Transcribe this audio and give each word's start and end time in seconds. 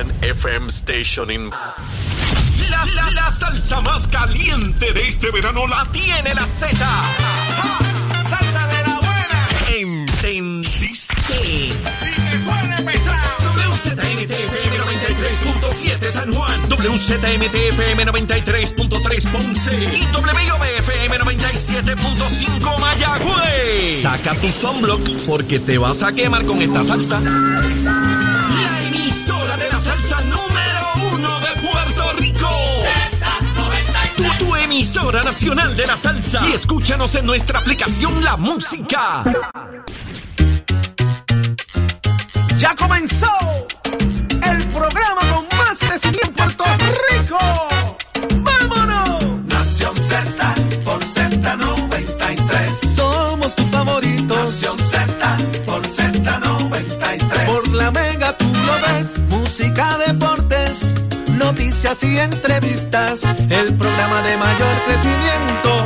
FM 0.00 0.68
Station 0.68 1.30
in... 1.30 1.50
La, 2.70 2.84
la, 2.94 3.10
la 3.10 3.30
salsa 3.30 3.80
más 3.82 4.06
caliente 4.06 4.92
de 4.92 5.08
este 5.08 5.30
verano 5.30 5.66
la 5.66 5.84
tiene 5.92 6.34
la 6.34 6.46
Z. 6.46 6.76
¡Salsa 8.28 8.66
de 8.68 8.88
la 8.88 9.00
buena! 9.00 9.48
¿Entendiste? 9.76 11.14
¡Y 11.44 11.72
que 11.72 12.38
suene 12.42 12.82
pesado! 12.82 13.42
WZMTFM 13.82 14.78
93.7 14.78 16.10
San 16.10 16.32
Juan, 16.32 16.68
WZMTFM 16.70 18.06
93.3 18.06 19.30
Ponce 19.30 19.72
y 19.72 20.06
WIOBFM 20.16 21.18
97.5 21.18 22.78
Mayagüez. 22.78 24.02
Saca 24.02 24.34
tu 24.36 24.50
sunblock 24.50 25.02
porque 25.26 25.58
te 25.58 25.76
vas 25.78 26.02
a 26.02 26.12
quemar 26.12 26.44
con 26.46 26.62
esta 26.62 26.82
salsa. 26.82 27.20
La 27.20 28.01
emisora 34.82 35.22
nacional 35.22 35.76
de 35.76 35.86
la 35.86 35.96
salsa. 35.96 36.40
Y 36.48 36.54
escúchanos 36.54 37.14
en 37.14 37.24
nuestra 37.24 37.60
aplicación 37.60 38.24
La 38.24 38.36
Música. 38.36 39.22
Ya 42.58 42.74
comenzó 42.74 43.28
y 62.00 62.18
entrevistas. 62.18 63.22
El 63.50 63.76
programa 63.76 64.22
de 64.22 64.38
mayor 64.38 64.76
crecimiento 64.86 65.81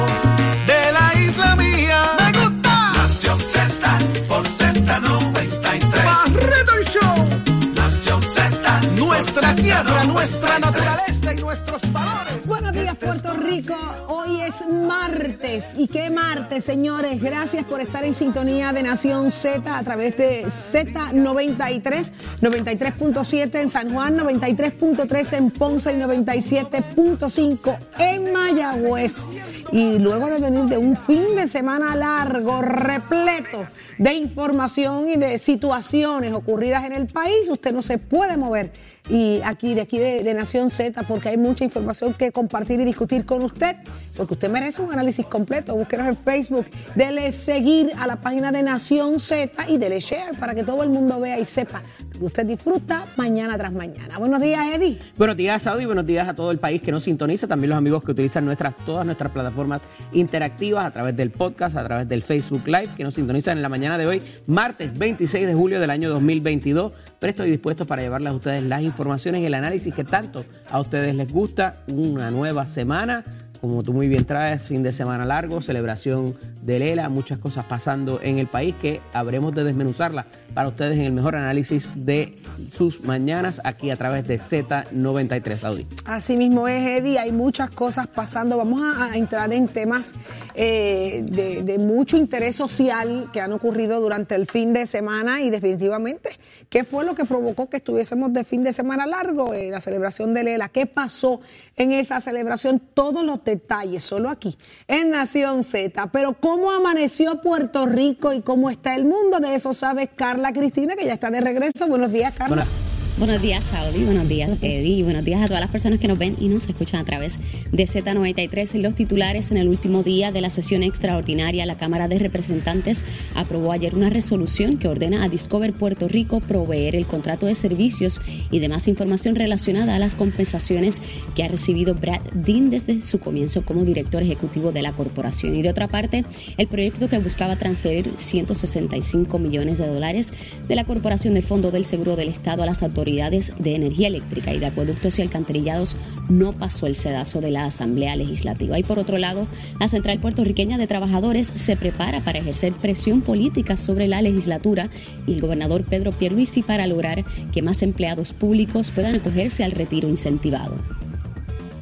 ¿Y 15.76 15.86
qué 15.86 16.10
martes, 16.10 16.64
señores? 16.64 17.22
Gracias 17.22 17.64
por 17.64 17.80
estar 17.80 18.04
en 18.04 18.14
sintonía 18.14 18.72
de 18.72 18.82
Nación 18.82 19.30
Z 19.30 19.78
a 19.78 19.84
través 19.84 20.16
de 20.16 20.44
Z93, 20.44 22.10
93.7 22.40 23.60
en 23.60 23.68
San 23.68 23.92
Juan, 23.92 24.18
93.3 24.18 25.36
en 25.36 25.50
Ponce 25.52 25.92
y 25.92 25.96
97.5 25.96 27.78
en 27.98 28.32
Mayagüez. 28.32 29.28
Y 29.70 30.00
luego 30.00 30.26
de 30.26 30.40
venir 30.40 30.64
de 30.64 30.78
un 30.78 30.96
fin 30.96 31.36
de 31.36 31.46
semana 31.46 31.94
largo, 31.94 32.60
repleto 32.60 33.68
de 33.98 34.14
información 34.14 35.08
y 35.08 35.16
de 35.16 35.38
situaciones 35.38 36.32
ocurridas 36.32 36.84
en 36.86 36.92
el 36.92 37.06
país, 37.06 37.48
usted 37.48 37.72
no 37.72 37.82
se 37.82 37.98
puede 37.98 38.36
mover 38.36 38.72
y 39.08 39.40
aquí 39.44 39.74
de 39.74 39.82
aquí 39.82 39.98
de, 39.98 40.34
Nación 40.34 40.70
Z 40.70 41.02
porque 41.04 41.30
hay 41.30 41.36
mucha 41.36 41.64
información 41.64 42.12
que 42.12 42.32
compartir 42.32 42.80
y 42.80 42.84
discutir 42.84 43.24
con 43.24 43.42
usted 43.42 43.76
porque 44.16 44.34
usted 44.34 44.50
merece 44.50 44.82
un 44.82 44.92
análisis 44.92 45.24
completo 45.26 45.74
búsquenos 45.74 46.08
en 46.08 46.16
Facebook 46.16 46.66
dele 46.94 47.32
seguir 47.32 47.92
a 47.98 48.06
la 48.06 48.16
página 48.16 48.52
de 48.52 48.62
Nación 48.62 49.18
Z 49.18 49.68
y 49.68 49.78
dele 49.78 50.00
share 50.00 50.36
para 50.38 50.54
que 50.54 50.64
todo 50.64 50.82
el 50.82 50.90
mundo 50.90 51.20
vea 51.20 51.38
y 51.38 51.44
sepa 51.44 51.82
lo 52.12 52.18
que 52.18 52.24
usted 52.26 52.46
disfruta 52.46 53.06
mañana 53.16 53.56
tras 53.56 53.72
mañana 53.72 54.18
buenos 54.18 54.40
días 54.40 54.74
Eddie 54.74 54.98
Buenos 55.16 55.36
días, 55.38 55.62
Saudi. 55.62 55.86
Buenos 55.86 56.04
días 56.04 56.28
a 56.28 56.34
todo 56.34 56.50
el 56.50 56.58
país 56.58 56.82
que 56.82 56.92
nos 56.92 57.04
sintoniza. 57.04 57.46
También 57.46 57.70
los 57.70 57.78
amigos 57.78 58.04
que 58.04 58.10
utilizan 58.10 58.44
nuestras, 58.44 58.76
todas 58.84 59.06
nuestras 59.06 59.32
plataformas 59.32 59.82
interactivas 60.12 60.84
a 60.84 60.90
través 60.90 61.16
del 61.16 61.30
podcast, 61.30 61.74
a 61.76 61.84
través 61.84 62.08
del 62.08 62.22
Facebook 62.22 62.66
Live, 62.66 62.88
que 62.96 63.02
nos 63.02 63.14
sintonizan 63.14 63.56
en 63.56 63.62
la 63.62 63.68
mañana 63.68 63.96
de 63.96 64.06
hoy, 64.06 64.22
martes 64.46 64.96
26 64.96 65.46
de 65.46 65.54
julio 65.54 65.80
del 65.80 65.90
año 65.90 66.10
2022. 66.10 66.92
Pero 67.18 67.30
estoy 67.30 67.50
dispuesto 67.50 67.86
para 67.86 68.02
llevarles 68.02 68.30
a 68.30 68.36
ustedes 68.36 68.62
las 68.64 68.82
informaciones 68.82 68.95
y 69.40 69.46
el 69.46 69.54
análisis 69.54 69.94
que 69.94 70.04
tanto 70.04 70.44
a 70.70 70.80
ustedes 70.80 71.14
les 71.14 71.32
gusta. 71.32 71.76
Una 71.88 72.30
nueva 72.30 72.66
semana. 72.66 73.24
Como 73.60 73.82
tú 73.82 73.92
muy 73.92 74.08
bien 74.08 74.24
traes, 74.24 74.62
fin 74.62 74.82
de 74.82 74.92
semana 74.92 75.24
largo, 75.24 75.62
celebración 75.62 76.36
de 76.62 76.78
Lela, 76.78 77.08
muchas 77.08 77.38
cosas 77.38 77.64
pasando 77.64 78.20
en 78.22 78.38
el 78.38 78.46
país 78.46 78.74
que 78.80 79.00
habremos 79.12 79.54
de 79.54 79.64
desmenuzarlas 79.64 80.26
para 80.54 80.68
ustedes 80.68 80.98
en 80.98 81.04
el 81.04 81.12
mejor 81.12 81.36
análisis 81.36 81.90
de 81.94 82.38
sus 82.76 83.02
mañanas 83.02 83.60
aquí 83.64 83.90
a 83.90 83.96
través 83.96 84.26
de 84.26 84.38
Z93 84.38 85.64
Audi. 85.64 85.86
Así 86.06 86.36
mismo 86.36 86.68
es, 86.68 87.00
Eddie, 87.00 87.18
hay 87.18 87.32
muchas 87.32 87.70
cosas 87.70 88.06
pasando. 88.06 88.56
Vamos 88.56 88.82
a, 88.82 89.16
entrar 89.16 89.52
en 89.52 89.68
temas 89.68 90.14
eh, 90.54 91.24
de, 91.26 91.78
mucho 91.78 92.16
interés 92.16 92.56
social 92.56 93.28
que 93.32 93.40
han 93.40 93.52
ocurrido 93.52 94.00
durante 94.00 94.34
el 94.34 94.46
fin 94.46 94.72
de 94.72 94.86
semana 94.86 95.40
y 95.42 95.50
definitivamente, 95.50 96.30
¿qué 96.68 96.84
fue 96.84 97.04
lo 97.04 97.14
que 97.14 97.24
provocó 97.24 97.68
que 97.68 97.76
estuviésemos 97.76 98.32
de 98.32 98.44
fin 98.44 98.64
de 98.64 98.72
semana 98.72 99.06
largo 99.06 99.54
en 99.54 99.70
la 99.70 99.80
celebración 99.80 100.34
de 100.34 100.44
Lela? 100.44 100.68
¿Qué 100.68 100.86
pasó 100.86 101.40
en 101.76 101.92
esa 101.92 102.20
celebración? 102.20 102.80
Todos 102.94 103.24
los 103.24 103.44
detalles, 103.46 104.04
solo 104.04 104.28
aquí, 104.28 104.58
en 104.86 105.10
Nación 105.10 105.64
Z. 105.64 106.12
Pero 106.12 106.34
¿cómo 106.38 106.70
amaneció 106.70 107.40
Puerto 107.40 107.86
Rico 107.86 108.34
y 108.34 108.42
cómo 108.42 108.68
está 108.68 108.94
el 108.94 109.06
mundo? 109.06 109.40
De 109.40 109.54
eso 109.54 109.72
sabe 109.72 110.08
Carla 110.08 110.52
Cristina, 110.52 110.94
que 110.94 111.06
ya 111.06 111.14
está 111.14 111.30
de 111.30 111.40
regreso. 111.40 111.86
Buenos 111.88 112.12
días, 112.12 112.34
Carla. 112.36 112.56
Buenas. 112.56 112.85
Buenos 113.18 113.40
días, 113.40 113.64
Saudi. 113.64 114.04
Buenos 114.04 114.28
días, 114.28 114.58
Eddie. 114.60 114.98
Y 114.98 115.02
buenos 115.02 115.24
días 115.24 115.40
a 115.40 115.46
todas 115.46 115.62
las 115.62 115.70
personas 115.70 115.98
que 115.98 116.06
nos 116.06 116.18
ven 116.18 116.36
y 116.38 116.48
nos 116.48 116.68
escuchan 116.68 117.00
a 117.00 117.04
través 117.06 117.38
de 117.72 117.84
Z93. 117.84 118.74
En 118.74 118.82
los 118.82 118.94
titulares, 118.94 119.50
en 119.50 119.56
el 119.56 119.68
último 119.68 120.02
día 120.02 120.32
de 120.32 120.42
la 120.42 120.50
sesión 120.50 120.82
extraordinaria, 120.82 121.64
la 121.64 121.78
Cámara 121.78 122.08
de 122.08 122.18
Representantes 122.18 123.04
aprobó 123.34 123.72
ayer 123.72 123.94
una 123.94 124.10
resolución 124.10 124.76
que 124.76 124.88
ordena 124.88 125.24
a 125.24 125.30
Discover 125.30 125.72
Puerto 125.72 126.08
Rico 126.08 126.40
proveer 126.40 126.94
el 126.94 127.06
contrato 127.06 127.46
de 127.46 127.54
servicios 127.54 128.20
y 128.50 128.58
demás 128.58 128.86
información 128.86 129.34
relacionada 129.34 129.94
a 129.94 129.98
las 129.98 130.14
compensaciones 130.14 131.00
que 131.34 131.42
ha 131.42 131.48
recibido 131.48 131.94
Brad 131.94 132.20
Dean 132.34 132.68
desde 132.68 133.00
su 133.00 133.18
comienzo 133.18 133.64
como 133.64 133.86
director 133.86 134.22
ejecutivo 134.22 134.72
de 134.72 134.82
la 134.82 134.92
corporación. 134.92 135.56
Y 135.56 135.62
de 135.62 135.70
otra 135.70 135.88
parte, 135.88 136.26
el 136.58 136.66
proyecto 136.66 137.08
que 137.08 137.16
buscaba 137.16 137.56
transferir 137.56 138.12
165 138.14 139.38
millones 139.38 139.78
de 139.78 139.86
dólares 139.86 140.34
de 140.68 140.76
la 140.76 140.84
Corporación 140.84 141.32
del 141.32 141.44
Fondo 141.44 141.70
del 141.70 141.86
Seguro 141.86 142.14
del 142.14 142.28
Estado 142.28 142.62
a 142.62 142.66
las 142.66 142.82
autoridades 142.82 143.05
de 143.06 143.74
energía 143.76 144.08
eléctrica 144.08 144.52
y 144.52 144.58
de 144.58 144.66
acueductos 144.66 145.18
y 145.18 145.22
alcantarillados 145.22 145.96
no 146.28 146.52
pasó 146.52 146.88
el 146.88 146.96
sedazo 146.96 147.40
de 147.40 147.52
la 147.52 147.64
Asamblea 147.64 148.16
Legislativa. 148.16 148.80
Y 148.80 148.82
por 148.82 148.98
otro 148.98 149.16
lado, 149.16 149.46
la 149.78 149.86
Central 149.86 150.18
Puertorriqueña 150.18 150.76
de 150.76 150.88
Trabajadores 150.88 151.52
se 151.54 151.76
prepara 151.76 152.20
para 152.20 152.40
ejercer 152.40 152.72
presión 152.72 153.20
política 153.20 153.76
sobre 153.76 154.08
la 154.08 154.22
legislatura 154.22 154.90
y 155.24 155.34
el 155.34 155.40
gobernador 155.40 155.84
Pedro 155.84 156.10
Pierluisi 156.18 156.62
para 156.62 156.88
lograr 156.88 157.24
que 157.52 157.62
más 157.62 157.82
empleados 157.82 158.32
públicos 158.32 158.90
puedan 158.90 159.14
acogerse 159.14 159.62
al 159.62 159.70
retiro 159.70 160.08
incentivado. 160.08 160.74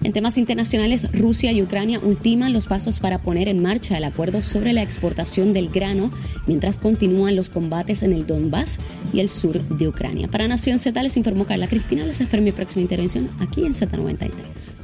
En 0.05 0.13
temas 0.13 0.37
internacionales, 0.37 1.11
Rusia 1.13 1.51
y 1.51 1.63
Ucrania 1.63 1.99
ultiman 1.99 2.53
los 2.53 2.67
pasos 2.67 3.01
para 3.01 3.23
poner 3.23 3.49
en 3.49 3.63
marcha 3.63 3.97
el 3.97 4.05
acuerdo 4.05 4.43
sobre 4.43 4.75
la 4.75 4.83
exportación 4.83 5.55
del 5.55 5.71
grano 5.71 6.11
mientras 6.47 6.79
continúan 6.79 7.35
los 7.35 7.49
combates 7.49 8.03
en 8.03 8.13
el 8.13 8.27
Donbass 8.27 8.79
y 9.15 9.21
el 9.21 9.31
sur 9.31 9.63
de 9.63 9.89
Ucrania. 9.89 10.29
Para 10.29 10.47
Nación 10.47 10.79
Z 10.79 11.03
les 11.03 11.17
informó 11.17 11.47
Carla 11.47 11.69
Cristina. 11.69 12.05
Les 12.05 12.21
espero 12.21 12.43
mi 12.43 12.53
próxima 12.53 12.83
intervención 12.83 13.31
aquí 13.41 13.65
en 13.65 13.73
Z93. 13.73 14.31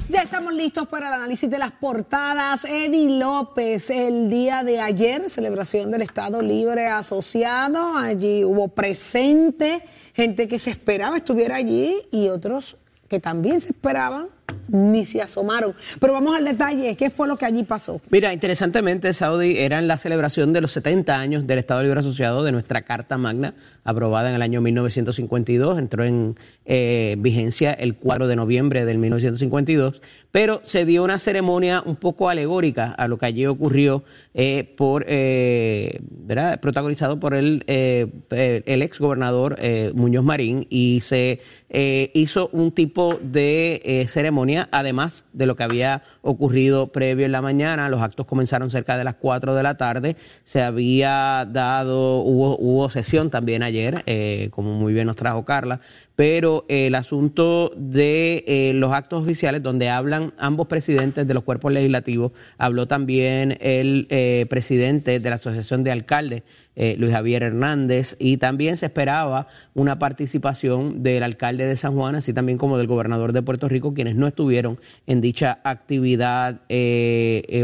Ya 0.08 0.22
estamos 0.22 0.54
listos 0.54 0.88
para 0.88 1.08
el 1.08 1.12
análisis 1.12 1.50
de 1.50 1.58
las 1.58 1.72
portadas. 1.72 2.64
Eddie 2.64 3.18
López, 3.18 3.90
el 3.90 4.30
día 4.30 4.64
de 4.64 4.80
ayer, 4.80 5.28
celebración 5.28 5.90
del 5.90 6.00
Estado 6.00 6.40
Libre 6.40 6.86
Asociado. 6.86 7.94
Allí 7.94 8.42
hubo 8.42 8.68
presente 8.68 9.82
gente 10.14 10.48
que 10.48 10.58
se 10.58 10.70
esperaba 10.70 11.18
estuviera 11.18 11.56
allí 11.56 11.94
y 12.10 12.28
otros 12.28 12.78
que 13.06 13.20
también 13.20 13.60
se 13.60 13.70
esperaban 13.70 14.28
ni 14.68 15.04
se 15.04 15.22
asomaron. 15.22 15.74
Pero 16.00 16.12
vamos 16.12 16.36
al 16.36 16.44
detalle, 16.44 16.96
¿qué 16.96 17.10
fue 17.10 17.28
lo 17.28 17.36
que 17.36 17.44
allí 17.44 17.62
pasó? 17.62 18.00
Mira, 18.10 18.32
interesantemente, 18.32 19.12
Saudi 19.12 19.58
era 19.58 19.78
en 19.78 19.88
la 19.88 19.98
celebración 19.98 20.52
de 20.52 20.60
los 20.60 20.72
70 20.72 21.18
años 21.18 21.46
del 21.46 21.58
Estado 21.58 21.82
Libre 21.82 22.00
Asociado 22.00 22.42
de 22.44 22.52
nuestra 22.52 22.82
Carta 22.82 23.18
Magna, 23.18 23.54
aprobada 23.84 24.28
en 24.30 24.36
el 24.36 24.42
año 24.42 24.60
1952, 24.60 25.78
entró 25.78 26.04
en 26.04 26.36
eh, 26.64 27.16
vigencia 27.18 27.72
el 27.72 27.96
4 27.96 28.28
de 28.28 28.36
noviembre 28.36 28.84
del 28.84 28.98
1952, 28.98 30.00
pero 30.30 30.60
se 30.64 30.84
dio 30.84 31.02
una 31.02 31.18
ceremonia 31.18 31.82
un 31.84 31.96
poco 31.96 32.28
alegórica 32.28 32.92
a 32.92 33.08
lo 33.08 33.18
que 33.18 33.26
allí 33.26 33.46
ocurrió, 33.46 34.04
eh, 34.34 34.72
por, 34.76 35.04
eh, 35.08 36.00
protagonizado 36.60 37.18
por 37.18 37.34
el, 37.34 37.64
el 37.66 38.82
ex 38.82 38.98
gobernador 38.98 39.56
Muñoz 39.94 40.24
Marín, 40.24 40.66
y 40.70 41.00
se 41.00 41.40
hizo 42.14 42.48
un 42.52 42.72
tipo 42.72 43.18
de 43.22 44.06
ceremonia 44.08 44.39
además 44.70 45.24
de 45.32 45.46
lo 45.46 45.56
que 45.56 45.62
había 45.62 46.02
ocurrido 46.22 46.88
previo 46.88 47.26
en 47.26 47.32
la 47.32 47.42
mañana. 47.42 47.88
Los 47.88 48.00
actos 48.00 48.26
comenzaron 48.26 48.70
cerca 48.70 48.96
de 48.96 49.04
las 49.04 49.14
4 49.16 49.54
de 49.54 49.62
la 49.62 49.76
tarde. 49.76 50.16
Se 50.44 50.62
había 50.62 51.46
dado, 51.50 52.20
hubo, 52.20 52.56
hubo 52.58 52.88
sesión 52.88 53.30
también 53.30 53.62
ayer, 53.62 54.02
eh, 54.06 54.48
como 54.52 54.74
muy 54.74 54.92
bien 54.92 55.06
nos 55.06 55.16
trajo 55.16 55.44
Carla, 55.44 55.80
pero 56.20 56.66
el 56.68 56.96
asunto 56.96 57.72
de 57.74 58.44
eh, 58.46 58.72
los 58.74 58.92
actos 58.92 59.22
oficiales 59.22 59.62
donde 59.62 59.88
hablan 59.88 60.34
ambos 60.36 60.66
presidentes 60.66 61.26
de 61.26 61.32
los 61.32 61.44
cuerpos 61.44 61.72
legislativos, 61.72 62.32
habló 62.58 62.86
también 62.86 63.56
el 63.62 64.06
eh, 64.10 64.44
presidente 64.50 65.18
de 65.18 65.30
la 65.30 65.36
Asociación 65.36 65.82
de 65.82 65.92
Alcaldes, 65.92 66.42
eh, 66.76 66.94
Luis 66.98 67.14
Javier 67.14 67.42
Hernández, 67.42 68.16
y 68.18 68.36
también 68.36 68.76
se 68.76 68.84
esperaba 68.84 69.46
una 69.72 69.98
participación 69.98 71.02
del 71.02 71.22
alcalde 71.22 71.64
de 71.64 71.76
San 71.76 71.94
Juan, 71.94 72.14
así 72.14 72.34
también 72.34 72.58
como 72.58 72.76
del 72.76 72.86
gobernador 72.86 73.32
de 73.32 73.40
Puerto 73.40 73.70
Rico, 73.70 73.94
quienes 73.94 74.14
no 74.14 74.26
estuvieron 74.26 74.78
en 75.06 75.22
dicha 75.22 75.60
actividad 75.64 76.60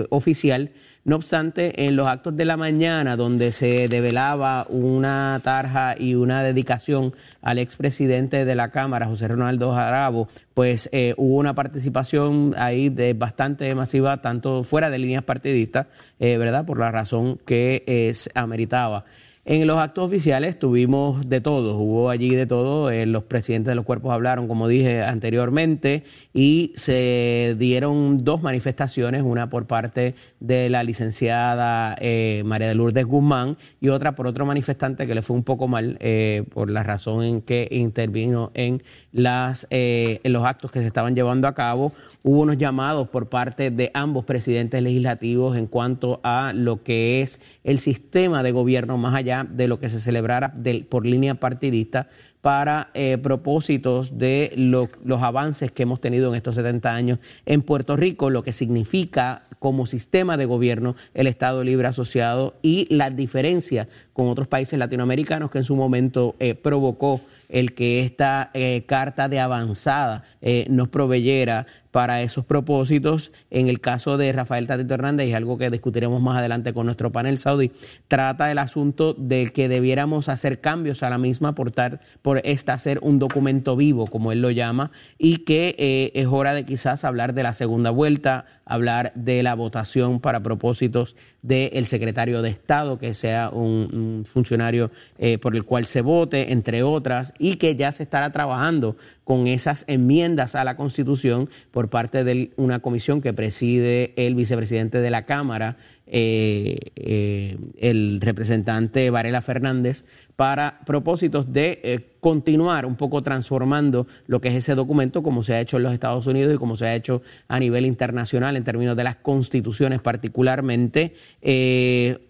oficial. 0.09 0.71
No 1.07 1.15
obstante, 1.15 1.87
en 1.87 1.95
los 1.95 2.09
actos 2.09 2.37
de 2.37 2.45
la 2.45 2.57
mañana, 2.57 3.15
donde 3.15 3.53
se 3.53 3.87
develaba 3.87 4.67
una 4.69 5.41
tarja 5.45 5.95
y 5.97 6.17
una 6.17 6.43
dedicación 6.43 7.15
al 7.43 7.61
expresidente 7.61 8.45
de 8.45 8.55
la 8.57 8.73
Cámara, 8.73 9.07
José 9.07 9.29
Ronaldo 9.29 9.73
Jarabo, 9.73 10.27
pues 10.53 10.89
eh, 10.91 11.15
hubo 11.17 11.37
una 11.37 11.55
participación 11.55 12.57
ahí 12.59 12.89
de 12.89 13.13
bastante 13.13 13.73
masiva, 13.77 14.21
tanto 14.21 14.65
fuera 14.65 14.91
de 14.91 14.99
líneas 14.99 15.23
partidistas, 15.23 15.87
eh, 16.19 16.39
¿verdad? 16.39 16.67
Por 16.67 16.81
la 16.81 16.91
razón 16.91 17.39
que 17.47 17.85
eh, 17.87 18.13
ameritaba. 18.35 19.05
En 19.49 19.65
los 19.69 19.79
actos 19.79 20.05
oficiales 20.05 20.59
tuvimos 20.59 21.25
de 21.31 21.41
todo, 21.41 21.79
hubo 21.79 22.11
allí 22.11 22.35
de 22.35 22.47
todo, 22.47 22.91
eh, 22.91 23.07
los 23.07 23.23
presidentes 23.23 23.71
de 23.71 23.77
los 23.77 23.85
cuerpos 23.85 24.13
hablaron, 24.13 24.49
como 24.49 24.67
dije 24.67 25.05
anteriormente, 25.05 26.03
y 26.35 26.73
se 26.75 27.55
dieron 27.57 28.19
dos 28.25 28.43
manifestaciones, 28.43 29.23
una 29.23 29.49
por 29.49 29.69
parte 29.69 30.17
de 30.41 30.69
la 30.69 30.83
licenciada 30.83 31.97
eh, 32.01 32.43
María 32.45 32.67
de 32.67 32.75
Lourdes 32.75 33.05
Guzmán 33.07 33.57
y 33.81 33.91
otra 33.91 34.17
por 34.17 34.27
otro 34.27 34.47
manifestante 34.47 35.07
que 35.07 35.15
le 35.15 35.23
fue 35.23 35.37
un 35.37 35.45
poco 35.45 35.69
mal 35.69 35.97
eh, 36.01 36.43
por 36.53 36.69
la 36.69 36.83
razón 36.83 37.23
en 37.23 37.41
que 37.41 37.69
intervino 37.71 38.51
en, 38.55 38.83
las, 39.17 39.67
en 39.71 40.33
los 40.33 40.45
actos 40.45 40.71
que 40.71 40.81
se 40.81 40.87
estaban 40.87 41.15
llevando 41.15 41.49
a 41.49 41.55
cabo. 41.55 41.93
Hubo 42.23 42.41
unos 42.41 42.59
llamados 42.59 43.09
por 43.09 43.29
parte 43.29 43.71
de 43.71 43.91
ambos 43.95 44.25
presidentes 44.25 44.83
legislativos 44.83 45.57
en 45.57 45.67
cuanto 45.67 46.21
a 46.23 46.53
lo 46.55 46.83
que 46.83 47.23
es 47.23 47.41
el 47.65 47.79
sistema 47.79 48.43
de 48.43 48.53
gobierno 48.53 48.99
más 48.99 49.15
allá 49.15 49.47
de 49.49 49.69
lo 49.69 49.81
que 49.81 49.89
se 49.89 49.99
celebrara 49.99 50.55
por 50.89 51.07
línea 51.07 51.35
partidista 51.35 52.09
para 52.47 52.91
eh, 52.95 53.19
propósitos 53.19 54.19
de 54.19 54.53
los 54.57 55.21
avances 55.21 55.73
que 55.73 55.83
hemos 55.83 56.01
tenido 56.01 56.29
en 56.29 56.37
estos 56.37 56.55
70 56.55 56.95
años 56.95 57.19
en 57.45 57.63
Puerto 57.63 57.97
Rico, 57.97 58.31
lo 58.31 58.45
que 58.45 58.53
significa 58.53 59.43
como 59.59 59.85
sistema 59.85 60.37
de 60.37 60.45
gobierno 60.45 60.95
el 61.15 61.27
Estado 61.27 61.65
Libre 61.65 61.89
Asociado 61.89 62.55
y 62.63 62.87
las 62.95 63.17
diferencias 63.17 63.89
con 64.13 64.29
otros 64.29 64.47
países 64.47 64.79
latinoamericanos 64.79 65.51
que 65.51 65.59
en 65.59 65.65
su 65.65 65.75
momento 65.75 66.37
eh, 66.39 66.55
provocó 66.55 67.21
el 67.49 67.75
que 67.75 68.01
esta 68.01 68.51
eh, 68.55 68.85
carta 68.87 69.29
de 69.29 69.41
avanzada 69.41 70.25
nos 70.69 70.89
proveyera 70.89 71.67
para 71.97 72.21
esos 72.21 72.45
propósitos. 72.45 73.33
En 73.51 73.69
el 73.69 73.81
caso 73.81 74.19
de 74.19 74.31
Rafael 74.31 74.67
Tatito 74.67 74.93
Hernández, 74.93 75.33
algo 75.33 75.57
que 75.57 75.71
discutiremos 75.71 76.21
más 76.21 76.37
adelante 76.37 76.75
con 76.75 76.85
nuestro 76.85 77.11
panel 77.11 77.39
saudí, 77.39 77.73
trata 78.07 78.53
el 78.53 78.59
asunto 78.59 79.15
de 79.15 79.51
que 79.51 79.67
debiéramos 79.67 80.29
hacer 80.29 80.61
cambios 80.61 81.03
a 81.03 81.09
la 81.09 81.17
misma 81.17 81.55
por, 81.55 81.73
por 82.21 82.43
esta 82.45 82.77
ser 82.77 82.99
un 83.01 83.19
documento 83.19 83.77
vivo, 83.77 84.09
como 84.09 84.31
él 84.31 84.43
lo 84.43 84.51
llama, 84.51 84.91
y 85.17 85.39
que 85.39 85.75
eh, 85.79 86.13
es 86.15 86.27
hora 86.27 86.53
de 86.53 86.67
quizás 86.67 87.03
hablar 87.03 87.33
de 87.33 87.45
la 87.45 87.55
segunda 87.55 87.89
vuelta, 87.89 88.45
hablar 88.67 89.13
de 89.15 89.43
la 89.43 89.55
votación 89.55 90.21
para 90.21 90.41
propósitos 90.41 91.17
del 91.41 91.87
secretario 91.87 92.43
de 92.43 92.51
Estado, 92.51 92.99
que 92.99 93.15
sea 93.15 93.49
un, 93.49 94.27
funcionario 94.27 94.91
eh, 95.17 95.39
por 95.39 95.57
el 95.57 95.65
cual 95.65 95.87
se 95.87 96.03
vote, 96.03 96.53
entre 96.53 96.83
otras, 96.83 97.33
y 97.39 97.57
que 97.57 97.75
ya 97.75 97.91
se 97.91 98.03
estará 98.03 98.33
trabajando 98.33 98.97
con 99.27 99.49
esas 99.49 99.85
enmiendas 99.89 100.55
a 100.55 100.63
la 100.63 100.77
Constitución 100.77 101.51
por 101.73 101.91
parte 101.91 102.23
de 102.23 102.53
una 102.55 102.79
comisión 102.79 103.21
que 103.21 103.33
preside 103.33 104.15
el 104.15 104.37
vicepresidente 104.37 105.01
de 105.01 105.11
la 105.11 105.27
Cámara, 105.27 105.79
eh, 106.07 106.79
eh, 106.95 107.59
el 107.79 108.21
representante 108.21 109.11
Varela 109.11 109.41
Fernández, 109.41 110.05
para 110.37 110.79
propósitos 110.87 111.53
de 111.53 111.81
eh, 111.83 112.07
continuar 112.21 112.87
un 112.87 112.95
poco 112.95 113.21
transformando 113.21 114.07
lo 114.29 114.41
que 114.41 114.47
es 114.51 114.55
ese 114.55 114.77
documento, 114.77 115.25
como 115.25 115.43
se 115.43 115.55
ha 115.55 115.61
hecho 115.61 115.79
en 115.79 115.83
los 115.83 115.93
Estados 115.93 116.29
Unidos 116.29 116.55
y 116.55 116.59
como 116.59 116.77
se 116.77 116.87
ha 116.87 116.95
hecho 116.95 117.21
a 117.49 117.59
nivel 117.59 117.85
internacional 117.85 118.57
en 118.57 118.63
términos 118.63 118.97
de 118.97 119.03
las 119.03 119.17
constituciones 119.17 120.01
particularmente 120.01 121.15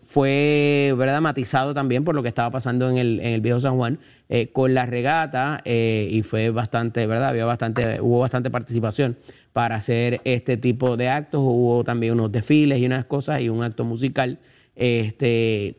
fue 0.07 0.95
¿verdad? 0.97 1.21
matizado 1.21 1.75
también 1.75 2.05
por 2.05 2.15
lo 2.15 2.23
que 2.23 2.29
estaba 2.29 2.51
pasando 2.51 2.89
en 2.89 2.97
el, 2.97 3.21
en 3.21 3.33
el 3.33 3.41
Viejo 3.41 3.61
San 3.61 3.77
Juan 3.77 3.99
eh, 4.29 4.49
con 4.53 4.73
la 4.73 4.87
regata 4.87 5.61
eh, 5.65 6.09
y 6.11 6.23
fue 6.23 6.51
bastante, 6.51 7.07
¿verdad? 7.07 7.31
Había 7.31 7.45
bastante, 7.45 8.01
hubo 8.01 8.21
bastante 8.21 8.49
participación 8.49 9.17
para 9.53 9.77
hacer 9.77 10.21
este 10.25 10.57
tipo 10.57 10.97
de 10.97 11.09
actos. 11.09 11.41
Hubo 11.43 11.83
también 11.83 12.13
unos 12.15 12.31
desfiles 12.31 12.79
y 12.79 12.87
unas 12.87 13.05
cosas 13.05 13.41
y 13.41 13.49
un 13.49 13.65
acto 13.65 13.85
musical. 13.85 14.39
Este, 14.77 15.77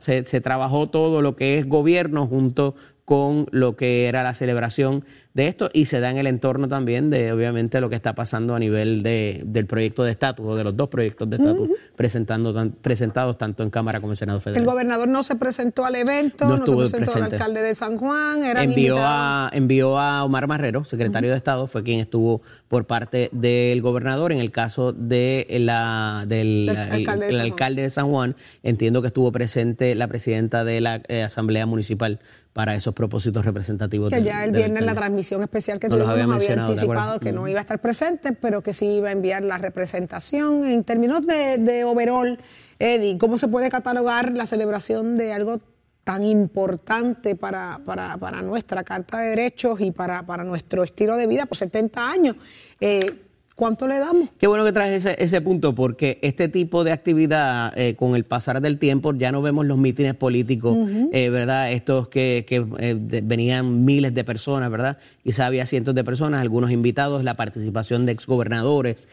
se, 0.00 0.24
se, 0.24 0.40
trabajó 0.40 0.88
todo 0.88 1.20
lo 1.20 1.36
que 1.36 1.58
es 1.58 1.68
gobierno 1.68 2.26
junto 2.26 2.74
con 3.04 3.46
lo 3.50 3.76
que 3.76 4.06
era 4.06 4.22
la 4.22 4.34
celebración 4.34 5.04
de 5.36 5.48
esto 5.48 5.68
y 5.74 5.84
se 5.84 6.00
da 6.00 6.10
en 6.10 6.16
el 6.16 6.26
entorno 6.26 6.66
también 6.66 7.10
de 7.10 7.30
obviamente 7.30 7.78
lo 7.82 7.90
que 7.90 7.94
está 7.94 8.14
pasando 8.14 8.54
a 8.54 8.58
nivel 8.58 9.02
de, 9.02 9.42
del 9.44 9.66
proyecto 9.66 10.02
de 10.02 10.12
estatus 10.12 10.46
o 10.46 10.56
de 10.56 10.64
los 10.64 10.74
dos 10.74 10.88
proyectos 10.88 11.28
de 11.28 11.36
estatus 11.36 11.68
presentando 11.94 12.72
presentados 12.80 13.36
tanto 13.36 13.62
en 13.62 13.68
Cámara 13.68 14.00
como 14.00 14.14
en 14.14 14.16
Senado 14.16 14.40
Federal. 14.40 14.62
El 14.62 14.66
gobernador 14.66 15.08
no 15.08 15.22
se 15.22 15.36
presentó 15.36 15.84
al 15.84 15.96
evento, 15.96 16.48
no, 16.48 16.64
se 16.64 16.96
presentó 16.96 17.18
al 17.18 17.32
alcalde 17.34 17.60
de 17.60 17.74
San 17.74 17.98
Juan, 17.98 18.44
era 18.44 18.62
envió 18.62 18.96
a 18.98 19.50
envió 19.52 19.98
a 19.98 20.24
Omar 20.24 20.46
Marrero, 20.46 20.86
secretario 20.86 21.30
de 21.30 21.36
Estado, 21.36 21.66
fue 21.66 21.82
quien 21.82 22.00
estuvo 22.00 22.40
por 22.68 22.86
parte 22.86 23.28
del 23.32 23.82
gobernador. 23.82 24.32
En 24.32 24.38
el 24.38 24.50
caso 24.50 24.94
de 24.94 25.46
la 25.60 26.24
del, 26.26 26.70
alcalde, 26.70 27.26
de 27.26 27.40
alcalde, 27.42 27.82
de 27.82 27.90
San 27.90 28.08
Juan, 28.08 28.36
entiendo 28.62 29.02
que 29.02 29.08
estuvo 29.08 29.30
presente 29.32 29.94
la 29.94 30.08
presidenta 30.08 30.64
de 30.64 30.80
la 30.80 31.02
eh, 31.08 31.22
Asamblea 31.22 31.66
Municipal 31.66 32.20
para 32.56 32.74
esos 32.74 32.94
propósitos 32.94 33.44
representativos. 33.44 34.10
Que 34.10 34.22
ya 34.22 34.42
el 34.42 34.50
viernes 34.50 34.82
la 34.82 34.94
transmisión 34.94 35.25
especial 35.30 35.78
que 35.78 35.88
tuvimos 35.88 36.08
había, 36.08 36.64
anticipado 36.64 37.20
que 37.20 37.32
no 37.32 37.46
iba 37.48 37.58
a 37.58 37.62
estar 37.62 37.80
presente, 37.80 38.32
pero 38.32 38.62
que 38.62 38.72
sí 38.72 38.86
iba 38.86 39.08
a 39.08 39.12
enviar 39.12 39.42
la 39.42 39.58
representación. 39.58 40.66
En 40.66 40.84
términos 40.84 41.26
de, 41.26 41.58
de 41.58 41.84
overall, 41.84 42.38
Eddie, 42.78 43.18
¿cómo 43.18 43.38
se 43.38 43.48
puede 43.48 43.70
catalogar 43.70 44.32
la 44.32 44.46
celebración 44.46 45.16
de 45.16 45.32
algo 45.32 45.58
tan 46.04 46.22
importante 46.22 47.34
para, 47.34 47.80
para, 47.84 48.16
para 48.16 48.40
nuestra 48.40 48.84
Carta 48.84 49.18
de 49.18 49.30
Derechos 49.30 49.80
y 49.80 49.90
para, 49.90 50.24
para 50.24 50.44
nuestro 50.44 50.84
estilo 50.84 51.16
de 51.16 51.26
vida 51.26 51.46
por 51.46 51.56
70 51.56 52.10
años? 52.10 52.36
Eh, 52.80 53.25
¿Cuánto 53.56 53.88
le 53.88 53.98
damos? 53.98 54.28
Qué 54.38 54.46
bueno 54.48 54.66
que 54.66 54.72
traes 54.72 55.06
ese, 55.06 55.16
ese 55.18 55.40
punto, 55.40 55.74
porque 55.74 56.18
este 56.20 56.46
tipo 56.50 56.84
de 56.84 56.92
actividad, 56.92 57.72
eh, 57.78 57.96
con 57.96 58.14
el 58.14 58.24
pasar 58.24 58.60
del 58.60 58.78
tiempo, 58.78 59.14
ya 59.14 59.32
no 59.32 59.40
vemos 59.40 59.64
los 59.64 59.78
mítines 59.78 60.14
políticos, 60.14 60.76
eh, 61.10 61.30
¿verdad? 61.30 61.72
Estos 61.72 62.08
que, 62.08 62.44
que 62.46 62.66
eh, 62.78 63.22
venían 63.22 63.86
miles 63.86 64.12
de 64.12 64.24
personas, 64.24 64.70
¿verdad? 64.70 64.98
Quizá 65.24 65.46
había 65.46 65.64
cientos 65.64 65.94
de 65.94 66.04
personas, 66.04 66.42
algunos 66.42 66.70
invitados, 66.70 67.24
la 67.24 67.34
participación 67.34 68.04
de 68.04 68.12
exgobernadores, 68.12 69.08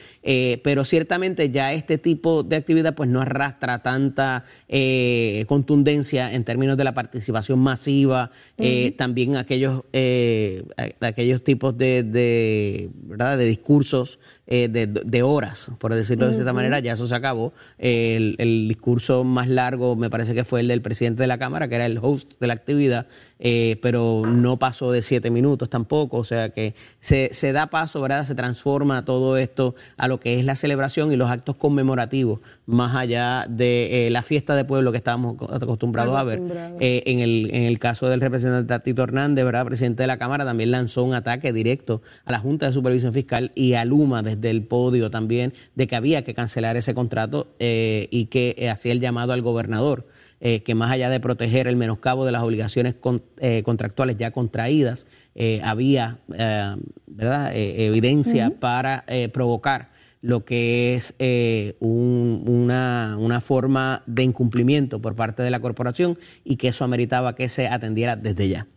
pero 0.61 0.83
ciertamente 0.83 1.49
ya 1.49 1.71
este 1.71 1.97
tipo 1.97 2.43
de 2.43 2.57
actividad 2.57 2.95
pues 2.95 3.09
no 3.09 3.21
arrastra 3.21 3.81
tanta 3.81 4.43
contundencia 5.47 6.33
en 6.33 6.43
términos 6.43 6.75
de 6.75 6.83
la 6.83 6.93
participación 6.93 7.59
masiva, 7.59 8.29
también 8.97 9.37
aquellos, 9.37 9.83
aquellos 10.99 11.43
tipos 11.45 11.77
de, 11.77 12.03
de, 12.03 12.89
¿verdad? 13.05 13.37
de 13.37 13.45
discursos 13.45 14.19
eh, 14.45 14.67
de, 14.67 15.23
horas, 15.23 15.71
por 15.77 15.93
decirlo 15.93 16.27
de 16.27 16.33
cierta 16.33 16.53
manera, 16.53 16.79
ya 16.79 16.93
eso 16.93 17.07
se 17.07 17.15
acabó. 17.15 17.53
El, 17.77 18.35
el, 18.39 18.67
discurso 18.67 19.23
más 19.23 19.47
largo 19.47 19.95
me 19.95 20.09
parece 20.09 20.33
que 20.33 20.43
fue 20.43 20.59
el 20.59 20.67
del 20.67 20.81
presidente 20.81 21.23
de 21.23 21.27
la 21.27 21.37
Cámara, 21.37 21.67
que 21.67 21.75
era 21.75 21.85
el 21.85 21.97
host 22.01 22.33
de 22.39 22.47
la 22.47 22.53
actividad, 22.53 23.07
eh, 23.45 23.77
pero 23.81 24.23
no 24.25 24.57
pasó 24.57 24.89
de 24.93 25.01
siete 25.01 25.29
minutos 25.29 25.69
tampoco, 25.69 26.15
o 26.15 26.23
sea 26.23 26.51
que 26.51 26.75
se, 27.01 27.27
se, 27.33 27.51
da 27.51 27.67
paso, 27.67 27.99
¿verdad? 27.99 28.23
Se 28.23 28.35
transforma 28.35 29.03
todo 29.03 29.35
esto 29.35 29.75
a 29.97 30.07
lo 30.07 30.21
que 30.21 30.39
es 30.39 30.45
la 30.45 30.55
celebración 30.55 31.11
y 31.11 31.17
los 31.17 31.29
actos 31.29 31.57
conmemorativos, 31.57 32.39
más 32.65 32.95
allá 32.95 33.45
de 33.49 34.07
eh, 34.07 34.09
la 34.11 34.21
fiesta 34.21 34.55
de 34.55 34.63
pueblo 34.63 34.93
que 34.93 34.97
estábamos 34.97 35.35
acostumbrados 35.51 36.15
a 36.15 36.23
ver. 36.23 36.41
Eh, 36.79 37.03
en, 37.05 37.19
el, 37.19 37.49
en 37.53 37.63
el 37.63 37.79
caso 37.79 38.07
del 38.07 38.21
representante 38.21 38.79
Tito 38.79 39.03
Hernández, 39.03 39.43
¿verdad? 39.43 39.65
Presidente 39.65 40.03
de 40.03 40.07
la 40.07 40.17
Cámara, 40.17 40.45
también 40.45 40.71
lanzó 40.71 41.03
un 41.03 41.13
ataque 41.13 41.51
directo 41.51 42.01
a 42.23 42.31
la 42.31 42.39
Junta 42.39 42.67
de 42.67 42.71
Supervisión 42.71 43.11
Fiscal 43.11 43.51
y 43.55 43.73
a 43.73 43.83
Luma 43.83 44.21
desde 44.35 44.49
el 44.49 44.63
podio 44.63 45.09
también 45.09 45.53
de 45.75 45.87
que 45.87 45.95
había 45.95 46.23
que 46.23 46.33
cancelar 46.33 46.77
ese 46.77 46.93
contrato 46.93 47.55
y 47.59 48.25
que 48.25 48.69
hacía 48.71 48.91
el 48.91 48.99
llamado 48.99 49.33
al 49.33 49.41
gobernador 49.41 50.05
eh, 50.45 50.61
que 50.61 50.75
más 50.75 50.91
allá 50.91 51.09
de 51.09 51.21
proteger 51.21 51.67
el 51.67 51.77
menoscabo 51.77 52.25
de 52.25 52.33
las 52.33 52.43
obligaciones 52.43 52.95
eh, 53.37 53.63
contractuales 53.63 54.17
ya 54.17 54.31
contraídas, 54.31 55.07
eh, 55.35 55.61
había 55.63 56.19
¿verdad? 56.27 57.55
evidencia 57.55 58.51
para 58.59 59.05
provocar 59.31 59.91
lo 60.19 60.43
que 60.43 60.95
es 60.95 61.15
una, 61.79 63.15
una, 63.17 63.39
forma 63.39 64.03
de 64.05 64.23
incumplimiento 64.23 64.99
por 64.99 65.15
parte 65.15 65.43
de 65.43 65.49
la 65.49 65.61
corporación 65.61 66.19
y 66.43 66.57
que 66.57 66.67
eso 66.67 66.83
ameritaba 66.83 67.35
que 67.35 67.47
se 67.47 67.69
atendiera 67.69 68.17
desde 68.17 68.49
ya. 68.49 68.67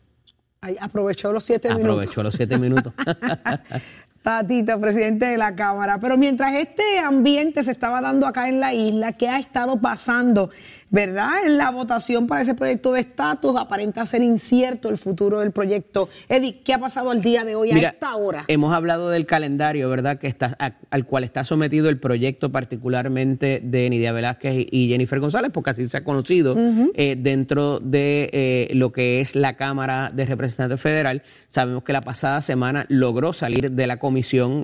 aprovechó 0.80 1.32
los 1.32 1.42
siete 1.42 1.68
minutos. 1.70 1.96
Aprovechó 1.96 2.22
los 2.22 2.34
siete 2.34 2.58
minutos. 2.58 2.92
Tatito, 4.26 4.80
presidente 4.80 5.26
de 5.26 5.38
la 5.38 5.54
Cámara. 5.54 6.00
Pero 6.00 6.16
mientras 6.16 6.52
este 6.54 6.98
ambiente 6.98 7.62
se 7.62 7.70
estaba 7.70 8.00
dando 8.00 8.26
acá 8.26 8.48
en 8.48 8.58
la 8.58 8.74
isla, 8.74 9.12
¿qué 9.12 9.28
ha 9.28 9.38
estado 9.38 9.80
pasando 9.80 10.50
¿verdad? 10.90 11.46
En 11.46 11.58
la 11.58 11.70
votación 11.70 12.26
para 12.26 12.42
ese 12.42 12.54
proyecto 12.54 12.92
de 12.92 13.00
estatus 13.00 13.56
aparenta 13.58 14.06
ser 14.06 14.22
incierto 14.22 14.88
el 14.88 14.98
futuro 14.98 15.40
del 15.40 15.50
proyecto. 15.50 16.08
Eddie, 16.28 16.60
¿qué 16.60 16.74
ha 16.74 16.78
pasado 16.78 17.10
al 17.10 17.22
día 17.22 17.44
de 17.44 17.56
hoy 17.56 17.72
a 17.72 17.78
esta 17.78 18.14
hora? 18.16 18.44
Hemos 18.48 18.72
hablado 18.72 19.10
del 19.10 19.26
calendario, 19.26 19.88
¿verdad? 19.90 20.18
Que 20.18 20.28
está, 20.28 20.56
al 20.90 21.06
cual 21.06 21.24
está 21.24 21.44
sometido 21.44 21.88
el 21.88 21.98
proyecto 21.98 22.52
particularmente 22.52 23.60
de 23.62 23.90
Nidia 23.90 24.12
Velázquez 24.12 24.66
y 24.70 24.88
Jennifer 24.88 25.18
González, 25.18 25.50
porque 25.52 25.70
así 25.70 25.84
se 25.86 25.96
ha 25.96 26.04
conocido 26.04 26.54
eh, 26.94 27.16
dentro 27.18 27.80
de 27.80 28.30
eh, 28.32 28.68
lo 28.74 28.92
que 28.92 29.20
es 29.20 29.34
la 29.34 29.56
Cámara 29.56 30.10
de 30.14 30.24
Representantes 30.24 30.80
Federal. 30.80 31.22
Sabemos 31.48 31.82
que 31.82 31.92
la 31.92 32.00
pasada 32.00 32.40
semana 32.40 32.86
logró 32.88 33.32
salir 33.32 33.72
de 33.72 33.86
la 33.86 33.98
comisión 33.98 34.15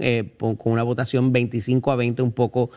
eh, 0.03 0.31
con 0.39 0.73
una 0.73 0.83
votación 0.83 1.33
25 1.33 1.91
a 1.91 1.97
20 1.97 2.23
un 2.23 2.33
poco 2.33 2.71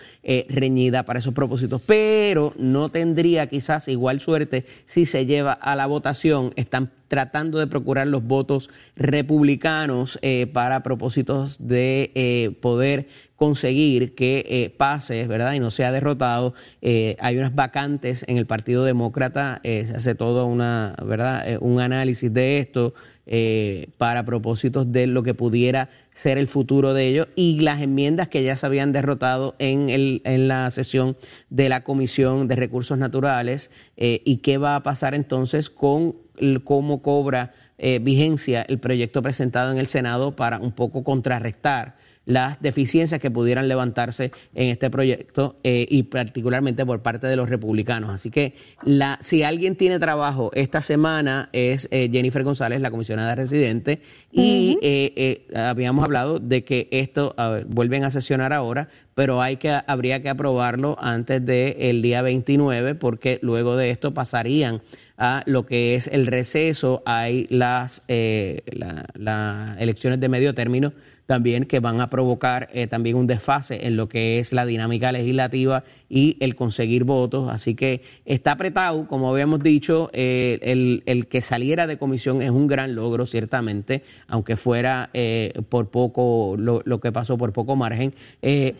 reñida 0.50 1.04
para 1.04 1.20
esos 1.20 1.34
propósitos, 1.34 1.82
pero 1.86 2.54
no 2.58 2.90
tendría 2.90 3.48
quizás 3.48 3.88
igual 3.88 4.20
suerte 4.20 4.66
si 4.86 5.06
se 5.06 5.26
lleva 5.26 5.54
a 5.54 5.76
la 5.76 5.86
votación. 5.86 6.52
Están 6.56 6.92
tratando 7.08 7.60
de 7.60 7.68
procurar 7.68 8.08
los 8.08 8.24
votos 8.24 8.70
republicanos 8.96 10.20
eh, 10.22 10.48
para 10.52 10.84
propósitos 10.84 11.58
de 11.60 12.12
eh, 12.16 12.52
poder 12.62 13.08
conseguir 13.36 14.16
que 14.16 14.46
eh, 14.48 14.70
pase, 14.70 15.28
¿verdad? 15.28 15.54
Y 15.54 15.60
no 15.60 15.70
sea 15.70 15.92
derrotado. 15.92 16.54
hay 16.82 17.38
unas 17.38 17.54
vacantes 17.54 18.24
en 18.28 18.38
el 18.38 18.46
Partido 18.46 18.86
Demócrata, 18.86 19.60
se 19.64 19.94
hace 19.94 20.16
todo 20.16 20.46
una, 20.46 20.96
¿verdad? 21.04 21.58
un 21.60 21.82
análisis 21.82 22.34
de 22.34 22.60
esto. 22.60 22.94
Eh, 23.28 23.90
para 23.98 24.24
propósitos 24.24 24.92
de 24.92 25.08
lo 25.08 25.24
que 25.24 25.34
pudiera 25.34 25.90
ser 26.14 26.38
el 26.38 26.46
futuro 26.46 26.94
de 26.94 27.08
ellos 27.08 27.28
y 27.36 27.60
las 27.60 27.82
enmiendas 27.82 28.28
que 28.28 28.44
ya 28.44 28.56
se 28.56 28.68
habían 28.68 28.92
derrotado 28.92 29.56
en, 29.58 29.90
el, 29.90 30.22
en 30.26 30.48
la 30.48 30.70
sesión 30.70 31.18
de 31.50 31.68
la 31.68 31.84
Comisión 31.84 32.48
de 32.48 32.56
Recursos 32.56 33.00
Naturales 33.00 33.72
eh, 33.98 34.22
y 34.26 34.38
qué 34.38 34.60
va 34.60 34.76
a 34.76 34.84
pasar 34.84 35.16
entonces 35.16 35.72
con 35.72 36.16
cómo 36.64 37.02
cobra 37.02 37.54
eh, 37.80 37.98
vigencia 38.00 38.62
el 38.62 38.78
proyecto 38.78 39.24
presentado 39.24 39.72
en 39.72 39.80
el 39.80 39.88
Senado 39.88 40.36
para 40.36 40.60
un 40.60 40.72
poco 40.72 41.04
contrarrestar 41.04 41.96
las 42.26 42.62
deficiencias 42.62 43.22
que 43.22 43.32
pudieran 43.32 43.68
levantarse 43.68 44.32
en 44.54 44.70
este 44.70 44.90
proyecto 44.90 45.58
eh, 45.64 45.86
y 45.90 46.04
particularmente 46.04 46.86
por 46.86 47.02
parte 47.02 47.28
de 47.28 47.36
los 47.36 47.50
republicanos. 47.50 48.10
Así 48.10 48.32
que 48.32 48.56
la, 48.84 49.20
si 49.22 49.44
alguien 49.44 49.76
tiene 49.76 50.00
trabajo 50.00 50.52
esta 50.54 50.82
semana 50.82 51.50
es 51.54 51.88
eh, 51.92 52.10
Jennifer 52.12 52.44
González, 52.44 52.82
la 52.82 52.92
comisionada 52.92 53.36
residente, 53.36 54.02
y 54.32 54.78
eh, 54.82 55.48
habíamos 55.56 56.04
hablado 56.04 56.40
de 56.40 56.64
que 56.64 56.88
esto 56.92 57.36
vuelven 57.68 58.04
a 58.04 58.10
sesionar 58.10 58.54
ahora, 58.54 58.90
pero 59.14 59.42
hay 59.42 59.58
que, 59.58 59.70
habría 59.88 60.22
que 60.22 60.30
aprobarlo 60.30 60.98
antes 61.00 61.46
del 61.46 62.02
día 62.02 62.22
29 62.22 62.96
porque 62.96 63.40
luego 63.42 63.78
de 63.78 63.92
esto 63.92 64.14
pasarían 64.14 64.82
a 65.18 65.44
lo 65.46 65.66
que 65.66 65.96
es 65.96 66.08
el 66.08 66.28
receso, 66.28 67.02
hay 67.06 67.48
las, 67.50 68.04
las 68.08 69.78
elecciones 69.80 70.20
de 70.20 70.28
medio 70.28 70.54
término 70.54 70.92
también 71.26 71.66
que 71.66 71.80
van 71.80 72.02
a 72.02 72.10
provocar 72.10 72.70
eh, 72.74 72.88
también 72.88 73.16
un 73.16 73.28
desfase 73.28 73.88
en 73.88 73.98
lo 73.98 74.08
que 74.08 74.40
es 74.40 74.54
la 74.54 74.66
dinámica 74.66 75.12
legislativa 75.12 75.84
y 76.10 76.38
el 76.40 76.56
conseguir 76.56 77.04
votos. 77.04 77.50
Así 77.50 77.76
que 77.76 78.02
está 78.26 78.52
apretado, 78.52 79.08
como 79.08 79.30
habíamos 79.30 79.62
dicho, 79.62 80.10
eh, 80.14 80.60
el, 81.06 81.28
que 81.28 81.42
saliera 81.42 81.88
de 81.88 81.98
comisión 81.98 82.42
es 82.42 82.52
un 82.52 82.68
gran 82.68 82.96
logro, 82.96 83.26
ciertamente, 83.26 84.04
aunque 84.28 84.56
fuera 84.56 85.10
eh, 85.14 85.54
por 85.70 85.90
poco 85.90 86.56
lo, 86.58 86.82
lo, 86.86 87.00
que 87.00 87.12
pasó 87.12 87.38
por 87.38 87.54
poco 87.54 87.76
margen. 87.76 88.14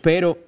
pero 0.02 0.38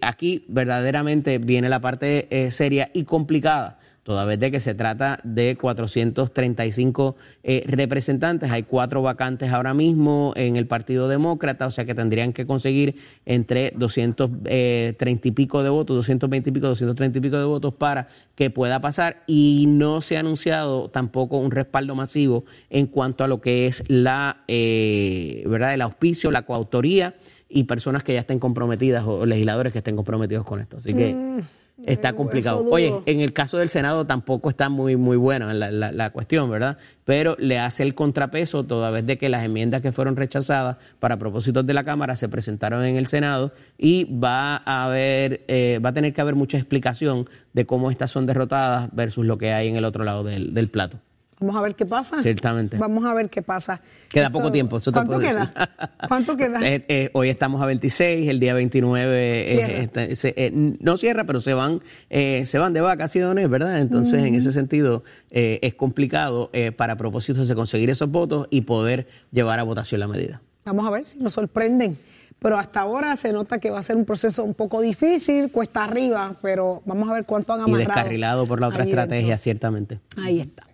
aquí 0.00 0.44
verdaderamente 0.48 1.38
viene 1.38 1.68
la 1.68 1.80
parte 1.80 2.50
seria 2.50 2.90
y 2.94 3.04
complicada 3.04 3.78
toda 4.08 4.24
vez 4.24 4.40
de 4.40 4.50
que 4.50 4.58
se 4.58 4.74
trata 4.74 5.20
de 5.22 5.58
435 5.60 7.16
eh, 7.42 7.62
representantes. 7.66 8.50
Hay 8.50 8.62
cuatro 8.62 9.02
vacantes 9.02 9.52
ahora 9.52 9.74
mismo 9.74 10.32
en 10.34 10.56
el 10.56 10.66
Partido 10.66 11.08
Demócrata, 11.08 11.66
o 11.66 11.70
sea 11.70 11.84
que 11.84 11.94
tendrían 11.94 12.32
que 12.32 12.46
conseguir 12.46 12.96
entre 13.26 13.70
230 13.76 14.48
eh, 14.48 15.20
y 15.22 15.30
pico 15.32 15.62
de 15.62 15.68
votos, 15.68 15.94
220 15.94 16.48
y 16.48 16.52
pico, 16.54 16.68
230 16.68 17.18
y 17.18 17.20
pico 17.20 17.36
de 17.36 17.44
votos 17.44 17.74
para 17.74 18.08
que 18.34 18.48
pueda 18.48 18.80
pasar 18.80 19.24
y 19.26 19.66
no 19.68 20.00
se 20.00 20.16
ha 20.16 20.20
anunciado 20.20 20.88
tampoco 20.88 21.36
un 21.36 21.50
respaldo 21.50 21.94
masivo 21.94 22.46
en 22.70 22.86
cuanto 22.86 23.24
a 23.24 23.28
lo 23.28 23.42
que 23.42 23.66
es 23.66 23.84
la, 23.88 24.38
eh, 24.48 25.44
¿verdad?, 25.46 25.74
el 25.74 25.82
auspicio, 25.82 26.30
la 26.30 26.46
coautoría 26.46 27.14
y 27.46 27.64
personas 27.64 28.04
que 28.04 28.14
ya 28.14 28.20
estén 28.20 28.38
comprometidas 28.38 29.04
o 29.06 29.26
legisladores 29.26 29.70
que 29.70 29.80
estén 29.80 29.96
comprometidos 29.96 30.46
con 30.46 30.62
esto. 30.62 30.78
Así 30.78 30.94
que... 30.94 31.12
Mm. 31.12 31.57
Está 31.84 32.12
complicado. 32.12 32.66
Oye, 32.70 32.92
en 33.06 33.20
el 33.20 33.32
caso 33.32 33.58
del 33.58 33.68
Senado 33.68 34.04
tampoco 34.04 34.50
está 34.50 34.68
muy, 34.68 34.96
muy 34.96 35.16
buena 35.16 35.54
la, 35.54 35.70
la, 35.70 36.10
cuestión, 36.10 36.50
¿verdad? 36.50 36.76
Pero 37.04 37.36
le 37.38 37.58
hace 37.58 37.84
el 37.84 37.94
contrapeso 37.94 38.64
toda 38.64 38.90
vez 38.90 39.06
de 39.06 39.16
que 39.16 39.28
las 39.28 39.44
enmiendas 39.44 39.80
que 39.80 39.92
fueron 39.92 40.16
rechazadas 40.16 40.76
para 40.98 41.18
propósitos 41.18 41.64
de 41.64 41.74
la 41.74 41.84
Cámara 41.84 42.16
se 42.16 42.28
presentaron 42.28 42.84
en 42.84 42.96
el 42.96 43.06
Senado 43.06 43.52
y 43.76 44.04
va 44.04 44.56
a 44.56 44.86
haber, 44.86 45.44
eh, 45.46 45.78
va 45.84 45.90
a 45.90 45.92
tener 45.92 46.12
que 46.12 46.20
haber 46.20 46.34
mucha 46.34 46.58
explicación 46.58 47.28
de 47.52 47.64
cómo 47.64 47.90
estas 47.90 48.10
son 48.10 48.26
derrotadas 48.26 48.88
versus 48.92 49.24
lo 49.24 49.38
que 49.38 49.52
hay 49.52 49.68
en 49.68 49.76
el 49.76 49.84
otro 49.84 50.04
lado 50.04 50.24
del, 50.24 50.54
del 50.54 50.68
plato. 50.68 50.98
Vamos 51.40 51.56
a 51.56 51.60
ver 51.60 51.74
qué 51.76 51.86
pasa. 51.86 52.20
Ciertamente. 52.20 52.76
Vamos 52.78 53.04
a 53.04 53.14
ver 53.14 53.30
qué 53.30 53.42
pasa. 53.42 53.80
Queda 54.08 54.30
poco 54.30 54.50
tiempo. 54.50 54.80
¿Cuánto 54.92 55.18
queda? 55.20 55.52
¿Cuánto 56.08 56.36
queda? 56.36 56.66
Eh, 56.66 56.84
eh, 56.88 57.10
hoy 57.12 57.28
estamos 57.28 57.62
a 57.62 57.66
26, 57.66 58.28
el 58.28 58.40
día 58.40 58.54
29 58.54 59.44
eh, 59.46 60.76
no 60.80 60.96
cierra, 60.96 61.24
pero 61.24 61.40
se 61.40 61.54
van, 61.54 61.80
se 62.10 62.58
van 62.58 62.72
de 62.72 62.80
vacaciones, 62.80 63.48
¿verdad? 63.48 63.80
Entonces, 63.80 64.24
en 64.24 64.34
ese 64.34 64.52
sentido, 64.52 65.04
es 65.30 65.74
complicado 65.74 66.50
para 66.76 66.96
propósitos 66.96 67.46
de 67.46 67.54
conseguir 67.54 67.90
esos 67.90 68.10
votos 68.10 68.48
y 68.50 68.62
poder 68.62 69.06
llevar 69.30 69.60
a 69.60 69.62
votación 69.62 70.00
la 70.00 70.08
medida. 70.08 70.42
Vamos 70.64 70.86
a 70.86 70.90
ver 70.90 71.06
si 71.06 71.18
nos 71.18 71.32
sorprenden. 71.32 71.96
Pero 72.40 72.56
hasta 72.56 72.80
ahora 72.82 73.16
se 73.16 73.32
nota 73.32 73.58
que 73.58 73.68
va 73.68 73.80
a 73.80 73.82
ser 73.82 73.96
un 73.96 74.04
proceso 74.04 74.44
un 74.44 74.54
poco 74.54 74.80
difícil, 74.80 75.50
cuesta 75.50 75.82
arriba, 75.82 76.36
pero 76.40 76.82
vamos 76.84 77.08
a 77.08 77.14
ver 77.14 77.24
cuánto 77.24 77.52
han 77.52 77.62
amarrado. 77.62 77.82
Y 77.82 77.86
descarrilado 77.86 78.46
por 78.46 78.60
la 78.60 78.68
otra 78.68 78.84
estrategia, 78.84 79.38
ciertamente. 79.38 79.98
Ahí 80.16 80.38
está. 80.38 80.67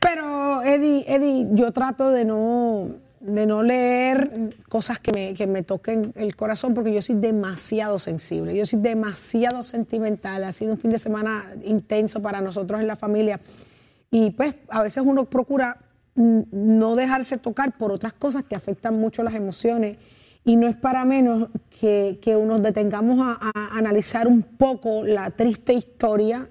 Pero, 0.00 0.62
Eddie, 0.62 1.04
Eddie, 1.06 1.46
yo 1.52 1.72
trato 1.72 2.10
de 2.10 2.24
no, 2.24 2.90
de 3.20 3.46
no 3.46 3.62
leer 3.62 4.54
cosas 4.68 5.00
que 5.00 5.12
me, 5.12 5.34
que 5.34 5.46
me 5.46 5.62
toquen 5.62 6.12
el 6.16 6.36
corazón 6.36 6.74
porque 6.74 6.92
yo 6.92 7.02
soy 7.02 7.16
demasiado 7.16 7.98
sensible, 7.98 8.56
yo 8.56 8.66
soy 8.66 8.80
demasiado 8.80 9.62
sentimental. 9.62 10.44
Ha 10.44 10.52
sido 10.52 10.72
un 10.72 10.78
fin 10.78 10.90
de 10.90 10.98
semana 10.98 11.52
intenso 11.64 12.22
para 12.22 12.40
nosotros 12.40 12.80
en 12.80 12.86
la 12.86 12.96
familia. 12.96 13.40
Y 14.10 14.30
pues 14.30 14.54
a 14.68 14.82
veces 14.82 15.02
uno 15.04 15.24
procura 15.24 15.78
no 16.14 16.96
dejarse 16.96 17.36
tocar 17.36 17.76
por 17.76 17.92
otras 17.92 18.12
cosas 18.12 18.44
que 18.44 18.54
afectan 18.56 18.94
mucho 18.98 19.22
las 19.22 19.34
emociones. 19.34 19.98
Y 20.44 20.56
no 20.56 20.68
es 20.68 20.76
para 20.76 21.04
menos 21.04 21.48
que, 21.80 22.18
que 22.22 22.34
nos 22.34 22.62
detengamos 22.62 23.18
a, 23.20 23.50
a 23.52 23.76
analizar 23.78 24.28
un 24.28 24.42
poco 24.42 25.04
la 25.04 25.30
triste 25.30 25.72
historia 25.72 26.48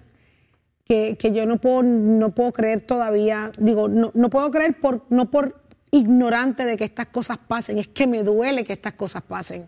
que, 0.85 1.17
yo 1.33 1.45
no 1.45 1.57
puedo, 1.57 1.83
no 1.83 2.33
puedo 2.33 2.51
creer 2.51 2.81
todavía, 2.81 3.51
digo, 3.57 3.89
no, 3.89 4.11
no 4.13 4.29
puedo 4.29 4.51
creer 4.51 4.79
por, 4.79 5.03
no 5.09 5.31
por 5.31 5.61
ignorante 5.91 6.63
de 6.65 6.77
que 6.77 6.83
estas 6.83 7.07
cosas 7.07 7.39
pasen, 7.39 7.79
es 7.79 7.87
que 7.87 8.05
me 8.07 8.23
duele 8.23 8.63
que 8.63 8.73
estas 8.73 8.93
cosas 8.93 9.23
pasen. 9.23 9.67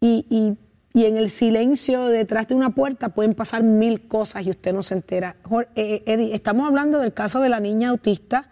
Y, 0.00 0.26
y, 0.28 0.56
y 0.98 1.06
en 1.06 1.16
el 1.16 1.30
silencio 1.30 2.06
detrás 2.06 2.48
de 2.48 2.54
una 2.54 2.70
puerta 2.70 3.10
pueden 3.10 3.34
pasar 3.34 3.62
mil 3.62 4.08
cosas 4.08 4.46
y 4.46 4.50
usted 4.50 4.72
no 4.72 4.82
se 4.82 4.94
entera. 4.94 5.36
Eh, 5.76 6.02
Eddie, 6.06 6.34
estamos 6.34 6.66
hablando 6.66 6.98
del 6.98 7.12
caso 7.12 7.40
de 7.40 7.48
la 7.48 7.60
niña 7.60 7.90
autista 7.90 8.50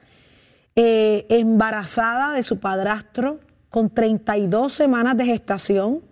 eh, 0.77 1.27
embarazada 1.29 2.35
de 2.35 2.43
su 2.43 2.61
padrastro 2.61 3.41
con 3.71 3.91
32 3.91 4.73
semanas 4.73 5.17
de 5.17 5.25
gestación 5.25 6.03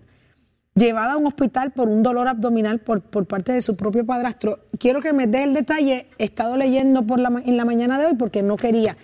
llevada 0.75 1.12
a 1.12 1.16
un 1.16 1.26
hospital 1.26 1.73
por 1.73 1.88
un 1.88 2.02
dolor 2.02 2.28
abdominal 2.28 2.81
por, 2.81 3.00
por 3.00 3.26
parte 3.26 3.52
de 3.52 3.62
su 3.62 3.76
propio 3.76 4.04
padrastro. 4.04 4.61
Quiero 4.78 5.00
que 5.00 5.12
me 5.12 5.26
dé 5.26 5.45
el 5.45 5.54
detalle, 5.54 6.07
he 6.19 6.25
estado 6.25 6.57
leyendo 6.57 7.07
por 7.07 7.21
la, 7.21 7.43
en 7.45 7.57
la 7.57 7.64
mañana 7.64 7.99
de 7.99 8.07
hoy 8.07 8.14
porque 8.16 8.43
no 8.43 8.57
quería 8.57 8.97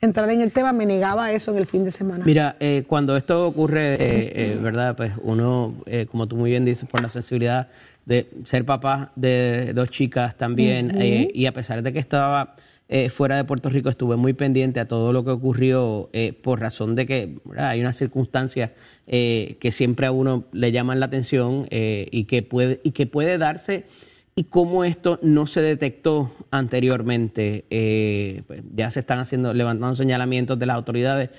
entrar 0.00 0.28
en 0.30 0.40
el 0.40 0.52
tema, 0.52 0.72
me 0.72 0.84
negaba 0.84 1.32
eso 1.32 1.50
en 1.52 1.58
el 1.58 1.66
fin 1.66 1.84
de 1.84 1.90
semana. 1.90 2.24
Mira, 2.24 2.56
eh, 2.60 2.84
cuando 2.86 3.16
esto 3.16 3.46
ocurre, 3.46 3.94
eh, 3.94 3.98
eh, 4.00 4.58
¿verdad? 4.60 4.94
Pues 4.96 5.12
uno, 5.22 5.74
como 6.10 6.26
tú 6.28 6.36
muy 6.36 6.50
bien 6.50 6.64
dices, 6.64 6.88
por 6.88 7.00
la 7.00 7.08
sensibilidad 7.08 7.68
de 8.04 8.28
ser 8.44 8.66
papá 8.66 9.12
de 9.16 9.72
dos 9.74 9.90
chicas 9.90 10.36
también, 10.36 10.98
y 11.00 11.46
a 11.46 11.52
pesar 11.52 11.82
de 11.82 11.92
que 11.92 11.98
estaba 11.98 12.54
eh, 12.88 13.08
fuera 13.08 13.36
de 13.36 13.44
Puerto 13.44 13.70
Rico 13.70 13.88
estuve 13.88 14.16
muy 14.16 14.34
pendiente 14.34 14.78
a 14.78 14.86
todo 14.86 15.12
lo 15.12 15.24
que 15.24 15.30
ocurrió 15.30 16.10
eh, 16.12 16.34
por 16.34 16.60
razón 16.60 16.94
de 16.94 17.06
que 17.06 17.38
hay 17.56 17.80
unas 17.80 17.96
circunstancias 17.96 18.72
eh, 19.06 19.56
que 19.58 19.72
siempre 19.72 20.06
a 20.06 20.12
uno 20.12 20.44
le 20.52 20.70
llaman 20.70 21.00
la 21.00 21.06
atención 21.06 21.66
y, 21.70 22.24
que 22.24 22.42
puede, 22.42 22.80
y 22.84 22.90
que 22.90 23.06
puede 23.06 23.38
darse 23.38 23.84
y 24.36 24.44
cómo 24.44 24.84
esto 24.84 25.20
no 25.22 25.46
se 25.46 25.62
detectó 25.62 26.32
anteriormente. 26.50 27.64
Eh, 27.70 28.42
pues 28.48 28.62
ya 28.74 28.90
se 28.90 29.00
están 29.00 29.20
haciendo, 29.20 29.54
levantando 29.54 29.94
señalamientos 29.94 30.58
de 30.58 30.66
las 30.66 30.74
autoridades. 30.74 31.30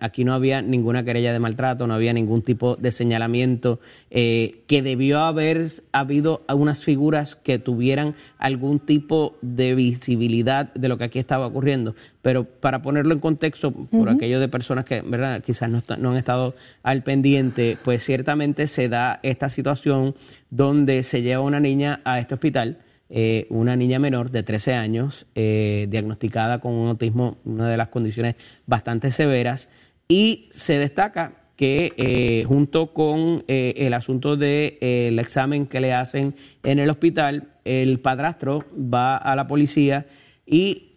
Aquí 0.00 0.24
no 0.24 0.34
había 0.34 0.60
ninguna 0.60 1.04
querella 1.04 1.32
de 1.32 1.38
maltrato, 1.38 1.86
no 1.86 1.94
había 1.94 2.12
ningún 2.12 2.42
tipo 2.42 2.76
de 2.76 2.92
señalamiento, 2.92 3.80
eh, 4.10 4.62
que 4.66 4.82
debió 4.82 5.20
haber 5.20 5.70
habido 5.92 6.44
algunas 6.46 6.84
figuras 6.84 7.34
que 7.34 7.58
tuvieran 7.58 8.14
algún 8.38 8.78
tipo 8.78 9.36
de 9.40 9.74
visibilidad 9.74 10.72
de 10.74 10.88
lo 10.88 10.98
que 10.98 11.04
aquí 11.04 11.18
estaba 11.18 11.46
ocurriendo. 11.46 11.94
Pero 12.24 12.44
para 12.44 12.80
ponerlo 12.80 13.12
en 13.12 13.20
contexto, 13.20 13.70
por 13.70 14.08
aquello 14.08 14.40
de 14.40 14.48
personas 14.48 14.86
que 14.86 15.02
¿verdad? 15.02 15.42
quizás 15.44 15.68
no, 15.68 15.82
no 15.98 16.12
han 16.12 16.16
estado 16.16 16.54
al 16.82 17.02
pendiente, 17.02 17.76
pues 17.84 18.02
ciertamente 18.02 18.66
se 18.66 18.88
da 18.88 19.20
esta 19.22 19.50
situación 19.50 20.14
donde 20.48 21.02
se 21.02 21.20
lleva 21.20 21.42
una 21.42 21.60
niña 21.60 22.00
a 22.02 22.18
este 22.18 22.32
hospital, 22.32 22.78
eh, 23.10 23.46
una 23.50 23.76
niña 23.76 23.98
menor 23.98 24.30
de 24.30 24.42
13 24.42 24.72
años, 24.72 25.26
eh, 25.34 25.86
diagnosticada 25.90 26.60
con 26.60 26.72
un 26.72 26.88
autismo, 26.88 27.36
una 27.44 27.68
de 27.68 27.76
las 27.76 27.88
condiciones 27.88 28.36
bastante 28.64 29.10
severas, 29.10 29.68
y 30.08 30.48
se 30.50 30.78
destaca 30.78 31.42
que 31.56 31.92
eh, 31.98 32.44
junto 32.48 32.94
con 32.94 33.44
el 33.46 33.92
asunto 33.92 34.38
del 34.38 35.18
examen 35.18 35.66
que 35.66 35.80
le 35.80 35.92
hacen 35.92 36.34
en 36.62 36.78
el 36.78 36.88
hospital, 36.88 37.48
el 37.66 38.00
padrastro 38.00 38.64
va 38.74 39.18
a 39.18 39.36
la 39.36 39.46
policía 39.46 40.06
y 40.46 40.93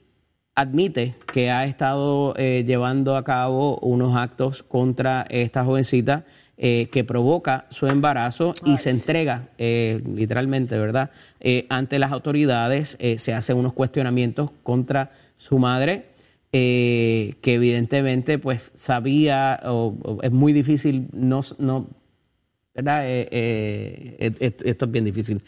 admite 0.58 1.16
que 1.32 1.52
ha 1.52 1.66
estado 1.66 2.34
llevando 2.34 3.16
a 3.16 3.24
cabo 3.24 3.78
unos 3.78 4.18
actos 4.18 4.64
contra 4.64 5.26
esta 5.30 5.64
jovencita 5.64 6.26
eh, 6.60 6.88
que 6.92 7.04
provoca 7.04 7.68
su 7.70 7.86
embarazo 7.86 8.52
y 8.66 8.80
se 8.80 8.90
entrega 8.90 9.50
eh, 9.60 10.02
literalmente, 10.16 10.76
¿verdad? 10.76 11.12
Eh, 11.40 11.68
ante 11.70 12.00
las 12.00 12.12
autoridades 12.12 12.98
se 13.18 13.34
hacen 13.36 13.58
unos 13.58 13.74
cuestionamientos 13.74 14.50
contra 14.64 15.12
su 15.38 15.60
madre. 15.60 16.06
que 16.52 17.36
evidentemente 17.44 18.40
pues 18.40 18.72
sabía 18.74 19.60
o, 19.66 20.20
es 20.24 20.32
muy 20.32 20.52
difícil 20.52 21.10
no, 21.14 21.42
no 21.60 21.90
¿verdad? 22.78 23.08
Eh, 23.08 23.28
eh, 23.32 24.32
eh, 24.40 24.52
esto 24.64 24.86
es 24.86 24.92
bien 24.92 25.04
difícil. 25.04 25.42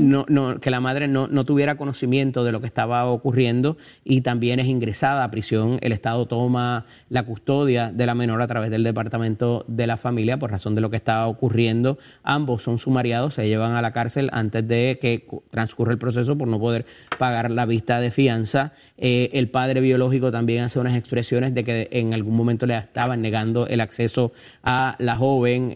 no, 0.00 0.26
no, 0.28 0.58
que 0.58 0.68
la 0.68 0.80
madre 0.80 1.06
no, 1.06 1.28
no, 1.28 1.44
tuviera 1.44 1.76
conocimiento 1.76 2.42
de 2.42 2.50
lo 2.50 2.60
que 2.60 2.66
estaba 2.66 3.06
ocurriendo 3.06 3.76
y 4.04 4.22
también 4.22 4.58
es 4.58 4.66
ingresada 4.66 5.22
a 5.22 5.30
prisión. 5.30 5.78
El 5.80 5.92
Estado 5.92 6.26
toma 6.26 6.84
la 7.08 7.22
custodia 7.22 7.92
de 7.92 8.04
la 8.04 8.16
menor 8.16 8.42
a 8.42 8.48
través 8.48 8.70
del 8.70 8.82
Departamento 8.82 9.64
de 9.68 9.86
la 9.86 9.96
Familia 9.96 10.38
por 10.38 10.50
razón 10.50 10.74
de 10.74 10.80
lo 10.80 10.90
que 10.90 10.96
estaba 10.96 11.28
ocurriendo. 11.28 11.98
Ambos 12.24 12.64
son 12.64 12.78
sumariados, 12.78 13.34
se 13.34 13.46
llevan 13.46 13.76
a 13.76 13.82
la 13.82 13.92
cárcel 13.92 14.28
antes 14.32 14.66
de 14.66 14.98
que 15.00 15.24
transcurra 15.50 15.92
el 15.92 15.98
proceso 15.98 16.36
por 16.36 16.48
no 16.48 16.58
poder 16.58 16.84
pagar 17.16 17.52
la 17.52 17.64
vista 17.64 18.00
de 18.00 18.10
fianza. 18.10 18.72
el 18.98 19.48
padre 19.50 19.80
biológico 19.80 20.32
también 20.32 20.64
hace 20.64 20.80
unas 20.80 20.96
expresiones 20.96 21.54
de 21.54 21.62
que 21.62 21.88
en 21.92 22.12
algún 22.12 22.34
momento 22.34 22.66
le 22.66 22.76
estaban 22.76 23.22
negando 23.22 23.68
el 23.68 23.80
acceso 23.80 24.32
a 24.64 24.96
la 24.98 25.14
joven, 25.14 25.74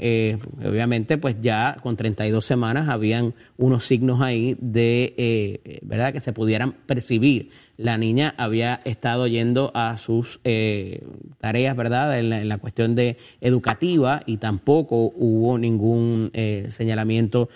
obviamente 0.65 0.96
pues 1.05 1.37
ya 1.41 1.77
con 1.83 1.97
32 1.97 2.45
semanas 2.45 2.89
habían 2.89 3.35
unos 3.59 3.85
signos 3.85 4.21
ahí 4.21 4.57
de, 4.61 5.15
eh, 5.17 5.79
¿verdad?, 5.83 6.13
que 6.13 6.21
se 6.21 6.33
pudieran 6.33 6.73
percibir. 6.87 7.51
La 7.77 7.99
niña 7.99 8.35
había 8.39 8.81
estado 8.85 9.27
yendo 9.27 9.71
a 9.75 9.99
sus 9.99 10.41
eh, 10.45 11.03
tareas, 11.39 11.77
¿verdad?, 11.77 12.19
en 12.19 12.49
la, 12.49 12.59
cuestión 12.59 12.95
de 12.95 13.19
educativa 13.41 14.23
y 14.25 14.39
tampoco 14.39 15.13
hubo 15.15 15.59
ningún 15.59 16.31
eh, 16.33 16.67
señalamiento 16.71 17.49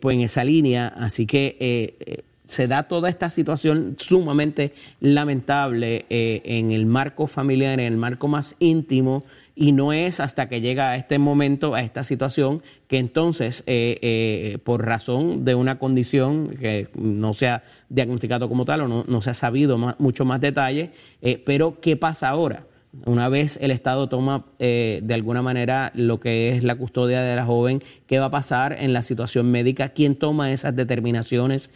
pues 0.00 0.14
en 0.14 0.22
esa 0.22 0.42
línea. 0.44 0.88
Así 0.88 1.26
que 1.26 2.24
se 2.46 2.66
da 2.66 2.84
toda 2.84 3.10
esta 3.10 3.28
situación 3.28 3.96
sumamente 3.98 4.72
lamentable 5.00 6.06
en 6.08 6.72
el 6.72 6.86
marco 6.86 7.26
familiar, 7.26 7.78
en 7.78 7.92
el 7.92 7.98
marco 7.98 8.26
más 8.26 8.56
íntimo 8.58 9.24
y 9.60 9.72
no 9.72 9.92
es 9.92 10.20
hasta 10.20 10.48
que 10.48 10.60
llega 10.60 10.90
a 10.90 10.96
este 10.96 11.18
momento, 11.18 11.74
a 11.74 11.80
esta 11.80 12.04
situación, 12.04 12.62
que 12.86 12.98
entonces, 12.98 13.64
eh, 13.66 13.98
eh, 14.02 14.58
por 14.62 14.86
razón 14.86 15.44
de 15.44 15.56
una 15.56 15.80
condición 15.80 16.50
que 16.50 16.86
no 16.94 17.34
se 17.34 17.48
ha 17.48 17.64
diagnosticado 17.88 18.48
como 18.48 18.64
tal 18.64 18.82
o 18.82 19.04
no, 19.04 19.20
se 19.20 19.30
ha 19.30 19.34
sabido 19.34 19.76
mucho 19.98 20.24
más 20.24 20.40
detalle, 20.40 20.92
eh, 21.22 21.42
pero 21.44 21.80
¿qué 21.80 21.96
pasa 21.96 22.28
ahora? 22.28 22.66
Una 23.04 23.28
vez 23.28 23.58
el 23.60 23.72
Estado 23.72 24.08
toma 24.08 24.46
de 24.58 25.12
alguna 25.12 25.42
manera 25.42 25.92
lo 25.94 26.20
que 26.20 26.48
es 26.48 26.64
la 26.64 26.76
custodia 26.76 27.20
de 27.20 27.36
la 27.36 27.44
joven, 27.44 27.82
¿qué 28.06 28.18
va 28.18 28.26
a 28.26 28.30
pasar 28.30 28.72
en 28.72 28.92
la 28.92 29.02
situación 29.02 29.50
médica? 29.50 29.90
¿Quién 29.90 30.16
toma 30.16 30.52
esas 30.52 30.74
determinaciones 30.74 31.70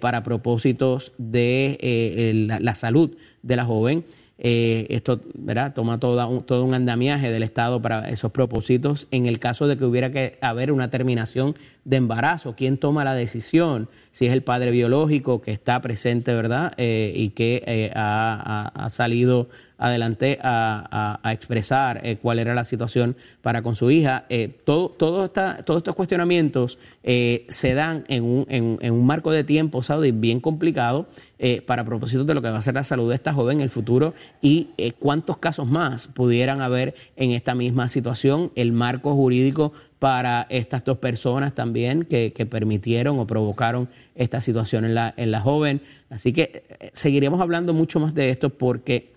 para 0.00 0.22
propósitos 0.22 1.12
de 1.16 2.58
la 2.60 2.74
salud 2.74 3.16
de 3.42 3.56
la 3.56 3.64
joven? 3.64 4.04
Eh, 4.42 4.86
esto 4.88 5.20
¿verdad? 5.34 5.74
toma 5.74 6.00
todo 6.00 6.64
un 6.64 6.72
andamiaje 6.72 7.30
del 7.30 7.42
Estado 7.42 7.82
para 7.82 8.08
esos 8.08 8.32
propósitos. 8.32 9.06
En 9.10 9.26
el 9.26 9.38
caso 9.38 9.68
de 9.68 9.76
que 9.76 9.84
hubiera 9.84 10.10
que 10.10 10.38
haber 10.40 10.72
una 10.72 10.88
terminación 10.88 11.54
de 11.84 11.96
embarazo, 11.96 12.54
¿quién 12.56 12.78
toma 12.78 13.04
la 13.04 13.14
decisión? 13.14 13.88
Si 14.12 14.26
es 14.26 14.32
el 14.32 14.42
padre 14.42 14.70
biológico 14.70 15.40
que 15.40 15.52
está 15.52 15.80
presente, 15.80 16.34
¿verdad? 16.34 16.72
Eh, 16.76 17.12
y 17.14 17.30
que 17.30 17.62
eh, 17.66 17.92
ha, 17.94 18.88
salido 18.90 19.48
adelante 19.78 20.38
a, 20.42 21.18
expresar 21.32 22.02
cuál 22.20 22.38
era 22.38 22.54
la 22.54 22.64
situación 22.64 23.16
para 23.40 23.62
con 23.62 23.76
su 23.76 23.90
hija. 23.90 24.26
todo, 24.64 24.90
todo 24.90 25.30
todos 25.30 25.78
estos 25.78 25.94
cuestionamientos 25.94 26.78
se 27.02 27.74
dan 27.74 28.04
en 28.08 28.24
un, 28.24 28.46
en, 28.48 28.92
un 28.92 29.06
marco 29.06 29.30
de 29.32 29.44
tiempo, 29.44 29.82
Saudi, 29.82 30.10
bien 30.10 30.40
complicado 30.40 31.06
eh, 31.42 31.62
para 31.62 31.86
propósito 31.86 32.24
de 32.24 32.34
lo 32.34 32.42
que 32.42 32.50
va 32.50 32.58
a 32.58 32.62
ser 32.62 32.74
la 32.74 32.84
salud 32.84 33.08
de 33.08 33.14
esta 33.14 33.32
joven 33.32 33.56
en 33.56 33.62
el 33.62 33.70
futuro 33.70 34.12
y 34.42 34.68
eh, 34.76 34.92
cuántos 34.92 35.38
casos 35.38 35.66
más 35.66 36.06
pudieran 36.06 36.60
haber 36.60 36.94
en 37.16 37.30
esta 37.30 37.54
misma 37.54 37.88
situación, 37.88 38.52
el 38.56 38.72
marco 38.72 39.14
jurídico 39.14 39.72
para 40.00 40.46
estas 40.48 40.82
dos 40.82 40.98
personas 40.98 41.54
también 41.54 42.04
que, 42.04 42.32
permitieron 42.50 43.18
o 43.20 43.26
provocaron 43.26 43.88
esta 44.16 44.40
situación 44.40 44.84
en 44.86 44.94
la, 44.94 45.14
en 45.16 45.30
la 45.30 45.40
joven. 45.40 45.82
Así 46.08 46.32
que 46.32 46.64
eh, 46.80 46.90
seguiremos 46.94 47.40
hablando 47.40 47.74
mucho 47.74 48.00
más 48.00 48.14
de 48.14 48.30
esto 48.30 48.48
porque 48.48 49.12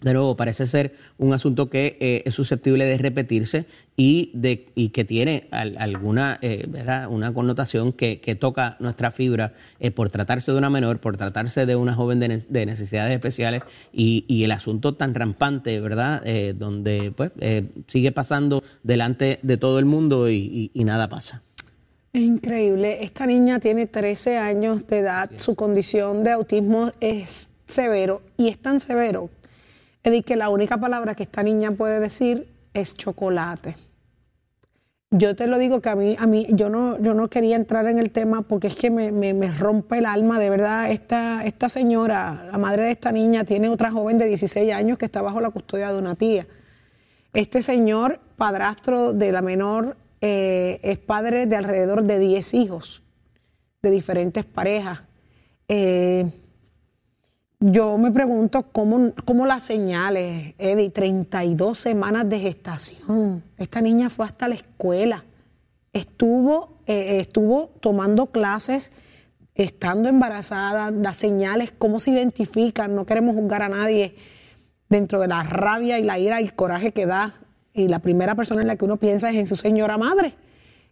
de 0.00 0.12
nuevo, 0.12 0.36
parece 0.36 0.66
ser 0.66 0.94
un 1.16 1.32
asunto 1.32 1.70
que 1.70 1.96
eh, 2.00 2.22
es 2.26 2.34
susceptible 2.34 2.84
de 2.84 2.98
repetirse 2.98 3.64
y, 3.96 4.30
de, 4.34 4.66
y 4.74 4.90
que 4.90 5.06
tiene 5.06 5.48
alguna 5.50 6.38
eh, 6.42 6.66
¿verdad? 6.68 7.08
una 7.08 7.32
connotación 7.32 7.92
que, 7.92 8.16
toca 8.38 8.76
nuestra 8.78 9.10
fibra 9.10 9.54
eh, 9.80 9.90
por 9.90 10.10
tratarse 10.10 10.52
de 10.52 10.58
una 10.58 10.68
menor, 10.68 10.98
por 11.00 11.16
tratarse 11.16 11.64
de 11.64 11.76
una 11.76 11.94
joven 11.94 12.20
de, 12.20 12.66
necesidades 12.66 13.14
especiales 13.14 13.62
y, 13.92 14.44
el 14.44 14.52
asunto 14.52 14.94
tan 14.94 15.14
rampante, 15.14 15.80
¿verdad? 15.80 16.22
donde 16.54 17.12
pues 17.16 17.32
sigue 17.88 18.12
pasando 18.12 18.62
delante 18.84 19.40
de 19.42 19.56
todo 19.56 19.78
el 19.78 19.86
mundo 19.86 20.30
y, 20.30 20.70
nada 20.74 21.08
pasa. 21.08 21.42
Es 22.12 22.22
increíble. 22.22 23.02
Esta 23.02 23.26
niña 23.26 23.58
tiene 23.58 23.86
13 23.86 24.38
años 24.38 24.86
de 24.86 24.98
edad, 24.98 25.30
su 25.36 25.56
condición 25.56 26.22
de 26.22 26.30
autismo 26.32 26.92
es 27.00 27.48
severo 27.66 28.22
y 28.36 28.48
es 28.48 28.58
tan 28.58 28.78
severo 28.78 29.30
Que 30.06 30.36
la 30.36 30.50
única 30.50 30.78
palabra 30.78 31.16
que 31.16 31.24
esta 31.24 31.42
niña 31.42 31.72
puede 31.72 31.98
decir 31.98 32.48
es 32.72 32.94
chocolate. 32.94 33.74
Yo 35.10 35.34
te 35.34 35.48
lo 35.48 35.58
digo 35.58 35.80
que 35.80 35.88
a 35.88 35.96
mí, 35.96 36.14
a 36.16 36.28
mí, 36.28 36.46
yo 36.50 36.70
no, 36.70 36.96
yo 37.02 37.12
no 37.12 37.28
quería 37.28 37.56
entrar 37.56 37.88
en 37.88 37.98
el 37.98 38.12
tema 38.12 38.42
porque 38.42 38.68
es 38.68 38.76
que 38.76 38.88
me, 38.88 39.50
rompe 39.58 39.98
el 39.98 40.06
alma, 40.06 40.38
de 40.38 40.48
verdad. 40.48 40.92
Esta, 40.92 41.44
esta 41.44 41.68
señora, 41.68 42.48
la 42.52 42.56
madre 42.56 42.84
de 42.84 42.92
esta 42.92 43.10
niña, 43.10 43.42
tiene 43.42 43.68
otra 43.68 43.90
joven 43.90 44.16
de 44.16 44.26
16 44.26 44.72
años 44.72 44.96
que 44.96 45.06
está 45.06 45.22
bajo 45.22 45.40
la 45.40 45.50
custodia 45.50 45.92
de 45.92 45.98
una 45.98 46.14
tía. 46.14 46.46
Este 47.32 47.60
señor, 47.60 48.20
padrastro 48.36 49.12
de 49.12 49.32
la 49.32 49.42
menor, 49.42 49.96
eh, 50.20 50.78
es 50.84 50.98
padre 50.98 51.46
de 51.46 51.56
alrededor 51.56 52.04
de 52.04 52.20
10 52.20 52.54
hijos 52.54 53.02
de 53.82 53.90
diferentes 53.90 54.44
parejas. 54.44 55.00
Eh, 55.66 56.30
yo 57.58 57.96
me 57.96 58.10
pregunto 58.10 58.64
cómo, 58.70 59.12
cómo 59.24 59.46
las 59.46 59.62
señales, 59.62 60.54
Eddie, 60.58 60.90
32 60.90 61.78
semanas 61.78 62.28
de 62.28 62.38
gestación. 62.38 63.42
Esta 63.56 63.80
niña 63.80 64.10
fue 64.10 64.26
hasta 64.26 64.48
la 64.48 64.56
escuela. 64.56 65.24
Estuvo, 65.92 66.78
eh, 66.86 67.18
estuvo 67.20 67.70
tomando 67.80 68.26
clases, 68.26 68.92
estando 69.54 70.10
embarazada, 70.10 70.90
las 70.90 71.16
señales, 71.16 71.72
cómo 71.76 71.98
se 71.98 72.10
identifican. 72.10 72.94
No 72.94 73.06
queremos 73.06 73.34
juzgar 73.34 73.62
a 73.62 73.70
nadie 73.70 74.14
dentro 74.90 75.18
de 75.20 75.28
la 75.28 75.42
rabia 75.42 75.98
y 75.98 76.02
la 76.02 76.18
ira 76.18 76.40
y 76.42 76.44
el 76.44 76.54
coraje 76.54 76.92
que 76.92 77.06
da. 77.06 77.34
Y 77.72 77.88
la 77.88 78.00
primera 78.00 78.34
persona 78.34 78.60
en 78.60 78.68
la 78.68 78.76
que 78.76 78.84
uno 78.84 78.98
piensa 78.98 79.30
es 79.30 79.36
en 79.36 79.46
su 79.46 79.56
señora 79.56 79.96
madre. 79.96 80.34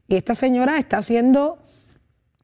Y 0.09 0.17
esta 0.17 0.35
señora 0.35 0.79
está 0.79 1.03
siendo 1.03 1.59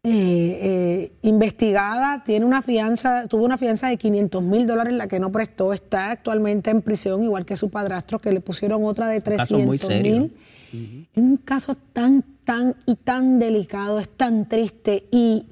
eh, 0.02 1.12
investigada, 1.22 2.24
tiene 2.24 2.46
una 2.46 2.62
fianza, 2.62 3.26
tuvo 3.28 3.44
una 3.44 3.58
fianza 3.58 3.88
de 3.88 3.98
500 3.98 4.42
mil 4.42 4.66
dólares 4.66 4.94
la 4.94 5.08
que 5.08 5.20
no 5.20 5.30
prestó, 5.30 5.74
está 5.74 6.12
actualmente 6.12 6.70
en 6.70 6.80
prisión, 6.80 7.22
igual 7.22 7.44
que 7.44 7.54
su 7.56 7.68
padrastro, 7.68 8.18
que 8.18 8.32
le 8.32 8.40
pusieron 8.40 8.84
otra 8.84 9.08
de 9.08 9.20
300 9.20 9.88
mil. 10.02 10.34
Es 10.72 11.22
un 11.22 11.36
caso 11.36 11.76
tan, 11.92 12.24
tan 12.44 12.76
y 12.86 12.94
tan 12.94 13.38
delicado, 13.38 13.98
es 13.98 14.08
tan 14.08 14.48
triste 14.48 15.06
y 15.10 15.44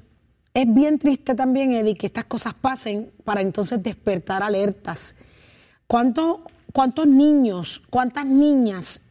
es 0.53 0.73
bien 0.73 0.97
triste 0.97 1.35
también, 1.35 1.71
Eddie, 1.71 1.95
que 1.95 2.07
estas 2.07 2.25
cosas 2.25 2.53
pasen 2.53 3.11
para 3.23 3.41
entonces 3.41 3.83
despertar 3.83 4.41
alertas. 4.41 5.15
¿Cuánto, 5.85 6.41
¿Cuántos 6.73 7.05
niños, 7.07 7.83
cuántas 7.89 8.25
niñas 8.25 9.01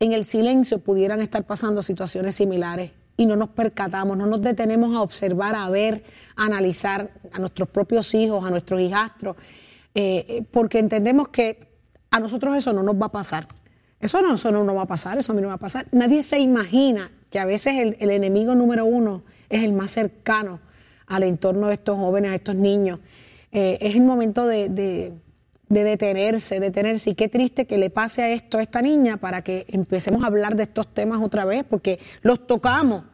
en 0.00 0.12
el 0.12 0.24
silencio 0.24 0.80
pudieran 0.80 1.20
estar 1.20 1.44
pasando 1.44 1.82
situaciones 1.82 2.34
similares? 2.34 2.90
Y 3.18 3.26
no 3.26 3.34
nos 3.34 3.50
percatamos, 3.50 4.16
no 4.16 4.26
nos 4.26 4.40
detenemos 4.40 4.94
a 4.94 5.02
observar, 5.02 5.56
a 5.56 5.68
ver, 5.68 6.04
a 6.36 6.44
analizar 6.44 7.10
a 7.32 7.38
nuestros 7.40 7.68
propios 7.68 8.14
hijos, 8.14 8.44
a 8.44 8.50
nuestros 8.50 8.80
hijastros, 8.80 9.36
eh, 9.92 10.24
eh, 10.28 10.44
porque 10.48 10.78
entendemos 10.78 11.28
que 11.28 11.66
a 12.10 12.20
nosotros 12.20 12.56
eso 12.56 12.72
no 12.72 12.84
nos 12.84 12.94
va 12.94 13.06
a 13.06 13.12
pasar. 13.12 13.48
Eso 13.98 14.22
no, 14.22 14.36
eso 14.36 14.52
no 14.52 14.62
nos 14.62 14.76
va 14.76 14.82
a 14.82 14.86
pasar, 14.86 15.18
eso 15.18 15.32
a 15.32 15.34
mí 15.34 15.42
no 15.42 15.48
va 15.48 15.54
a 15.54 15.58
pasar. 15.58 15.88
Nadie 15.90 16.22
se 16.22 16.38
imagina 16.38 17.10
que 17.28 17.40
a 17.40 17.44
veces 17.44 17.96
el, 17.98 18.10
enemigo 18.10 18.54
número 18.54 18.84
uno 18.84 19.24
es 19.50 19.64
el 19.64 19.72
más 19.72 19.90
cercano 19.90 20.60
al 21.08 21.24
entorno 21.24 21.66
de 21.66 21.74
estos 21.74 21.98
jóvenes, 21.98 22.30
a 22.30 22.34
estos 22.36 22.54
niños. 22.54 23.00
Eh, 23.50 23.78
es 23.80 23.96
el 23.96 24.02
momento 24.02 24.46
de, 24.46 25.12
de, 25.68 25.84
detenerse, 25.84 26.60
detenerse. 26.60 27.10
Y 27.10 27.14
qué 27.14 27.28
triste 27.28 27.66
que 27.66 27.78
le 27.78 27.90
pase 27.90 28.22
a 28.22 28.30
esto 28.30 28.58
a 28.58 28.62
esta 28.62 28.82
niña 28.82 29.16
para 29.16 29.42
que 29.42 29.66
empecemos 29.68 30.22
a 30.22 30.26
hablar 30.26 30.56
de 30.56 30.64
estos 30.64 30.92
temas 30.92 31.20
otra 31.22 31.44
vez, 31.44 31.64
porque 31.68 31.98
los 32.22 32.46
tocamos, 32.46 33.04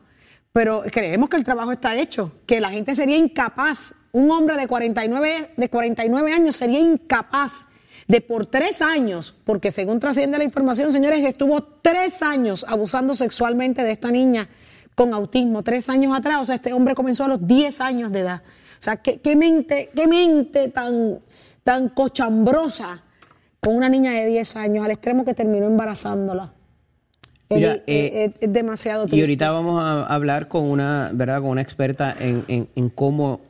pero 0.53 0.83
creemos 0.91 1.29
que 1.29 1.37
el 1.37 1.45
trabajo 1.45 1.73
está 1.73 1.97
hecho, 1.97 2.33
que 2.47 2.61
la 2.61 2.71
gente 2.71 2.95
sería 2.95 3.17
incapaz, 3.17 3.95
un 4.13 4.31
hombre 4.31 4.57
de 4.57 4.69
49, 4.69 5.51
de 5.57 5.69
49 5.69 6.33
años 6.33 6.55
sería 6.55 6.79
incapaz 6.79 7.69
de 8.07 8.21
por 8.21 8.47
tres 8.47 8.83
años, 8.83 9.35
porque 9.45 9.71
según 9.71 9.99
trasciende 9.99 10.39
la 10.39 10.45
información, 10.45 10.93
señores, 10.93 11.25
estuvo 11.25 11.63
tres 11.63 12.23
años 12.23 12.65
abusando 12.69 13.15
sexualmente 13.15 13.83
de 13.83 13.93
esta 13.93 14.11
niña 14.11 14.49
con 14.95 15.13
autismo, 15.13 15.63
tres 15.63 15.89
años 15.89 16.17
atrás, 16.17 16.43
o 16.43 16.45
sea, 16.45 16.55
este 16.55 16.73
hombre 16.73 16.95
comenzó 16.95 17.25
a 17.25 17.29
los 17.29 17.47
10 17.47 17.81
años 17.81 18.13
de 18.13 18.21
edad. 18.21 18.43
O 18.79 18.83
sea, 18.85 18.97
qué, 18.97 19.19
qué 19.21 19.35
mente, 19.35 19.91
qué 19.95 20.07
mente 20.07 20.69
tan, 20.69 21.21
tan 21.65 21.89
cochambrosa 21.89 23.03
con 23.61 23.75
una 23.75 23.89
niña 23.89 24.13
de 24.13 24.27
10 24.27 24.57
años, 24.57 24.85
al 24.85 24.93
extremo 24.93 25.25
que 25.25 25.35
terminó 25.35 25.67
embarazándola. 25.67 26.53
Eh, 27.51 28.33
es, 28.41 28.53
demasiado 28.53 29.05
triste. 29.05 29.17
Y 29.17 29.21
ahorita 29.21 29.51
vamos 29.51 29.83
a 29.83 30.07
hablar 30.07 30.49
con 30.49 30.65
una, 30.65 31.11
¿verdad? 31.13 31.41
Con 31.41 31.51
una 31.51 31.63
experta 31.63 32.15
en, 32.19 32.45
en 32.49 32.91
cómo 32.91 33.41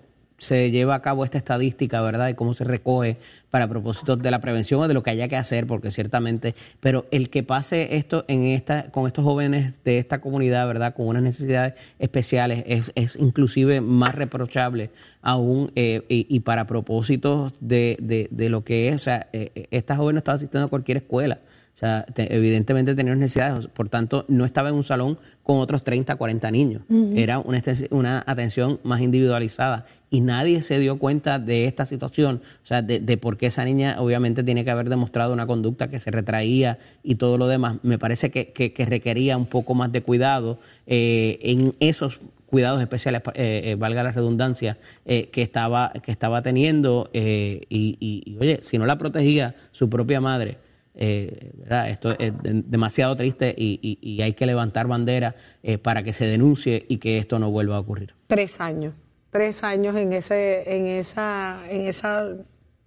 se 0.44 0.70
lleva 0.70 0.94
a 0.94 1.02
cabo 1.02 1.24
esta 1.24 1.38
estadística, 1.38 2.00
¿verdad? 2.02 2.28
Y 2.28 2.34
cómo 2.34 2.54
se 2.54 2.64
recoge 2.64 3.16
para 3.50 3.68
propósitos 3.68 4.20
de 4.20 4.30
la 4.30 4.40
prevención 4.40 4.80
o 4.80 4.88
de 4.88 4.94
lo 4.94 5.02
que 5.02 5.10
haya 5.10 5.28
que 5.28 5.36
hacer, 5.36 5.66
porque 5.66 5.90
ciertamente, 5.90 6.54
pero 6.80 7.06
el 7.10 7.30
que 7.30 7.42
pase 7.42 7.96
esto 7.96 8.24
en 8.28 8.44
esta, 8.44 8.90
con 8.90 9.06
estos 9.06 9.24
jóvenes 9.24 9.74
de 9.84 9.98
esta 9.98 10.20
comunidad, 10.20 10.66
¿verdad? 10.66 10.94
Con 10.94 11.06
unas 11.06 11.22
necesidades 11.22 11.74
especiales, 11.98 12.64
es, 12.66 12.92
es 12.94 13.16
inclusive 13.16 13.80
más 13.80 14.14
reprochable 14.14 14.90
aún 15.22 15.72
eh, 15.74 16.02
y, 16.08 16.40
para 16.40 16.66
propósitos 16.66 17.54
de, 17.60 18.28
de, 18.30 18.48
lo 18.50 18.62
que 18.64 18.88
es, 18.88 18.96
o 18.96 18.98
sea, 18.98 19.28
eh, 19.32 19.50
eh, 19.54 19.66
esta 19.70 19.96
joven 19.96 20.18
estaba 20.18 20.36
asistiendo 20.36 20.66
a 20.66 20.70
cualquier 20.70 20.98
escuela. 20.98 21.38
O 21.74 21.76
sea, 21.76 22.06
evidentemente 22.16 22.94
tenía 22.94 23.16
necesidades, 23.16 23.66
por 23.66 23.88
tanto, 23.88 24.24
no 24.28 24.44
estaba 24.44 24.68
en 24.68 24.76
un 24.76 24.84
salón 24.84 25.18
con 25.42 25.58
otros 25.58 25.82
30, 25.82 26.14
40 26.14 26.50
niños. 26.52 26.82
Era 27.16 27.40
una, 27.40 27.60
una, 27.90 28.22
atención 28.26 28.78
más 28.84 29.00
individualizada 29.00 29.84
y 30.08 30.20
nadie 30.20 30.62
se 30.62 30.78
dio 30.78 31.00
cuenta 31.00 31.40
de 31.40 31.66
esta 31.66 31.84
situación, 31.84 32.42
o 32.62 32.66
sea, 32.66 32.80
de, 32.80 33.00
de, 33.00 33.16
por 33.16 33.36
qué 33.36 33.46
esa 33.46 33.64
niña 33.64 33.96
obviamente 33.98 34.44
tiene 34.44 34.64
que 34.64 34.70
haber 34.70 34.88
demostrado 34.88 35.32
una 35.32 35.48
conducta 35.48 35.90
que 35.90 35.98
se 35.98 36.12
retraía 36.12 36.78
y 37.02 37.16
todo 37.16 37.38
lo 37.38 37.48
demás. 37.48 37.78
Me 37.82 37.98
parece 37.98 38.30
que, 38.30 38.52
que, 38.52 38.86
requería 38.86 39.36
un 39.36 39.46
poco 39.46 39.74
más 39.74 39.90
de 39.90 40.00
cuidado 40.00 40.60
eh, 40.86 41.40
en 41.42 41.74
esos 41.80 42.20
cuidados 42.46 42.80
especiales, 42.80 43.22
eh, 43.34 43.62
eh, 43.64 43.74
valga 43.74 44.04
la 44.04 44.12
redundancia, 44.12 44.78
que, 45.04 45.42
estaba, 45.42 45.92
que 46.04 46.12
estaba 46.12 46.40
teniendo 46.42 47.10
y, 47.12 47.66
y, 47.68 48.36
oye, 48.40 48.60
si 48.62 48.78
no 48.78 48.86
la 48.86 48.96
protegía 48.96 49.56
su 49.72 49.90
propia 49.90 50.20
madre, 50.20 50.58
eh, 50.94 51.52
Esto 51.88 52.16
es 52.18 52.32
demasiado 52.42 53.16
triste 53.16 53.54
y, 53.56 54.20
hay 54.22 54.34
que 54.34 54.46
levantar 54.46 54.86
bandera 54.86 55.34
eh, 55.62 55.78
para 55.78 56.02
que 56.02 56.12
se 56.12 56.26
denuncie 56.26 56.84
y 56.88 56.98
que 56.98 57.18
esto 57.18 57.38
no 57.38 57.50
vuelva 57.50 57.76
a 57.76 57.80
ocurrir. 57.80 58.14
Tres 58.26 58.60
años, 58.60 58.94
tres 59.30 59.64
años 59.64 59.96
en 59.96 60.12
ese, 60.12 60.76
en 60.76 60.86
esa, 60.86 61.60
en 61.68 61.82
esa, 61.82 62.28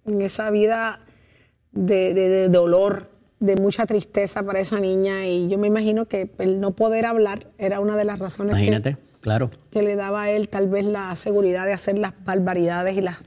en 0.06 0.22
esa 0.22 0.50
vida 0.50 1.00
de, 1.72 2.48
dolor, 2.48 3.10
de 3.40 3.56
mucha 3.56 3.86
tristeza 3.86 4.42
para 4.42 4.60
esa 4.60 4.80
niña 4.80 5.26
y 5.26 5.48
yo 5.48 5.58
me 5.58 5.68
imagino 5.68 6.06
que 6.06 6.30
el 6.38 6.60
no 6.60 6.72
poder 6.72 7.06
hablar 7.06 7.46
era 7.58 7.80
una 7.80 7.96
de 7.96 8.04
las 8.04 8.18
razones 8.18 8.56
que, 8.56 8.96
claro. 9.20 9.50
que 9.70 9.82
le 9.82 9.96
daba 9.96 10.22
a 10.22 10.30
él 10.30 10.48
tal 10.48 10.68
vez 10.68 10.86
la 10.86 11.14
seguridad 11.14 11.66
de 11.66 11.72
hacer 11.72 11.98
las 11.98 12.14
barbaridades 12.24 12.96
y 12.96 13.02
las 13.02 13.18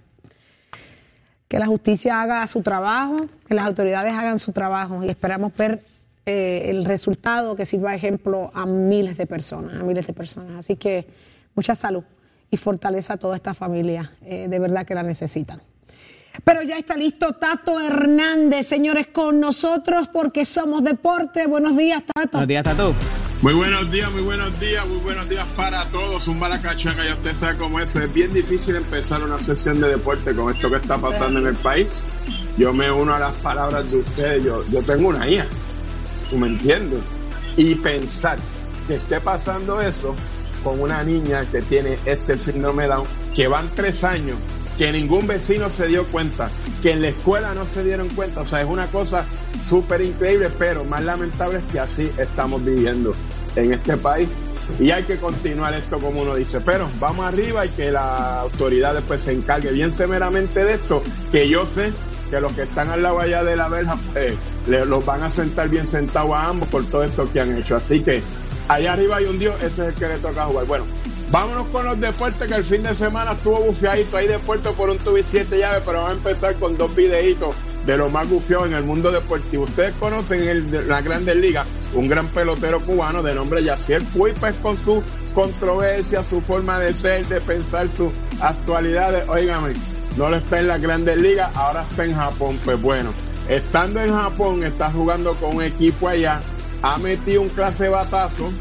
que 1.51 1.59
la 1.59 1.67
justicia 1.67 2.21
haga 2.21 2.47
su 2.47 2.61
trabajo, 2.61 3.27
que 3.45 3.53
las 3.53 3.65
autoridades 3.65 4.13
hagan 4.13 4.39
su 4.39 4.53
trabajo 4.53 5.03
y 5.03 5.09
esperamos 5.09 5.51
ver 5.57 5.83
eh, 6.25 6.67
el 6.67 6.85
resultado 6.85 7.57
que 7.57 7.65
sirva 7.65 7.89
de 7.89 7.97
ejemplo 7.97 8.51
a 8.53 8.65
miles 8.65 9.17
de 9.17 9.27
personas, 9.27 9.81
a 9.81 9.83
miles 9.83 10.07
de 10.07 10.13
personas. 10.13 10.59
Así 10.59 10.77
que 10.77 11.05
mucha 11.53 11.75
salud 11.75 12.05
y 12.49 12.55
fortaleza 12.55 13.15
a 13.15 13.17
toda 13.17 13.35
esta 13.35 13.53
familia, 13.53 14.13
eh, 14.25 14.47
de 14.49 14.59
verdad 14.59 14.85
que 14.85 14.95
la 14.95 15.03
necesitan. 15.03 15.61
Pero 16.45 16.61
ya 16.61 16.77
está 16.77 16.95
listo 16.95 17.33
Tato 17.33 17.81
Hernández, 17.81 18.65
señores, 18.65 19.07
con 19.07 19.41
nosotros 19.41 20.07
porque 20.07 20.45
somos 20.45 20.85
deporte. 20.85 21.47
Buenos 21.47 21.75
días, 21.75 22.01
Tato. 22.15 22.37
Buenos 22.37 22.47
días, 22.47 22.63
Tato. 22.63 22.95
Muy 23.41 23.55
buenos 23.55 23.89
días, 23.89 24.11
muy 24.11 24.21
buenos 24.21 24.59
días, 24.59 24.87
muy 24.87 24.97
buenos 24.97 25.27
días 25.27 25.47
para 25.55 25.83
todos. 25.85 26.27
Un 26.27 26.39
balacachanga, 26.39 27.03
ya 27.03 27.15
usted 27.15 27.33
sabe 27.33 27.57
cómo 27.57 27.79
es. 27.79 27.95
Es 27.95 28.13
bien 28.13 28.31
difícil 28.31 28.75
empezar 28.75 29.23
una 29.23 29.39
sesión 29.39 29.81
de 29.81 29.87
deporte 29.87 30.35
con 30.35 30.53
esto 30.53 30.69
que 30.69 30.75
está 30.75 30.99
pasando 30.99 31.39
en 31.39 31.47
el 31.47 31.55
país. 31.55 32.03
Yo 32.55 32.71
me 32.71 32.91
uno 32.91 33.15
a 33.15 33.19
las 33.19 33.33
palabras 33.37 33.89
de 33.89 33.97
ustedes. 33.97 34.43
Yo, 34.43 34.63
yo 34.69 34.83
tengo 34.83 35.09
una 35.09 35.27
hija, 35.27 35.47
¿tú 36.29 36.37
me 36.37 36.49
entiendes? 36.49 37.01
Y 37.57 37.73
pensar 37.73 38.37
que 38.87 38.93
esté 38.93 39.19
pasando 39.19 39.81
eso 39.81 40.15
con 40.63 40.79
una 40.79 41.03
niña 41.03 41.43
que 41.49 41.63
tiene 41.63 41.97
este 42.05 42.37
síndrome 42.37 42.85
Down, 42.85 43.07
que 43.35 43.47
van 43.47 43.67
tres 43.73 44.03
años 44.03 44.37
que 44.77 44.91
ningún 44.91 45.27
vecino 45.27 45.69
se 45.69 45.87
dio 45.87 46.05
cuenta, 46.07 46.49
que 46.81 46.91
en 46.91 47.01
la 47.01 47.09
escuela 47.09 47.53
no 47.53 47.65
se 47.65 47.83
dieron 47.83 48.09
cuenta. 48.09 48.41
O 48.41 48.45
sea, 48.45 48.61
es 48.61 48.67
una 48.67 48.87
cosa 48.87 49.25
súper 49.61 50.01
increíble, 50.01 50.49
pero 50.57 50.85
más 50.85 51.03
lamentable 51.03 51.59
es 51.59 51.63
que 51.65 51.79
así 51.79 52.11
estamos 52.17 52.63
viviendo 52.63 53.13
en 53.55 53.73
este 53.73 53.97
país. 53.97 54.29
Y 54.79 54.91
hay 54.91 55.03
que 55.03 55.17
continuar 55.17 55.73
esto 55.73 55.99
como 55.99 56.21
uno 56.21 56.35
dice. 56.35 56.61
Pero 56.61 56.89
vamos 56.99 57.25
arriba 57.25 57.65
y 57.65 57.69
que 57.69 57.91
la 57.91 58.41
autoridad 58.41 58.93
después 58.93 59.23
se 59.23 59.33
encargue 59.33 59.71
bien 59.71 59.91
severamente 59.91 60.63
de 60.63 60.73
esto, 60.73 61.03
que 61.31 61.49
yo 61.49 61.65
sé 61.65 61.91
que 62.29 62.39
los 62.39 62.53
que 62.53 62.61
están 62.61 62.89
al 62.89 63.03
lado 63.03 63.19
allá 63.19 63.43
de 63.43 63.57
la 63.57 63.67
verja 63.67 63.97
pues, 64.13 64.35
los 64.87 65.05
van 65.05 65.21
a 65.23 65.29
sentar 65.29 65.67
bien 65.67 65.85
sentados 65.85 66.31
a 66.31 66.47
ambos 66.47 66.69
por 66.69 66.85
todo 66.85 67.03
esto 67.03 67.29
que 67.31 67.41
han 67.41 67.57
hecho. 67.57 67.75
Así 67.75 68.01
que 68.01 68.21
allá 68.69 68.93
arriba 68.93 69.17
hay 69.17 69.25
un 69.25 69.37
Dios, 69.37 69.55
ese 69.57 69.81
es 69.83 69.87
el 69.89 69.93
que 69.95 70.07
le 70.07 70.17
toca 70.17 70.45
jugar. 70.45 70.65
Bueno, 70.65 70.85
Vámonos 71.31 71.67
con 71.67 71.85
los 71.85 71.97
deportes 71.97 72.45
que 72.45 72.55
el 72.55 72.63
fin 72.65 72.83
de 72.83 72.93
semana 72.93 73.31
estuvo 73.31 73.57
bufiadito. 73.61 74.17
Hay 74.17 74.27
deportes 74.27 74.73
por 74.73 74.89
un 74.89 74.97
tubo 74.97 75.17
y 75.17 75.23
siete 75.23 75.59
llaves, 75.59 75.81
pero 75.85 75.99
vamos 75.99 76.11
a 76.11 76.17
empezar 76.17 76.55
con 76.55 76.75
dos 76.77 76.93
videitos 76.93 77.55
de 77.85 77.97
lo 77.97 78.09
más 78.09 78.29
bufiado 78.29 78.65
en 78.65 78.73
el 78.73 78.83
mundo 78.83 79.11
deportivo. 79.11 79.63
Ustedes 79.63 79.93
conocen 79.95 80.47
en 80.47 80.87
la 80.87 81.01
Grandes 81.01 81.35
Ligas 81.35 81.67
un 81.93 82.07
gran 82.07 82.27
pelotero 82.27 82.79
cubano 82.81 83.23
de 83.23 83.35
nombre 83.35 83.63
Yacier 83.63 84.03
Puy, 84.03 84.33
pues 84.39 84.55
con 84.57 84.77
su 84.77 85.03
controversia, 85.33 86.23
su 86.23 86.41
forma 86.41 86.79
de 86.79 86.93
ser, 86.93 87.25
de 87.27 87.41
pensar, 87.41 87.91
sus 87.91 88.11
actualidades. 88.39 89.27
Óigame, 89.27 89.73
no 90.17 90.29
lo 90.29 90.37
está 90.37 90.59
en 90.59 90.67
la 90.67 90.77
Grandes 90.77 91.17
Ligas, 91.17 91.55
ahora 91.55 91.85
está 91.89 92.05
en 92.05 92.15
Japón. 92.15 92.59
Pues 92.63 92.81
bueno, 92.81 93.11
estando 93.47 94.01
en 94.01 94.13
Japón, 94.13 94.63
está 94.63 94.91
jugando 94.91 95.33
con 95.35 95.57
un 95.57 95.63
equipo 95.63 96.07
allá, 96.07 96.41
ha 96.81 96.97
metido 96.97 97.41
un 97.41 97.49
clase 97.49 97.89
batazo 97.89 98.51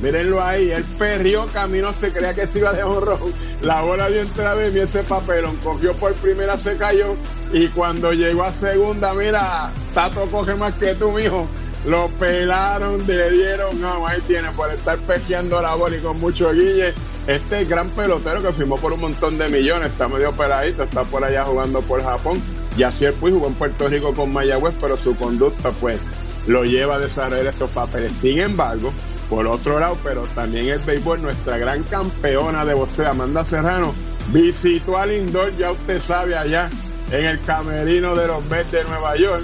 Mírenlo 0.00 0.42
ahí, 0.42 0.70
el 0.70 0.84
perrió, 0.84 1.46
camino, 1.46 1.92
se 1.92 2.10
creía 2.10 2.34
que 2.34 2.46
se 2.46 2.58
iba 2.58 2.72
de 2.72 2.82
honro. 2.82 3.18
La 3.62 3.82
bola 3.82 4.08
dio 4.08 4.22
otra 4.22 4.54
vez 4.54 4.74
y 4.74 4.80
ese 4.80 5.02
papelón 5.02 5.56
cogió 5.58 5.94
por 5.94 6.12
primera, 6.14 6.58
se 6.58 6.76
cayó. 6.76 7.14
Y 7.52 7.68
cuando 7.68 8.12
llegó 8.12 8.44
a 8.44 8.52
segunda, 8.52 9.14
mira, 9.14 9.72
Tato 9.94 10.26
coge 10.26 10.54
más 10.54 10.74
que 10.74 10.94
tú, 10.94 11.12
mijo. 11.12 11.46
Lo 11.86 12.08
pelaron, 12.18 13.06
le 13.06 13.30
dieron, 13.30 13.78
no, 13.80 14.06
ahí 14.06 14.20
tiene, 14.26 14.50
por 14.52 14.70
estar 14.70 14.98
pequeando 15.00 15.60
la 15.60 15.74
bola 15.74 15.96
y 15.96 16.00
con 16.00 16.18
mucho 16.18 16.50
guille. 16.52 16.94
Este 17.26 17.64
gran 17.64 17.90
pelotero 17.90 18.42
que 18.42 18.52
firmó 18.52 18.76
por 18.76 18.92
un 18.92 19.00
montón 19.00 19.38
de 19.38 19.48
millones, 19.48 19.92
está 19.92 20.08
medio 20.08 20.32
peladito, 20.32 20.82
está 20.82 21.04
por 21.04 21.24
allá 21.24 21.44
jugando 21.44 21.80
por 21.82 22.02
Japón. 22.02 22.42
Y 22.76 22.82
así 22.82 23.04
el 23.04 23.14
jugó 23.14 23.46
en 23.46 23.54
Puerto 23.54 23.88
Rico 23.88 24.14
con 24.14 24.32
Mayagüez, 24.32 24.74
pero 24.80 24.96
su 24.96 25.14
conducta, 25.16 25.70
pues, 25.72 26.00
lo 26.46 26.64
lleva 26.64 26.96
a 26.96 26.98
desarrollar 26.98 27.46
estos 27.46 27.70
papeles. 27.70 28.12
Sin 28.20 28.40
embargo, 28.40 28.92
Por 29.34 29.48
otro 29.48 29.80
lado, 29.80 29.98
pero 30.04 30.22
también 30.32 30.68
el 30.68 30.78
béisbol, 30.78 31.20
nuestra 31.20 31.58
gran 31.58 31.82
campeona 31.82 32.64
de 32.64 32.72
boxeo, 32.72 33.10
Amanda 33.10 33.44
Serrano, 33.44 33.92
visitó 34.28 34.96
al 34.96 35.08
Lindor, 35.08 35.56
ya 35.56 35.72
usted 35.72 36.00
sabe, 36.00 36.36
allá 36.36 36.70
en 37.10 37.24
el 37.24 37.40
camerino 37.40 38.14
de 38.14 38.28
los 38.28 38.44
Mets 38.44 38.70
de 38.70 38.84
Nueva 38.84 39.16
York. 39.16 39.42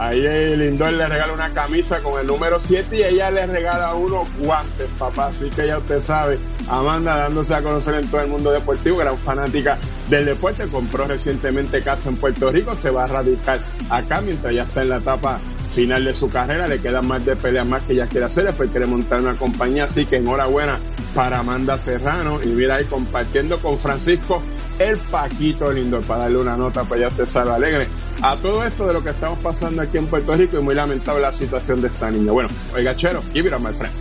Ahí 0.00 0.20
Lindor 0.56 0.94
le 0.94 1.06
regala 1.06 1.32
una 1.32 1.54
camisa 1.54 2.00
con 2.00 2.20
el 2.20 2.26
número 2.26 2.58
7 2.58 2.96
y 2.96 3.04
ella 3.04 3.30
le 3.30 3.46
regala 3.46 3.94
unos 3.94 4.26
guantes, 4.36 4.88
papá. 4.98 5.26
Así 5.26 5.48
que 5.50 5.68
ya 5.68 5.78
usted 5.78 6.00
sabe, 6.00 6.40
Amanda 6.68 7.16
dándose 7.16 7.54
a 7.54 7.62
conocer 7.62 7.94
en 7.94 8.08
todo 8.08 8.20
el 8.20 8.26
mundo 8.26 8.50
deportivo, 8.50 8.96
gran 8.96 9.16
fanática 9.16 9.78
del 10.10 10.24
deporte, 10.24 10.66
compró 10.66 11.06
recientemente 11.06 11.80
casa 11.82 12.08
en 12.08 12.16
Puerto 12.16 12.50
Rico, 12.50 12.74
se 12.74 12.90
va 12.90 13.04
a 13.04 13.06
radicar 13.06 13.60
acá 13.90 14.20
mientras 14.20 14.52
ya 14.52 14.64
está 14.64 14.82
en 14.82 14.88
la 14.88 14.96
etapa 14.96 15.38
final 15.74 16.04
de 16.04 16.14
su 16.14 16.30
carrera, 16.30 16.68
le 16.68 16.80
quedan 16.80 17.06
más 17.06 17.24
de 17.24 17.36
peleas 17.36 17.66
más 17.66 17.82
que 17.82 17.94
ella 17.94 18.06
quiere 18.06 18.26
hacer, 18.26 18.44
después 18.44 18.70
quiere 18.70 18.86
montar 18.86 19.20
una 19.20 19.34
compañía, 19.34 19.84
así 19.84 20.06
que 20.06 20.16
enhorabuena 20.16 20.78
para 21.14 21.40
Amanda 21.40 21.76
Serrano 21.78 22.40
y 22.42 22.48
mira 22.48 22.76
ahí 22.76 22.84
compartiendo 22.84 23.58
con 23.58 23.78
Francisco 23.78 24.42
el 24.78 24.96
Paquito 24.96 25.72
Lindo 25.72 26.00
para 26.02 26.22
darle 26.22 26.38
una 26.38 26.56
nota 26.56 26.82
para 26.84 27.02
ya 27.02 27.08
usted 27.08 27.26
sabe 27.26 27.52
alegre 27.52 27.86
a 28.22 28.36
todo 28.36 28.64
esto 28.64 28.86
de 28.86 28.94
lo 28.94 29.02
que 29.02 29.10
estamos 29.10 29.38
pasando 29.38 29.82
aquí 29.82 29.98
en 29.98 30.06
Puerto 30.06 30.34
Rico 30.34 30.58
y 30.58 30.62
muy 30.62 30.74
lamentable 30.74 31.22
la 31.22 31.32
situación 31.32 31.82
de 31.82 31.88
esta 31.88 32.10
niña. 32.10 32.32
Bueno, 32.32 32.48
oiga 32.74 32.94
chero, 32.96 33.22
give 33.32 33.48
it 33.48 33.58
my 33.58 33.72
friend. 33.72 33.92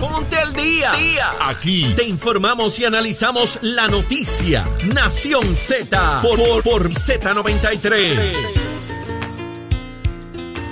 Ponte 0.00 0.36
al 0.36 0.52
día. 0.52 0.92
Aquí 1.40 1.92
te 1.96 2.04
informamos 2.04 2.78
y 2.78 2.84
analizamos 2.84 3.58
la 3.62 3.88
noticia. 3.88 4.64
Nación 4.94 5.54
Z 5.56 6.20
por, 6.22 6.38
por, 6.38 6.62
por 6.62 6.88
Z93. 6.90 8.67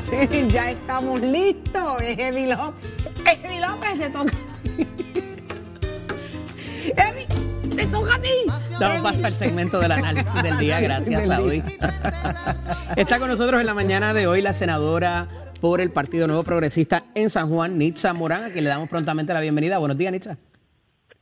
ya 0.48 0.70
estamos 0.70 1.20
listos. 1.20 2.00
Eddie 2.00 2.46
López. 2.46 2.90
Eddie 3.24 3.60
López, 3.60 3.98
te 3.98 4.10
toca. 4.10 4.32
Eddie, 6.96 7.26
te 7.74 7.86
toca 7.86 8.14
a 8.14 8.20
ti. 8.20 8.28
Damos 8.78 9.12
paso 9.12 9.26
al 9.26 9.36
segmento 9.36 9.80
del 9.80 9.92
análisis 9.92 10.42
del 10.42 10.58
día. 10.58 10.80
Gracias, 10.80 11.26
Saudi. 11.26 11.62
Está 12.96 13.18
con 13.18 13.28
nosotros 13.28 13.60
en 13.60 13.66
la 13.66 13.74
mañana 13.74 14.14
de 14.14 14.26
hoy 14.26 14.42
la 14.42 14.52
senadora 14.52 15.28
por 15.60 15.80
el 15.80 15.90
Partido 15.90 16.26
Nuevo 16.26 16.42
Progresista 16.42 17.04
en 17.14 17.30
San 17.30 17.48
Juan, 17.48 17.78
Nitza 17.78 18.12
Morán, 18.12 18.44
a 18.44 18.50
quien 18.50 18.64
le 18.64 18.70
damos 18.70 18.88
prontamente 18.88 19.32
la 19.32 19.40
bienvenida. 19.40 19.78
Buenos 19.78 19.96
días, 19.96 20.12
Nitza. 20.12 20.36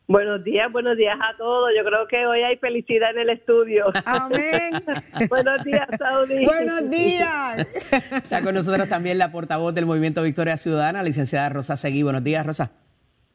Buenos 0.06 0.44
días, 0.44 0.70
buenos 0.70 0.98
días 0.98 1.16
a 1.18 1.34
todos. 1.38 1.70
Yo 1.74 1.82
creo 1.82 2.06
que 2.06 2.26
hoy 2.26 2.42
hay 2.42 2.58
felicidad 2.58 3.10
en 3.12 3.20
el 3.20 3.30
estudio. 3.30 3.86
Amén. 4.04 4.84
buenos 5.30 5.64
días, 5.64 5.88
Saudi. 5.98 6.44
Buenos 6.44 6.90
días. 6.90 7.66
Está 7.90 8.42
con 8.42 8.54
nosotros 8.54 8.86
también 8.86 9.16
la 9.16 9.32
portavoz 9.32 9.74
del 9.74 9.86
Movimiento 9.86 10.22
Victoria 10.22 10.58
Ciudadana, 10.58 11.02
licenciada 11.02 11.48
Rosa 11.48 11.78
Seguí. 11.78 12.02
Buenos 12.02 12.22
días, 12.22 12.44
Rosa. 12.44 12.70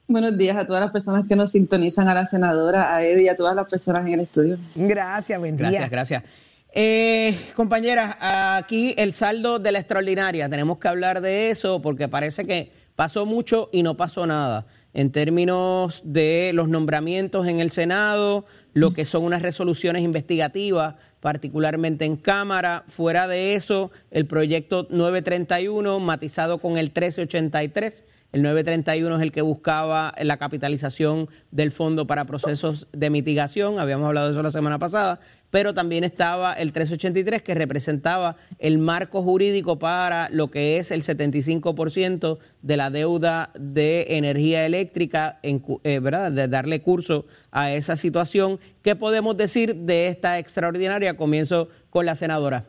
Buenos 0.08 0.38
días 0.38 0.58
a 0.58 0.68
todas 0.68 0.82
las 0.82 0.92
personas 0.92 1.26
que 1.28 1.36
nos 1.36 1.52
sintonizan, 1.52 2.08
a 2.08 2.14
la 2.14 2.26
senadora, 2.26 2.96
a 2.96 3.04
Eddie 3.04 3.24
y 3.24 3.30
a 3.30 3.36
todas 3.36 3.56
las 3.56 3.68
personas 3.68 4.06
en 4.06 4.14
el 4.14 4.20
estudio. 4.20 4.58
Gracias, 4.76 5.40
buen 5.40 5.58
día. 5.58 5.70
Gracias, 5.70 5.90
gracias. 5.90 6.24
Eh, 6.72 7.36
compañeras, 7.56 8.16
aquí 8.20 8.94
el 8.96 9.14
saldo 9.14 9.58
de 9.58 9.72
la 9.72 9.80
extraordinaria, 9.80 10.48
tenemos 10.50 10.78
que 10.78 10.88
hablar 10.88 11.20
de 11.22 11.50
eso 11.50 11.82
porque 11.82 12.08
parece 12.08 12.46
que 12.46 12.72
pasó 12.96 13.26
mucho 13.26 13.70
y 13.72 13.82
no 13.82 13.98
pasó 13.98 14.28
nada 14.28 14.68
en 14.94 15.12
términos 15.12 16.02
de 16.04 16.52
los 16.54 16.68
nombramientos 16.68 17.48
en 17.48 17.60
el 17.60 17.72
Senado, 17.72 18.46
lo 18.74 18.92
que 18.92 19.06
son 19.06 19.24
unas 19.24 19.42
resoluciones 19.42 20.04
investigativas, 20.04 20.96
particularmente 21.20 22.06
en 22.06 22.16
Cámara. 22.16 22.84
Fuera 22.88 23.28
de 23.28 23.56
eso, 23.56 23.92
el 24.12 24.26
proyecto 24.26 24.88
931, 24.90 26.00
matizado 26.00 26.60
con 26.60 26.78
el 26.78 26.86
1383. 26.88 28.04
El 28.32 28.44
931 28.44 29.16
es 29.16 29.22
el 29.24 29.32
que 29.32 29.42
buscaba 29.42 30.14
la 30.22 30.38
capitalización 30.38 31.30
del 31.50 31.72
fondo 31.72 32.06
para 32.06 32.26
procesos 32.26 32.88
de 32.94 33.10
mitigación, 33.10 33.80
habíamos 33.80 34.06
hablado 34.06 34.28
de 34.28 34.34
eso 34.34 34.44
la 34.44 34.52
semana 34.52 34.78
pasada, 34.78 35.20
pero 35.52 35.74
también 35.74 36.04
estaba 36.04 36.54
el 36.54 36.72
383 36.72 37.42
que 37.42 37.56
representaba 37.56 38.36
el 38.60 38.78
marco 38.78 39.22
jurídico 39.22 39.80
para 39.80 40.30
lo 40.30 40.52
que 40.52 40.78
es 40.78 40.92
el 40.92 41.02
75% 41.02 42.38
de 42.62 42.78
la 42.78 42.90
deuda 42.90 43.52
de 43.58 44.18
energía 44.18 44.66
eléctrica, 44.66 45.40
en, 45.44 45.64
eh, 45.84 46.00
¿verdad? 46.00 46.32
De 46.32 46.48
darle 46.48 46.82
curso 46.82 47.26
a 47.52 47.72
esa 47.74 47.96
situación. 47.96 48.60
¿Qué 48.84 48.96
podemos 48.96 49.38
decir 49.38 49.76
de 49.76 50.08
esta 50.08 50.40
extraordinaria? 50.40 51.18
Comienzo 51.18 51.70
con 51.90 52.06
la 52.06 52.16
senadora. 52.16 52.66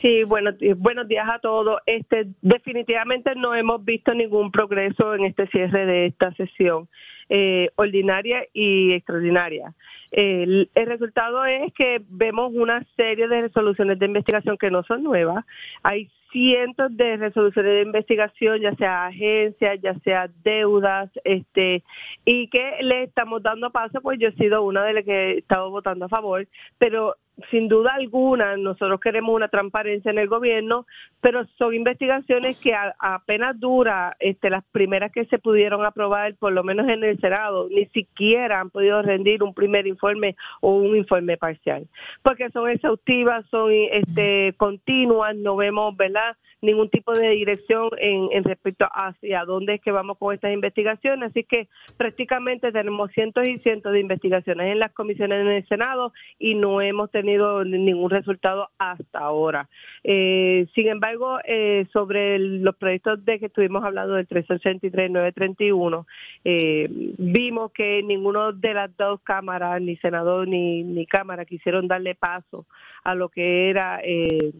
Sí, 0.00 0.22
bueno, 0.28 0.52
buenos 0.76 1.08
días 1.08 1.26
a 1.28 1.40
todos. 1.40 1.80
Este, 1.84 2.28
definitivamente 2.42 3.34
no 3.34 3.56
hemos 3.56 3.84
visto 3.84 4.14
ningún 4.14 4.52
progreso 4.52 5.16
en 5.16 5.24
este 5.24 5.48
cierre 5.48 5.84
de 5.84 6.06
esta 6.06 6.32
sesión 6.34 6.88
eh, 7.28 7.70
ordinaria 7.76 8.44
y 8.52 8.92
extraordinaria. 8.92 9.74
El, 10.10 10.70
resultado 10.74 11.44
es 11.44 11.72
que 11.74 12.00
vemos 12.08 12.52
una 12.54 12.84
serie 12.96 13.28
de 13.28 13.42
resoluciones 13.42 13.98
de 13.98 14.06
investigación 14.06 14.56
que 14.56 14.70
no 14.70 14.82
son 14.84 15.02
nuevas. 15.02 15.44
Hay 15.82 16.10
cientos 16.32 16.96
de 16.96 17.16
resoluciones 17.16 17.72
de 17.72 17.82
investigación, 17.82 18.60
ya 18.60 18.74
sea 18.76 19.06
agencias, 19.06 19.80
ya 19.82 19.94
sea 20.00 20.28
deudas, 20.42 21.10
este, 21.24 21.82
y 22.24 22.48
que 22.48 22.78
le 22.82 23.04
estamos 23.04 23.42
dando 23.42 23.70
paso, 23.70 24.00
pues 24.00 24.18
yo 24.18 24.28
he 24.28 24.32
sido 24.32 24.62
una 24.62 24.84
de 24.84 24.94
las 24.94 25.04
que 25.04 25.12
he 25.12 25.38
estado 25.38 25.70
votando 25.70 26.06
a 26.06 26.08
favor, 26.08 26.46
pero 26.78 27.16
sin 27.50 27.68
duda 27.68 27.92
alguna 27.94 28.56
nosotros 28.56 29.00
queremos 29.00 29.34
una 29.34 29.48
transparencia 29.48 30.10
en 30.10 30.18
el 30.18 30.28
gobierno, 30.28 30.86
pero 31.20 31.44
son 31.58 31.74
investigaciones 31.74 32.58
que 32.60 32.74
apenas 32.98 33.58
dura 33.58 34.16
este, 34.18 34.50
las 34.50 34.64
primeras 34.72 35.12
que 35.12 35.24
se 35.26 35.38
pudieron 35.38 35.84
aprobar, 35.84 36.34
por 36.36 36.52
lo 36.52 36.64
menos 36.64 36.88
en 36.88 37.04
el 37.04 37.20
Senado, 37.20 37.68
ni 37.70 37.86
siquiera 37.86 38.60
han 38.60 38.70
podido 38.70 39.02
rendir 39.02 39.42
un 39.42 39.54
primer 39.54 39.86
informe 39.86 40.36
o 40.60 40.74
un 40.74 40.96
informe 40.96 41.36
parcial, 41.36 41.86
porque 42.22 42.50
son 42.50 42.68
exhaustivas, 42.68 43.46
son 43.50 43.70
este, 43.72 44.54
continuas, 44.56 45.36
no 45.36 45.56
vemos, 45.56 45.96
¿verdad? 45.96 46.36
ningún 46.60 46.88
tipo 46.90 47.12
de 47.12 47.30
dirección 47.30 47.90
en, 47.98 48.28
en, 48.32 48.44
respecto 48.44 48.86
hacia 48.92 49.44
dónde 49.44 49.74
es 49.74 49.80
que 49.80 49.92
vamos 49.92 50.18
con 50.18 50.34
estas 50.34 50.52
investigaciones. 50.52 51.30
Así 51.30 51.44
que 51.44 51.68
prácticamente 51.96 52.72
tenemos 52.72 53.12
cientos 53.12 53.46
y 53.46 53.58
cientos 53.58 53.92
de 53.92 54.00
investigaciones 54.00 54.72
en 54.72 54.78
las 54.78 54.92
comisiones 54.92 55.40
en 55.40 55.48
el 55.48 55.68
Senado 55.68 56.12
y 56.38 56.54
no 56.54 56.80
hemos 56.80 57.10
tenido 57.10 57.27
ningún 57.64 58.10
resultado 58.10 58.68
hasta 58.78 59.18
ahora. 59.18 59.68
Eh, 60.04 60.66
sin 60.74 60.88
embargo, 60.88 61.38
eh, 61.44 61.86
sobre 61.92 62.38
los 62.38 62.76
proyectos 62.76 63.24
de 63.24 63.38
que 63.38 63.46
estuvimos 63.46 63.84
hablando 63.84 64.14
del 64.14 64.26
383 64.26 65.10
931, 65.10 66.06
eh, 66.44 66.88
vimos 67.18 67.72
que 67.72 68.02
ninguno 68.02 68.52
de 68.52 68.74
las 68.74 68.96
dos 68.96 69.20
cámaras, 69.22 69.80
ni 69.82 69.96
senador 69.96 70.48
ni, 70.48 70.82
ni 70.82 71.06
cámara, 71.06 71.44
quisieron 71.44 71.88
darle 71.88 72.14
paso 72.14 72.66
a 73.04 73.14
lo 73.14 73.28
que 73.28 73.70
era 73.70 74.00
eh, 74.02 74.52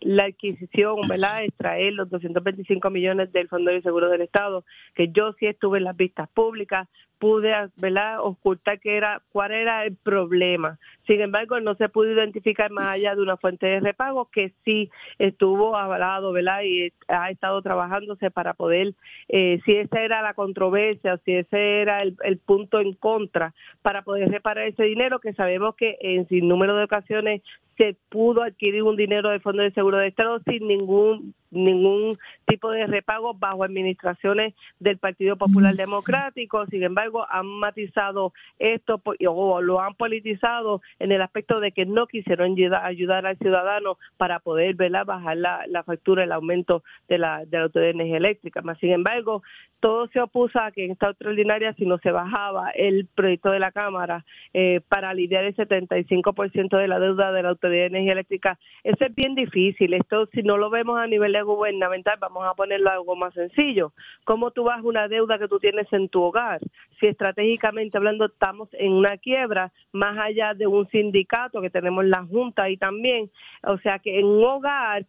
la 0.00 0.24
adquisición, 0.24 0.96
¿verdad? 1.08 1.44
Extraer 1.44 1.92
los 1.92 2.08
225 2.10 2.90
millones 2.90 3.32
del 3.32 3.48
Fondo 3.48 3.70
de 3.70 3.82
Seguro 3.82 4.08
del 4.08 4.22
Estado, 4.22 4.64
que 4.94 5.08
yo 5.08 5.32
sí 5.34 5.46
estuve 5.46 5.78
en 5.78 5.84
las 5.84 5.96
vistas 5.96 6.28
públicas, 6.30 6.88
pude, 7.20 7.54
¿verdad?, 7.76 8.20
ocultar 8.20 8.80
que 8.80 8.96
era, 8.96 9.20
cuál 9.30 9.52
era 9.52 9.84
el 9.84 9.94
problema. 9.94 10.78
Sin 11.06 11.20
embargo, 11.20 11.60
no 11.60 11.74
se 11.74 11.88
pudo 11.90 12.10
identificar 12.10 12.70
más 12.70 12.94
allá 12.94 13.14
de 13.14 13.22
una 13.22 13.36
fuente 13.36 13.66
de 13.66 13.80
repago 13.80 14.30
que 14.32 14.52
sí 14.64 14.90
estuvo 15.18 15.76
avalado, 15.76 16.32
¿verdad?, 16.32 16.62
y 16.62 16.92
ha 17.08 17.30
estado 17.30 17.60
trabajándose 17.60 18.30
para 18.30 18.54
poder, 18.54 18.94
eh, 19.28 19.60
si 19.64 19.76
esa 19.76 20.02
era 20.02 20.22
la 20.22 20.34
controversia 20.34 21.14
o 21.14 21.18
si 21.18 21.34
ese 21.34 21.82
era 21.82 22.02
el, 22.02 22.16
el 22.24 22.38
punto 22.38 22.80
en 22.80 22.94
contra, 22.94 23.52
para 23.82 24.02
poder 24.02 24.30
reparar 24.30 24.66
ese 24.66 24.84
dinero 24.84 25.20
que 25.20 25.34
sabemos 25.34 25.76
que 25.76 25.98
en 26.00 26.26
sin 26.28 26.48
número 26.48 26.74
de 26.74 26.84
ocasiones 26.84 27.42
se 27.76 27.96
pudo 28.08 28.42
adquirir 28.42 28.82
un 28.82 28.96
dinero 28.96 29.28
del 29.28 29.42
Fondo 29.42 29.62
de 29.62 29.72
Seguro 29.72 29.98
de 29.98 30.08
Estado 30.08 30.40
sin 30.46 30.66
ningún 30.66 31.34
ningún 31.50 32.18
tipo 32.46 32.70
de 32.70 32.86
repago 32.86 33.34
bajo 33.34 33.64
administraciones 33.64 34.54
del 34.78 34.98
Partido 34.98 35.36
Popular 35.36 35.74
Democrático. 35.74 36.66
Sin 36.66 36.82
embargo, 36.82 37.26
han 37.28 37.46
matizado 37.46 38.32
esto 38.58 39.00
o 39.26 39.60
lo 39.60 39.80
han 39.80 39.94
politizado 39.94 40.80
en 40.98 41.12
el 41.12 41.22
aspecto 41.22 41.60
de 41.60 41.72
que 41.72 41.86
no 41.86 42.06
quisieron 42.06 42.56
ayudar, 42.82 43.26
al 43.26 43.38
ciudadano 43.38 43.98
para 44.16 44.40
poder 44.40 44.76
bajar 45.04 45.36
la, 45.36 45.82
factura, 45.84 46.24
el 46.24 46.32
aumento 46.32 46.82
de 47.08 47.18
la, 47.18 47.44
de 47.44 47.58
la 47.58 47.64
autoridad 47.64 47.88
de 47.88 47.94
energía 47.94 48.16
eléctrica. 48.16 48.62
sin 48.80 48.92
embargo, 48.92 49.42
todo 49.80 50.08
se 50.08 50.20
opuso 50.20 50.60
a 50.60 50.70
que 50.70 50.84
en 50.84 50.92
esta 50.92 51.10
extraordinaria, 51.10 51.72
si 51.74 51.86
no 51.86 51.98
se 51.98 52.12
bajaba 52.12 52.70
el 52.70 53.06
proyecto 53.14 53.50
de 53.50 53.58
la 53.58 53.72
Cámara 53.72 54.24
eh, 54.52 54.80
para 54.88 55.10
aliviar 55.10 55.44
el 55.44 55.56
75% 55.56 56.76
de 56.76 56.88
la 56.88 57.00
deuda 57.00 57.32
de 57.32 57.42
la 57.42 57.48
autoridad 57.48 57.82
de 57.82 57.86
energía 57.86 58.12
eléctrica, 58.12 58.58
eso 58.84 59.04
es 59.04 59.14
bien 59.14 59.34
difícil. 59.34 59.94
Esto, 59.94 60.26
si 60.26 60.42
no 60.42 60.58
lo 60.58 60.70
vemos 60.70 60.98
a 60.98 61.06
nivel 61.06 61.32
de 61.32 61.39
gubernamental, 61.42 62.18
vamos 62.20 62.44
a 62.46 62.54
ponerlo 62.54 62.90
algo 62.90 63.16
más 63.16 63.34
sencillo. 63.34 63.92
¿Cómo 64.24 64.50
tú 64.50 64.64
vas 64.64 64.82
una 64.82 65.08
deuda 65.08 65.38
que 65.38 65.48
tú 65.48 65.58
tienes 65.58 65.92
en 65.92 66.08
tu 66.08 66.22
hogar? 66.22 66.60
Si 66.98 67.06
estratégicamente 67.06 67.96
hablando 67.96 68.26
estamos 68.26 68.68
en 68.72 68.92
una 68.92 69.16
quiebra, 69.16 69.72
más 69.92 70.18
allá 70.18 70.54
de 70.54 70.66
un 70.66 70.88
sindicato 70.88 71.60
que 71.60 71.70
tenemos 71.70 72.04
la 72.04 72.24
Junta 72.24 72.64
ahí 72.64 72.76
también, 72.76 73.30
o 73.62 73.78
sea 73.78 73.98
que 73.98 74.18
en 74.18 74.26
un 74.26 74.44
hogar, 74.44 75.06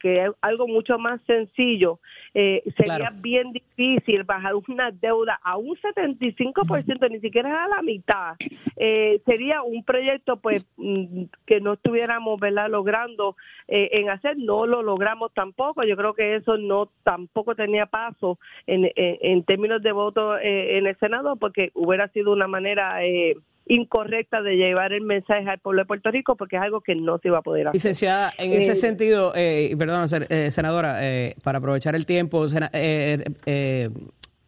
que 0.00 0.24
es 0.24 0.30
algo 0.40 0.66
mucho 0.66 0.98
más 0.98 1.20
sencillo, 1.26 2.00
eh, 2.34 2.62
sería 2.76 3.10
bien 3.14 3.52
difícil 3.52 4.24
bajar 4.24 4.54
una 4.68 4.90
deuda 4.90 5.38
a 5.42 5.56
un 5.56 5.76
75%, 5.76 7.10
ni 7.10 7.20
siquiera 7.20 7.64
a 7.64 7.68
la 7.68 7.82
mitad. 7.82 8.36
Eh, 8.76 9.20
sería 9.24 9.62
un 9.62 9.84
proyecto 9.84 10.36
pues 10.36 10.66
mm, 10.76 11.24
que 11.46 11.60
no 11.60 11.74
estuviéramos 11.74 12.38
¿verdad? 12.38 12.68
logrando 12.68 13.36
eh, 13.68 13.90
en 13.92 14.10
hacer, 14.10 14.36
no 14.38 14.66
lo 14.66 14.82
logramos 14.82 15.32
tampoco. 15.34 15.65
Yo 15.86 15.96
creo 15.96 16.14
que 16.14 16.36
eso 16.36 16.56
no 16.56 16.88
tampoco 17.02 17.54
tenía 17.54 17.86
paso 17.86 18.38
en, 18.66 18.90
en, 18.94 19.44
términos 19.44 19.82
de 19.82 19.92
voto 19.92 20.38
en 20.38 20.86
el 20.86 20.96
Senado 20.98 21.36
porque 21.36 21.70
hubiera 21.74 22.08
sido 22.08 22.32
una 22.32 22.46
manera... 22.46 23.04
Eh, 23.04 23.36
incorrecta 23.66 24.42
de 24.42 24.56
llevar 24.56 24.92
el 24.92 25.02
mensaje 25.02 25.48
al 25.48 25.58
pueblo 25.58 25.82
de 25.82 25.86
Puerto 25.86 26.10
Rico 26.10 26.36
porque 26.36 26.56
es 26.56 26.62
algo 26.62 26.80
que 26.80 26.94
no 26.94 27.18
se 27.18 27.28
iba 27.28 27.38
a 27.38 27.42
poder 27.42 27.68
hacer. 27.68 27.74
Licenciada, 27.74 28.32
en 28.38 28.52
ese 28.52 28.72
eh, 28.72 28.76
sentido, 28.76 29.32
eh, 29.34 29.74
perdón, 29.76 30.08
eh, 30.28 30.50
senadora, 30.50 31.04
eh, 31.04 31.34
para 31.42 31.58
aprovechar 31.58 31.96
el 31.96 32.06
tiempo, 32.06 32.46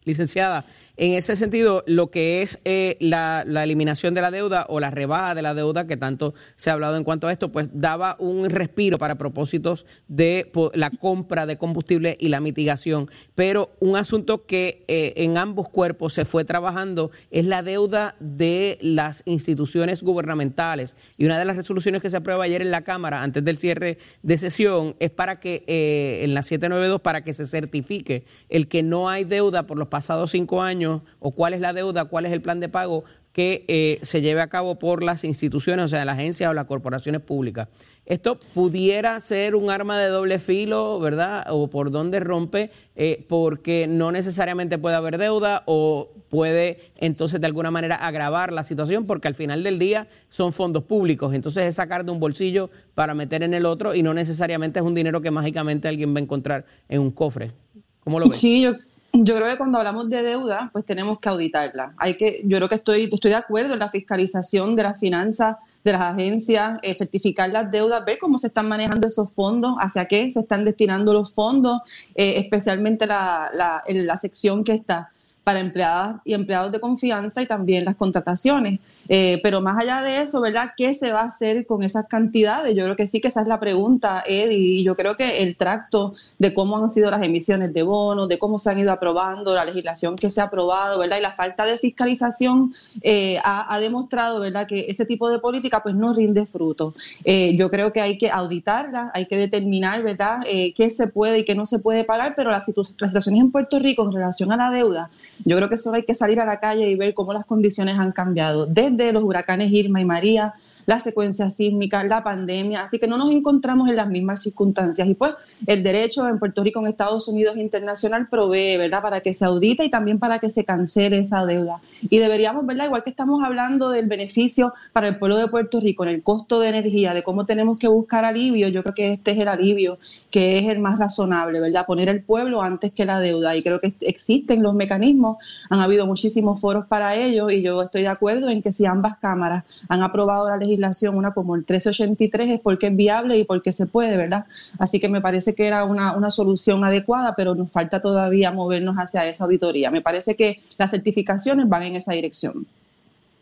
licenciada, 0.09 0.65
en 1.01 1.13
ese 1.13 1.37
sentido, 1.37 1.85
lo 1.87 2.11
que 2.11 2.41
es 2.41 2.59
eh, 2.65 2.97
la, 2.99 3.45
eliminación 3.63 4.13
de 4.13 4.21
la 4.21 4.31
deuda 4.31 4.65
o 4.67 4.81
la 4.81 4.91
rebaja 4.91 5.33
de 5.33 5.41
la 5.41 5.53
deuda, 5.53 5.87
que 5.87 5.95
tanto 5.95 6.33
se 6.57 6.69
ha 6.69 6.73
hablado 6.73 6.97
en 6.97 7.05
cuanto 7.05 7.27
a 7.27 7.31
esto, 7.31 7.53
pues 7.53 7.69
daba 7.71 8.17
un 8.19 8.49
respiro 8.49 8.97
para 8.97 9.15
propósitos 9.15 9.85
de 10.09 10.51
la 10.73 10.89
compra 10.89 11.45
de 11.45 11.57
combustible 11.57 12.17
y 12.19 12.27
la 12.27 12.41
mitigación. 12.41 13.09
Pero 13.33 13.71
un 13.79 13.95
asunto 13.95 14.45
que 14.45 14.83
eh, 14.89 15.13
en 15.15 15.37
ambos 15.37 15.69
cuerpos 15.69 16.13
se 16.13 16.25
fue 16.25 16.43
trabajando 16.43 17.11
es 17.31 17.45
la 17.45 17.63
deuda 17.63 18.15
de 18.19 18.77
las 18.81 19.23
instituciones 19.23 20.03
gubernamentales. 20.03 20.99
Y 21.17 21.23
una 21.23 21.39
de 21.39 21.45
las 21.45 21.55
resoluciones 21.55 22.01
que 22.01 22.09
se 22.09 22.17
aprueba 22.17 22.43
ayer 22.43 22.61
en 22.61 22.71
la 22.71 22.81
Cámara, 22.81 23.23
antes 23.23 23.45
del 23.45 23.57
cierre 23.57 23.99
de 24.21 24.37
sesión, 24.37 24.97
es 24.99 25.11
para 25.11 25.39
que, 25.39 25.63
eh, 25.65 26.25
en 26.25 26.33
la 26.33 26.43
792, 26.43 26.99
para 26.99 27.23
que 27.23 27.33
se 27.33 27.47
certifique 27.47 28.25
el 28.49 28.67
que 28.67 28.83
no 28.83 29.07
hay 29.07 29.23
deuda 29.23 29.63
por 29.63 29.77
los 29.77 29.87
pasados 29.99 30.31
cinco 30.31 30.61
años 30.61 31.01
o 31.19 31.31
cuál 31.31 31.53
es 31.53 31.59
la 31.59 31.73
deuda, 31.73 32.05
cuál 32.05 32.25
es 32.25 32.31
el 32.31 32.41
plan 32.41 32.61
de 32.61 32.69
pago 32.69 33.03
que 33.33 33.65
eh, 33.67 33.99
se 34.01 34.21
lleve 34.21 34.39
a 34.39 34.47
cabo 34.47 34.79
por 34.79 35.03
las 35.03 35.25
instituciones, 35.25 35.83
o 35.83 35.87
sea, 35.89 36.05
las 36.05 36.17
agencias 36.17 36.49
o 36.49 36.53
las 36.53 36.67
corporaciones 36.67 37.19
públicas. 37.19 37.67
Esto 38.05 38.39
pudiera 38.53 39.19
ser 39.19 39.55
un 39.55 39.69
arma 39.69 39.99
de 39.99 40.07
doble 40.07 40.39
filo, 40.39 41.01
¿verdad? 41.01 41.47
O 41.49 41.67
por 41.67 41.91
dónde 41.91 42.21
rompe, 42.21 42.71
eh, 42.95 43.25
porque 43.27 43.87
no 43.87 44.13
necesariamente 44.13 44.77
puede 44.77 44.95
haber 44.95 45.17
deuda 45.17 45.63
o 45.65 46.13
puede 46.29 46.79
entonces 46.95 47.41
de 47.41 47.47
alguna 47.47 47.71
manera 47.71 47.97
agravar 47.97 48.53
la 48.53 48.63
situación, 48.63 49.03
porque 49.03 49.27
al 49.27 49.35
final 49.35 49.63
del 49.63 49.79
día 49.79 50.07
son 50.29 50.53
fondos 50.53 50.85
públicos, 50.85 51.33
entonces 51.33 51.65
es 51.65 51.75
sacar 51.75 52.05
de 52.05 52.11
un 52.11 52.21
bolsillo 52.21 52.69
para 52.95 53.13
meter 53.13 53.43
en 53.43 53.53
el 53.53 53.65
otro 53.65 53.93
y 53.93 54.01
no 54.01 54.13
necesariamente 54.13 54.79
es 54.79 54.85
un 54.85 54.95
dinero 54.95 55.19
que 55.21 55.29
mágicamente 55.29 55.89
alguien 55.89 56.15
va 56.15 56.19
a 56.19 56.23
encontrar 56.23 56.65
en 56.87 57.01
un 57.01 57.11
cofre. 57.11 57.51
¿Cómo 57.99 58.17
lo 58.19 58.27
ves? 58.27 58.37
Sí, 58.37 58.63
yo, 58.63 58.71
yo 59.13 59.35
creo 59.35 59.47
que 59.47 59.57
cuando 59.57 59.77
hablamos 59.77 60.09
de 60.09 60.21
deuda, 60.21 60.69
pues 60.71 60.85
tenemos 60.85 61.19
que 61.19 61.29
auditarla. 61.29 61.93
Hay 61.97 62.15
que, 62.15 62.41
yo 62.45 62.57
creo 62.57 62.69
que 62.69 62.75
estoy, 62.75 63.09
estoy 63.11 63.31
de 63.31 63.37
acuerdo 63.37 63.73
en 63.73 63.79
la 63.79 63.89
fiscalización 63.89 64.75
de 64.75 64.83
las 64.83 64.99
finanzas 64.99 65.57
de 65.83 65.93
las 65.93 66.01
agencias, 66.01 66.79
eh, 66.81 66.93
certificar 66.93 67.49
las 67.49 67.71
deudas, 67.71 68.03
ver 68.05 68.17
cómo 68.19 68.37
se 68.37 68.47
están 68.47 68.67
manejando 68.67 69.07
esos 69.07 69.31
fondos, 69.31 69.77
hacia 69.79 70.05
qué 70.05 70.31
se 70.31 70.41
están 70.41 70.65
destinando 70.65 71.13
los 71.13 71.31
fondos, 71.33 71.81
eh, 72.15 72.35
especialmente 72.37 73.07
la, 73.07 73.49
la, 73.53 73.83
la 73.87 74.17
sección 74.17 74.63
que 74.63 74.73
está 74.73 75.09
para 75.43 75.61
empleadas 75.61 76.17
y 76.25 76.33
empleados 76.33 76.71
de 76.71 76.79
confianza 76.79 77.41
y 77.41 77.47
también 77.47 77.85
las 77.85 77.95
contrataciones. 77.95 78.79
Eh, 79.09 79.39
pero 79.41 79.59
más 79.59 79.81
allá 79.81 80.03
de 80.03 80.21
eso, 80.21 80.39
¿verdad? 80.39 80.71
¿Qué 80.77 80.93
se 80.93 81.11
va 81.11 81.21
a 81.21 81.25
hacer 81.25 81.65
con 81.65 81.81
esas 81.81 82.07
cantidades? 82.07 82.75
Yo 82.75 82.83
creo 82.83 82.95
que 82.95 83.07
sí 83.07 83.19
que 83.19 83.29
esa 83.29 83.41
es 83.41 83.47
la 83.47 83.59
pregunta, 83.59 84.23
Eddie, 84.25 84.79
y 84.79 84.83
yo 84.83 84.95
creo 84.95 85.17
que 85.17 85.41
el 85.41 85.57
tracto 85.57 86.13
de 86.37 86.53
cómo 86.53 86.77
han 86.77 86.91
sido 86.91 87.09
las 87.09 87.23
emisiones 87.23 87.73
de 87.73 87.81
bonos, 87.81 88.29
de 88.29 88.37
cómo 88.37 88.59
se 88.59 88.69
han 88.69 88.77
ido 88.77 88.91
aprobando, 88.91 89.55
la 89.55 89.65
legislación 89.65 90.15
que 90.15 90.29
se 90.29 90.41
ha 90.41 90.45
aprobado, 90.45 90.99
¿verdad? 90.99 91.17
Y 91.17 91.21
la 91.21 91.33
falta 91.33 91.65
de 91.65 91.79
fiscalización 91.79 92.73
eh, 93.01 93.39
ha, 93.43 93.79
demostrado, 93.79 94.39
¿verdad? 94.39 94.67
Que 94.67 94.85
ese 94.89 95.05
tipo 95.05 95.29
de 95.29 95.39
política 95.39 95.81
pues 95.81 95.95
no 95.95 96.13
rinde 96.13 96.45
fruto. 96.45 96.91
Eh, 97.23 97.55
yo 97.57 97.71
creo 97.71 97.91
que 97.91 98.01
hay 98.01 98.17
que 98.17 98.29
auditarla, 98.29 99.09
hay 99.15 99.25
que 99.25 99.37
determinar, 99.37 100.03
¿verdad? 100.03 100.39
qué 100.75 100.89
se 100.89 101.07
puede 101.07 101.39
y 101.39 101.45
qué 101.45 101.55
no 101.55 101.65
se 101.65 101.79
puede 101.79 102.03
pagar, 102.03 102.33
pero 102.35 102.51
las, 102.51 102.67
las 102.67 102.87
situaciones 103.11 103.41
en 103.41 103.51
Puerto 103.51 103.79
Rico 103.79 104.05
en 104.05 104.11
relación 104.11 104.51
a 104.51 104.57
la 104.57 104.69
deuda, 104.69 105.09
yo 105.45 105.55
creo 105.55 105.69
que 105.69 105.77
solo 105.77 105.95
hay 105.95 106.03
que 106.03 106.13
salir 106.13 106.39
a 106.39 106.45
la 106.45 106.59
calle 106.59 106.89
y 106.89 106.95
ver 106.95 107.13
cómo 107.13 107.33
las 107.33 107.45
condiciones 107.45 107.97
han 107.97 108.11
cambiado. 108.11 108.67
De 109.05 109.13
los 109.13 109.23
huracanes 109.23 109.71
Irma 109.71 110.01
y 110.01 110.05
María, 110.05 110.53
la 110.89 110.99
secuencia 110.99 111.51
sísmica, 111.51 112.03
la 112.03 112.23
pandemia, 112.23 112.81
así 112.81 112.97
que 112.97 113.05
no 113.07 113.15
nos 113.15 113.31
encontramos 113.31 113.89
en 113.89 113.95
las 113.95 114.09
mismas 114.09 114.41
circunstancias. 114.41 115.07
Y 115.07 115.13
pues 115.13 115.35
el 115.67 115.83
derecho 115.83 116.27
en 116.27 116.39
Puerto 116.39 116.63
Rico, 116.63 116.79
en 116.79 116.87
Estados 116.87 117.27
Unidos 117.27 117.57
internacional, 117.57 118.25
provee, 118.27 118.75
¿verdad?, 118.77 119.03
para 119.03 119.21
que 119.21 119.35
se 119.35 119.45
audite 119.45 119.85
y 119.85 119.91
también 119.91 120.17
para 120.17 120.39
que 120.39 120.49
se 120.49 120.65
cancele 120.65 121.19
esa 121.19 121.45
deuda. 121.45 121.79
Y 122.09 122.17
deberíamos, 122.17 122.65
¿verdad?, 122.65 122.85
igual 122.85 123.03
que 123.03 123.11
estamos 123.11 123.43
hablando 123.43 123.91
del 123.91 124.07
beneficio 124.07 124.73
para 124.91 125.09
el 125.09 125.19
pueblo 125.19 125.37
de 125.37 125.47
Puerto 125.47 125.79
Rico, 125.79 126.05
en 126.05 126.09
el 126.09 126.23
costo 126.23 126.59
de 126.59 126.69
energía, 126.69 127.13
de 127.13 127.21
cómo 127.21 127.45
tenemos 127.45 127.77
que 127.77 127.87
buscar 127.87 128.25
alivio, 128.25 128.67
yo 128.69 128.81
creo 128.81 128.95
que 128.95 129.13
este 129.13 129.29
es 129.33 129.37
el 129.37 129.47
alivio 129.47 129.99
que 130.31 130.57
es 130.57 130.69
el 130.69 130.79
más 130.79 130.97
razonable, 130.97 131.59
¿verdad?, 131.59 131.85
poner 131.85 132.09
el 132.09 132.23
pueblo 132.23 132.63
antes 132.63 132.93
que 132.93 133.05
la 133.05 133.19
deuda. 133.19 133.55
Y 133.55 133.61
creo 133.61 133.79
que 133.79 133.93
existen 134.01 134.63
los 134.63 134.73
mecanismos, 134.73 135.37
han 135.69 135.81
habido 135.81 136.07
muchísimos 136.07 136.59
foros 136.59 136.87
para 136.87 137.15
ello 137.15 137.51
y 137.51 137.61
yo 137.61 137.83
estoy 137.83 138.01
de 138.01 138.07
acuerdo 138.07 138.49
en 138.49 138.63
que 138.63 138.71
si 138.71 138.87
ambas 138.87 139.17
cámaras 139.19 139.65
han 139.87 140.01
aprobado 140.01 140.49
la 140.49 140.57
legislación, 140.57 140.78
una 141.11 141.33
como 141.33 141.55
el 141.55 141.61
1383, 141.61 142.49
es 142.51 142.61
porque 142.61 142.87
es 142.87 142.95
viable 142.95 143.37
y 143.37 143.43
porque 143.43 143.73
se 143.73 143.85
puede, 143.85 144.17
¿verdad? 144.17 144.45
Así 144.77 144.99
que 144.99 145.09
me 145.09 145.21
parece 145.21 145.55
que 145.55 145.67
era 145.67 145.83
una, 145.85 146.17
una 146.17 146.31
solución 146.31 146.83
adecuada, 146.83 147.35
pero 147.35 147.55
nos 147.55 147.71
falta 147.71 148.01
todavía 148.01 148.51
movernos 148.51 148.95
hacia 148.95 149.27
esa 149.27 149.43
auditoría. 149.45 149.91
Me 149.91 150.01
parece 150.01 150.35
que 150.35 150.61
las 150.77 150.91
certificaciones 150.91 151.67
van 151.67 151.83
en 151.83 151.95
esa 151.95 152.13
dirección. 152.13 152.65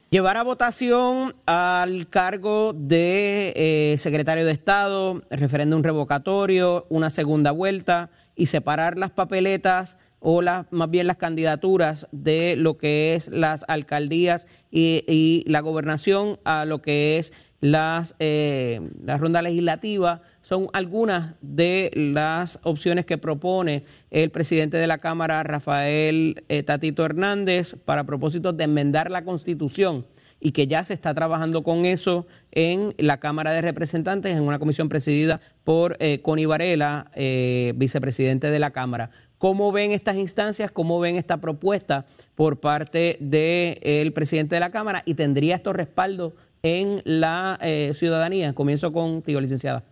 Llevar 0.10 0.38
a 0.38 0.44
votación 0.44 1.36
al 1.46 2.08
cargo 2.08 2.74
de 2.74 3.52
eh, 3.58 3.98
secretario 4.00 4.46
de 4.46 4.54
Estado, 4.54 5.22
referéndum 5.30 5.84
revocatorio, 5.84 6.86
una 6.88 7.10
segunda 7.10 7.52
vuelta 7.52 8.10
y 8.38 8.46
separar 8.46 8.98
las 8.98 9.12
papeletas 9.12 9.98
o 10.20 10.42
las, 10.42 10.66
más 10.72 10.90
bien 10.90 11.08
las 11.08 11.18
candidaturas 11.18 12.08
de 12.12 12.56
lo 12.56 12.78
que 12.78 13.16
es 13.16 13.28
las 13.28 13.66
alcaldías 13.68 14.48
y, 14.72 15.44
la 15.48 15.62
gobernación 15.62 16.40
a 16.44 16.66
lo 16.66 16.82
que 16.82 17.18
es 17.18 17.32
las, 17.60 18.16
eh, 18.20 18.82
la 19.04 19.18
ronda 19.18 19.42
legislativa 19.42 20.22
son 20.42 20.68
algunas 20.74 21.36
de 21.42 21.92
las 21.94 22.60
opciones 22.64 23.06
que 23.06 23.18
propone 23.18 23.84
el 24.12 24.30
presidente 24.30 24.78
de 24.78 24.88
la 24.88 25.00
Cámara, 25.00 25.44
Rafael 25.44 26.46
eh, 26.48 26.64
Tatito 26.64 27.04
Hernández, 27.04 27.76
para 27.84 28.06
propósito 28.06 28.54
de 28.54 28.64
enmendar 28.64 29.12
la 29.12 29.26
Constitución 29.26 30.06
y 30.40 30.52
que 30.52 30.68
ya 30.68 30.84
se 30.84 30.94
está 30.94 31.14
trabajando 31.14 31.64
con 31.64 31.86
eso 31.86 32.28
en 32.52 32.94
la 32.98 33.20
Cámara 33.20 33.52
de 33.52 33.62
Representantes, 33.62 34.36
en 34.36 34.44
una 34.44 34.60
comisión 34.60 34.90
presidida 34.90 35.42
por 35.64 35.98
eh, 36.00 36.22
Connie 36.22 36.46
Varela, 36.46 37.12
eh, 37.16 37.74
vicepresidente 37.76 38.52
de 38.52 38.60
la 38.60 38.72
Cámara. 38.72 39.10
¿Cómo 39.38 39.72
ven 39.72 39.92
estas 39.92 40.16
instancias? 40.16 40.72
¿Cómo 40.72 41.00
ven 41.00 41.16
esta 41.16 41.38
propuesta 41.38 42.06
por 42.36 42.60
parte 42.60 43.18
del 43.20 44.12
presidente 44.14 44.56
de 44.56 44.60
la 44.60 44.72
Cámara? 44.72 45.04
¿Y 45.06 45.14
tendría 45.14 45.56
esto 45.56 45.74
respaldo 45.74 46.36
en 46.64 47.02
la 47.06 47.60
eh, 47.62 47.94
ciudadanía? 47.96 48.54
Comienzo 48.54 48.92
contigo, 48.92 49.40
licenciada. 49.40 49.84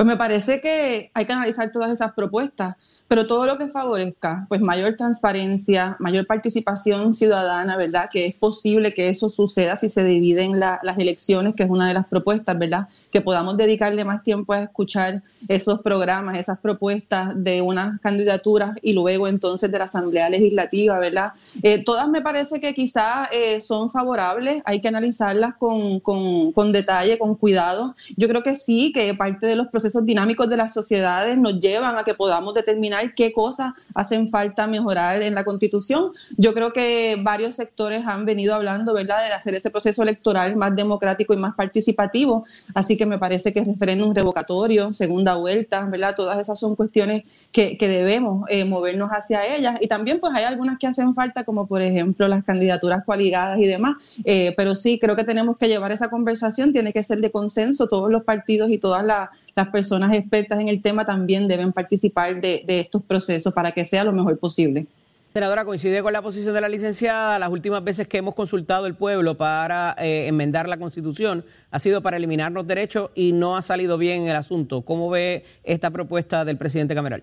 Pues 0.00 0.06
me 0.06 0.16
parece 0.16 0.62
que 0.62 1.10
hay 1.12 1.26
que 1.26 1.32
analizar 1.34 1.70
todas 1.72 1.90
esas 1.90 2.12
propuestas, 2.14 3.04
pero 3.06 3.26
todo 3.26 3.44
lo 3.44 3.58
que 3.58 3.68
favorezca, 3.68 4.46
pues 4.48 4.62
mayor 4.62 4.96
transparencia, 4.96 5.98
mayor 5.98 6.26
participación 6.26 7.12
ciudadana, 7.12 7.76
¿verdad? 7.76 8.08
Que 8.10 8.24
es 8.24 8.34
posible 8.34 8.94
que 8.94 9.10
eso 9.10 9.28
suceda 9.28 9.76
si 9.76 9.90
se 9.90 10.02
dividen 10.02 10.58
las 10.58 10.96
elecciones, 10.96 11.54
que 11.54 11.64
es 11.64 11.68
una 11.68 11.86
de 11.86 11.92
las 11.92 12.06
propuestas, 12.06 12.58
¿verdad? 12.58 12.88
Que 13.12 13.20
podamos 13.20 13.58
dedicarle 13.58 14.06
más 14.06 14.24
tiempo 14.24 14.54
a 14.54 14.62
escuchar 14.62 15.22
esos 15.48 15.82
programas, 15.82 16.38
esas 16.38 16.58
propuestas 16.60 17.32
de 17.34 17.60
unas 17.60 18.00
candidaturas 18.00 18.78
y 18.80 18.94
luego 18.94 19.28
entonces 19.28 19.70
de 19.70 19.76
la 19.76 19.84
Asamblea 19.84 20.30
Legislativa, 20.30 20.98
¿verdad? 20.98 21.34
Eh, 21.62 21.84
todas 21.84 22.08
me 22.08 22.22
parece 22.22 22.58
que 22.58 22.72
quizás 22.72 23.28
eh, 23.32 23.60
son 23.60 23.90
favorables, 23.90 24.62
hay 24.64 24.80
que 24.80 24.88
analizarlas 24.88 25.56
con, 25.56 26.00
con, 26.00 26.52
con 26.52 26.72
detalle, 26.72 27.18
con 27.18 27.34
cuidado. 27.34 27.94
Yo 28.16 28.28
creo 28.28 28.42
que 28.42 28.54
sí, 28.54 28.92
que 28.94 29.12
parte 29.12 29.46
de 29.46 29.56
los 29.56 29.68
procesos 29.68 29.89
procesos 29.90 30.06
dinámicos 30.06 30.48
de 30.48 30.56
las 30.56 30.72
sociedades 30.72 31.36
nos 31.36 31.58
llevan 31.58 31.98
a 31.98 32.04
que 32.04 32.14
podamos 32.14 32.54
determinar 32.54 33.10
qué 33.16 33.32
cosas 33.32 33.72
hacen 33.92 34.30
falta 34.30 34.68
mejorar 34.68 35.20
en 35.22 35.34
la 35.34 35.44
Constitución. 35.44 36.12
Yo 36.36 36.54
creo 36.54 36.72
que 36.72 37.16
varios 37.20 37.56
sectores 37.56 38.04
han 38.06 38.24
venido 38.24 38.54
hablando, 38.54 38.94
¿verdad?, 38.94 39.26
de 39.26 39.32
hacer 39.32 39.54
ese 39.54 39.70
proceso 39.70 40.04
electoral 40.04 40.54
más 40.54 40.76
democrático 40.76 41.34
y 41.34 41.38
más 41.38 41.56
participativo, 41.56 42.44
así 42.72 42.96
que 42.96 43.04
me 43.04 43.18
parece 43.18 43.52
que 43.52 43.64
referéndum 43.64 44.14
revocatorio, 44.14 44.92
segunda 44.92 45.34
vuelta, 45.34 45.88
¿verdad?, 45.90 46.14
todas 46.14 46.38
esas 46.38 46.60
son 46.60 46.76
cuestiones 46.76 47.24
que, 47.50 47.76
debemos 47.80 48.44
eh, 48.48 48.64
movernos 48.64 49.10
hacia 49.10 49.44
ellas 49.56 49.78
y 49.80 49.88
también 49.88 50.20
pues 50.20 50.32
hay 50.36 50.44
algunas 50.44 50.78
que 50.78 50.86
hacen 50.86 51.12
falta, 51.12 51.42
como 51.42 51.66
por 51.66 51.82
ejemplo 51.82 52.28
las 52.28 52.44
candidaturas 52.44 53.02
coaligadas 53.04 53.58
y 53.58 53.66
demás, 53.66 53.96
eh, 54.24 54.54
pero 54.56 54.76
sí, 54.76 55.00
creo 55.00 55.16
que 55.16 55.24
tenemos 55.24 55.56
que 55.56 55.66
llevar 55.66 55.90
esa 55.90 56.08
conversación, 56.08 56.72
tiene 56.72 56.92
que 56.92 57.02
ser 57.02 57.18
de 57.18 57.32
consenso, 57.32 57.88
todos 57.88 58.10
los 58.10 58.22
partidos 58.22 58.70
y 58.70 58.78
todas 58.78 59.04
las 59.04 59.28
personas 59.70 59.79
expertas 60.12 60.60
en 60.60 60.68
el 60.68 60.82
tema 60.82 61.04
también 61.04 61.48
deben 61.48 61.72
participar 61.72 62.40
de, 62.40 62.64
estos 62.66 63.02
procesos 63.02 63.52
para 63.52 63.72
que 63.72 63.84
sea 63.84 64.04
lo 64.04 64.12
mejor 64.12 64.38
posible. 64.38 64.86
Senadora, 65.32 65.64
coincide 65.64 66.02
con 66.02 66.12
la 66.12 66.22
posición 66.22 66.54
de 66.54 66.60
la 66.60 66.68
licenciada. 66.68 67.38
Las 67.38 67.50
últimas 67.50 67.84
veces 67.84 68.08
que 68.08 68.18
hemos 68.18 68.34
consultado 68.34 68.86
el 68.86 68.94
pueblo 68.94 69.36
para 69.36 69.94
eh, 69.98 70.26
enmendar 70.26 70.68
la 70.68 70.76
Constitución 70.76 71.44
ha 71.70 71.78
sido 71.78 72.02
para 72.02 72.16
eliminarnos 72.16 72.66
derechos 72.66 73.10
y 73.14 73.32
no 73.32 73.56
ha 73.56 73.62
salido 73.62 73.96
bien 73.96 74.26
el 74.26 74.34
asunto. 74.34 74.82
¿Cómo 74.82 75.08
ve 75.08 75.44
esta 75.62 75.90
propuesta 75.90 76.44
del 76.44 76.58
presidente 76.58 76.96
Cameral? 76.96 77.22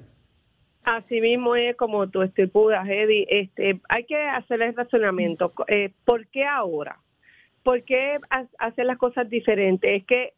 Así 0.88 1.20
mismo 1.20 1.58
es 1.58 1.76
como 1.76 2.08
tú 2.08 2.22
estipulas, 2.22 2.88
Eddie. 2.88 3.28
Este, 3.30 3.82
hay 3.90 4.06
que 4.06 4.16
hacer 4.16 4.62
el 4.62 4.74
razonamiento. 4.74 5.52
Eh, 5.68 5.92
¿Por 6.06 6.28
qué 6.28 6.46
ahora? 6.46 6.98
¿Por 7.62 7.84
qué 7.84 8.18
hacer 8.58 8.86
las 8.86 8.98
cosas 8.98 9.30
diferentes? 9.30 10.02
Es 10.02 10.06
que 10.06 10.37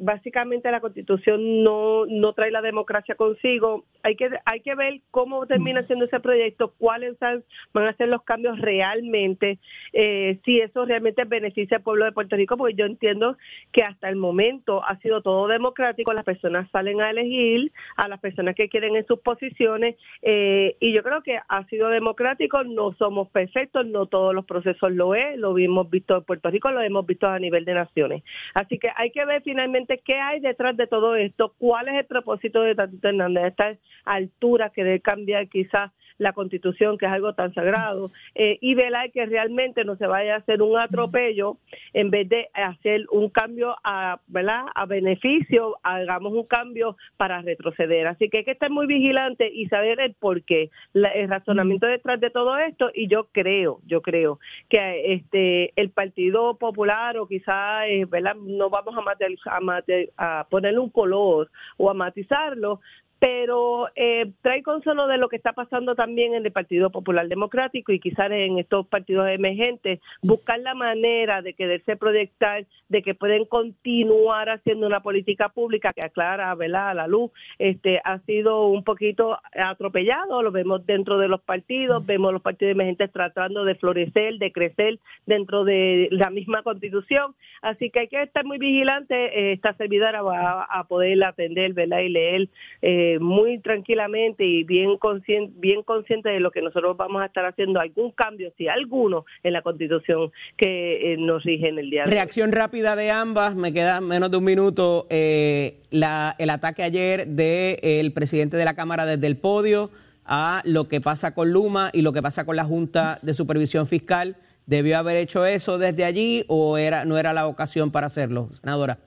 básicamente 0.00 0.70
la 0.70 0.80
constitución 0.80 1.62
no, 1.62 2.06
no 2.06 2.32
trae 2.32 2.50
la 2.50 2.62
democracia 2.62 3.14
consigo. 3.14 3.84
Hay 4.02 4.16
que, 4.16 4.30
hay 4.46 4.60
que 4.60 4.74
ver 4.74 5.00
cómo 5.10 5.46
termina 5.46 5.82
siendo 5.82 6.06
ese 6.06 6.20
proyecto, 6.20 6.72
cuáles 6.78 7.18
van 7.20 7.86
a 7.86 7.92
ser 7.94 8.08
los 8.08 8.22
cambios 8.22 8.58
realmente, 8.58 9.58
eh, 9.92 10.38
si 10.44 10.58
eso 10.60 10.86
realmente 10.86 11.24
beneficia 11.24 11.76
al 11.76 11.82
pueblo 11.82 12.06
de 12.06 12.12
Puerto 12.12 12.34
Rico, 12.34 12.56
porque 12.56 12.74
yo 12.74 12.86
entiendo 12.86 13.36
que 13.72 13.82
hasta 13.82 14.08
el 14.08 14.16
momento 14.16 14.82
ha 14.84 14.96
sido 15.00 15.20
todo 15.20 15.48
democrático, 15.48 16.14
las 16.14 16.24
personas 16.24 16.70
salen 16.70 17.02
a 17.02 17.10
elegir 17.10 17.70
a 17.96 18.08
las 18.08 18.20
personas 18.20 18.54
que 18.54 18.70
quieren 18.70 18.96
en 18.96 19.06
sus 19.06 19.20
posiciones 19.20 19.96
eh, 20.22 20.76
y 20.80 20.92
yo 20.94 21.02
creo 21.02 21.22
que 21.22 21.38
ha 21.46 21.64
sido 21.66 21.88
democrático, 21.88 22.64
no 22.64 22.94
somos 22.94 23.28
perfectos, 23.28 23.86
no 23.86 24.06
todos 24.06 24.34
los 24.34 24.46
procesos 24.46 24.92
lo 24.92 25.14
es, 25.14 25.36
lo 25.36 25.56
hemos 25.58 25.90
visto 25.90 26.16
en 26.16 26.24
Puerto 26.24 26.50
Rico, 26.50 26.70
lo 26.70 26.80
hemos 26.80 27.04
visto 27.04 27.26
a 27.26 27.38
nivel 27.38 27.66
de 27.66 27.74
naciones. 27.74 28.22
Así 28.54 28.78
que 28.78 28.88
hay 28.96 29.10
que 29.10 29.26
ver 29.26 29.42
finalmente 29.42 29.89
qué 29.98 30.14
hay 30.14 30.40
detrás 30.40 30.76
de 30.76 30.86
todo 30.86 31.16
esto, 31.16 31.54
cuál 31.58 31.88
es 31.88 31.94
el 31.94 32.06
propósito 32.06 32.62
de 32.62 32.74
Tatito 32.74 33.08
Hernández 33.08 33.46
esta 33.46 33.76
altura 34.04 34.70
que 34.70 34.84
debe 34.84 35.00
cambiar 35.00 35.48
quizás 35.48 35.92
la 36.20 36.34
constitución, 36.34 36.98
que 36.98 37.06
es 37.06 37.12
algo 37.12 37.32
tan 37.32 37.52
sagrado, 37.54 38.12
eh, 38.34 38.58
y 38.60 38.74
velar 38.74 39.10
que 39.10 39.24
realmente 39.24 39.84
no 39.84 39.96
se 39.96 40.06
vaya 40.06 40.34
a 40.34 40.38
hacer 40.38 40.60
un 40.60 40.78
atropello 40.78 41.56
en 41.94 42.10
vez 42.10 42.28
de 42.28 42.48
hacer 42.52 43.06
un 43.10 43.30
cambio 43.30 43.74
a, 43.82 44.20
¿verdad? 44.26 44.66
a 44.74 44.84
beneficio, 44.84 45.78
hagamos 45.82 46.34
un 46.34 46.44
cambio 46.44 46.98
para 47.16 47.40
retroceder. 47.40 48.06
Así 48.06 48.28
que 48.28 48.38
hay 48.38 48.44
que 48.44 48.50
estar 48.50 48.70
muy 48.70 48.86
vigilante 48.86 49.50
y 49.50 49.66
saber 49.68 49.98
el 49.98 50.12
por 50.12 50.42
qué, 50.42 50.68
el 50.92 51.28
razonamiento 51.28 51.86
detrás 51.86 52.20
de 52.20 52.28
todo 52.28 52.58
esto, 52.58 52.90
y 52.92 53.08
yo 53.08 53.28
creo, 53.32 53.80
yo 53.86 54.02
creo 54.02 54.38
que 54.68 55.14
este 55.14 55.72
el 55.80 55.88
Partido 55.88 56.58
Popular 56.58 57.16
o 57.16 57.26
quizás, 57.26 57.84
eh, 57.88 58.04
¿verdad? 58.04 58.34
no 58.34 58.68
vamos 58.68 58.94
a, 58.94 59.00
matar, 59.00 59.30
a, 59.46 60.40
a 60.40 60.44
ponerle 60.50 60.80
un 60.80 60.90
color 60.90 61.50
o 61.78 61.88
a 61.88 61.94
matizarlo, 61.94 62.80
pero 63.20 63.88
eh, 63.96 64.32
trae 64.40 64.62
consuelo 64.62 65.06
de 65.06 65.18
lo 65.18 65.28
que 65.28 65.36
está 65.36 65.52
pasando 65.52 65.94
también 65.94 66.32
en 66.32 66.46
el 66.46 66.52
Partido 66.52 66.88
Popular 66.88 67.28
Democrático 67.28 67.92
y 67.92 68.00
quizás 68.00 68.30
en 68.30 68.58
estos 68.58 68.86
partidos 68.86 69.28
emergentes, 69.28 70.00
buscar 70.22 70.58
la 70.60 70.74
manera 70.74 71.42
de 71.42 71.52
quererse 71.52 71.96
proyectar, 71.96 72.64
de 72.88 73.02
que 73.02 73.14
pueden 73.14 73.44
continuar 73.44 74.48
haciendo 74.48 74.86
una 74.86 75.00
política 75.00 75.50
pública 75.50 75.92
que 75.92 76.02
aclara, 76.02 76.54
¿verdad?, 76.54 76.88
a 76.88 76.94
la 76.94 77.06
luz, 77.06 77.30
este, 77.58 78.00
ha 78.04 78.20
sido 78.20 78.68
un 78.68 78.84
poquito 78.84 79.38
atropellado, 79.52 80.42
lo 80.42 80.50
vemos 80.50 80.86
dentro 80.86 81.18
de 81.18 81.28
los 81.28 81.42
partidos, 81.42 82.04
vemos 82.06 82.32
los 82.32 82.40
partidos 82.40 82.72
emergentes 82.72 83.12
tratando 83.12 83.66
de 83.66 83.74
florecer, 83.74 84.38
de 84.38 84.50
crecer 84.50 84.98
dentro 85.26 85.64
de 85.64 86.08
la 86.10 86.30
misma 86.30 86.62
constitución, 86.62 87.34
así 87.60 87.90
que 87.90 88.00
hay 88.00 88.08
que 88.08 88.22
estar 88.22 88.46
muy 88.46 88.56
vigilante, 88.56 89.14
eh, 89.14 89.52
esta 89.52 89.74
servidora 89.74 90.22
va 90.22 90.62
a, 90.62 90.84
poder 90.84 91.22
atender, 91.22 91.74
¿verdad?, 91.74 92.00
y 92.00 92.08
leer. 92.08 92.48
Eh, 92.80 93.09
muy 93.18 93.58
tranquilamente 93.60 94.44
y 94.44 94.64
bien 94.64 94.96
consciente, 94.98 95.52
bien 95.58 95.82
consciente 95.82 96.28
de 96.28 96.40
lo 96.40 96.50
que 96.50 96.62
nosotros 96.62 96.96
vamos 96.96 97.22
a 97.22 97.26
estar 97.26 97.44
haciendo, 97.44 97.80
algún 97.80 98.12
cambio, 98.12 98.52
si 98.56 98.68
alguno, 98.68 99.24
en 99.42 99.52
la 99.52 99.62
constitución 99.62 100.30
que 100.56 101.12
eh, 101.12 101.16
nos 101.18 101.42
rige 101.44 101.68
en 101.68 101.78
el 101.78 101.90
día 101.90 102.04
de 102.04 102.10
Reacción 102.10 102.52
rápida 102.52 102.96
de 102.96 103.10
ambas, 103.10 103.54
me 103.54 103.72
queda 103.72 104.00
menos 104.00 104.30
de 104.30 104.36
un 104.36 104.44
minuto. 104.44 105.06
Eh, 105.10 105.78
la, 105.90 106.36
el 106.38 106.50
ataque 106.50 106.82
ayer 106.82 107.26
del 107.26 108.12
presidente 108.12 108.56
de 108.56 108.64
la 108.64 108.74
Cámara 108.74 109.06
desde 109.06 109.26
el 109.26 109.36
podio 109.36 109.90
a 110.24 110.62
lo 110.64 110.88
que 110.88 111.00
pasa 111.00 111.34
con 111.34 111.50
Luma 111.50 111.90
y 111.92 112.02
lo 112.02 112.12
que 112.12 112.22
pasa 112.22 112.44
con 112.44 112.56
la 112.56 112.64
Junta 112.64 113.18
de 113.22 113.34
Supervisión 113.34 113.86
Fiscal. 113.86 114.36
¿Debió 114.66 114.98
haber 114.98 115.16
hecho 115.16 115.44
eso 115.46 115.78
desde 115.78 116.04
allí 116.04 116.44
o 116.46 116.78
era, 116.78 117.04
no 117.04 117.18
era 117.18 117.32
la 117.32 117.48
ocasión 117.48 117.90
para 117.90 118.06
hacerlo, 118.06 118.50
senadora? 118.52 118.98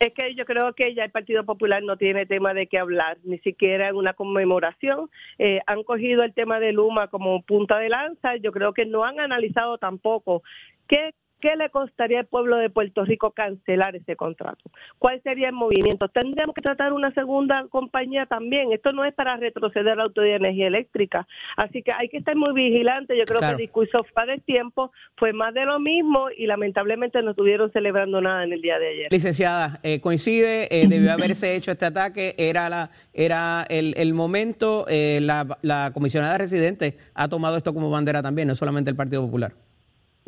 Es 0.00 0.14
que 0.14 0.34
yo 0.34 0.44
creo 0.44 0.72
que 0.74 0.94
ya 0.94 1.04
el 1.04 1.10
Partido 1.10 1.44
Popular 1.44 1.82
no 1.82 1.96
tiene 1.96 2.24
tema 2.26 2.54
de 2.54 2.68
qué 2.68 2.78
hablar, 2.78 3.18
ni 3.24 3.38
siquiera 3.38 3.88
en 3.88 3.96
una 3.96 4.14
conmemoración. 4.14 5.10
Eh, 5.38 5.60
han 5.66 5.82
cogido 5.82 6.22
el 6.22 6.34
tema 6.34 6.60
de 6.60 6.72
Luma 6.72 7.08
como 7.08 7.42
punta 7.42 7.78
de 7.78 7.88
lanza. 7.88 8.36
Yo 8.36 8.52
creo 8.52 8.72
que 8.72 8.86
no 8.86 9.04
han 9.04 9.18
analizado 9.18 9.78
tampoco 9.78 10.42
qué 10.86 11.14
¿Qué 11.40 11.54
le 11.56 11.70
costaría 11.70 12.20
al 12.20 12.26
pueblo 12.26 12.56
de 12.56 12.68
Puerto 12.68 13.04
Rico 13.04 13.30
cancelar 13.30 13.94
ese 13.94 14.16
contrato? 14.16 14.70
¿Cuál 14.98 15.22
sería 15.22 15.48
el 15.48 15.54
movimiento? 15.54 16.08
Tendríamos 16.08 16.52
que 16.54 16.62
tratar 16.62 16.92
una 16.92 17.12
segunda 17.14 17.64
compañía 17.70 18.26
también. 18.26 18.72
Esto 18.72 18.92
no 18.92 19.04
es 19.04 19.14
para 19.14 19.36
retroceder 19.36 19.96
la 19.96 20.04
Autoridad 20.04 20.34
de 20.34 20.48
Energía 20.48 20.66
Eléctrica. 20.66 21.28
Así 21.56 21.82
que 21.82 21.92
hay 21.92 22.08
que 22.08 22.18
estar 22.18 22.34
muy 22.34 22.52
vigilante. 22.52 23.16
Yo 23.16 23.24
creo 23.24 23.40
que 23.40 23.50
el 23.50 23.56
discurso 23.56 24.04
para 24.14 24.34
el 24.34 24.42
tiempo 24.42 24.90
fue 25.16 25.32
más 25.32 25.54
de 25.54 25.64
lo 25.64 25.78
mismo 25.78 26.26
y 26.36 26.46
lamentablemente 26.46 27.22
no 27.22 27.30
estuvieron 27.30 27.70
celebrando 27.70 28.20
nada 28.20 28.42
en 28.42 28.52
el 28.52 28.60
día 28.60 28.78
de 28.80 28.88
ayer. 28.88 29.12
Licenciada, 29.12 29.78
eh, 29.84 30.00
coincide, 30.00 30.66
eh, 30.70 30.88
debió 30.88 31.12
haberse 31.12 31.54
hecho 31.54 31.70
este 31.70 31.86
ataque, 31.86 32.34
era, 32.36 32.68
la, 32.68 32.90
era 33.14 33.64
el, 33.68 34.12
momento, 34.12 34.86
eh, 34.88 35.20
la, 35.22 35.58
la 35.62 35.92
comisionada 35.94 36.36
residente 36.36 36.96
ha 37.14 37.28
tomado 37.28 37.56
esto 37.56 37.72
como 37.72 37.90
bandera 37.90 38.22
también, 38.22 38.48
no 38.48 38.56
solamente 38.56 38.90
el 38.90 38.96
Partido 38.96 39.22
Popular. 39.22 39.52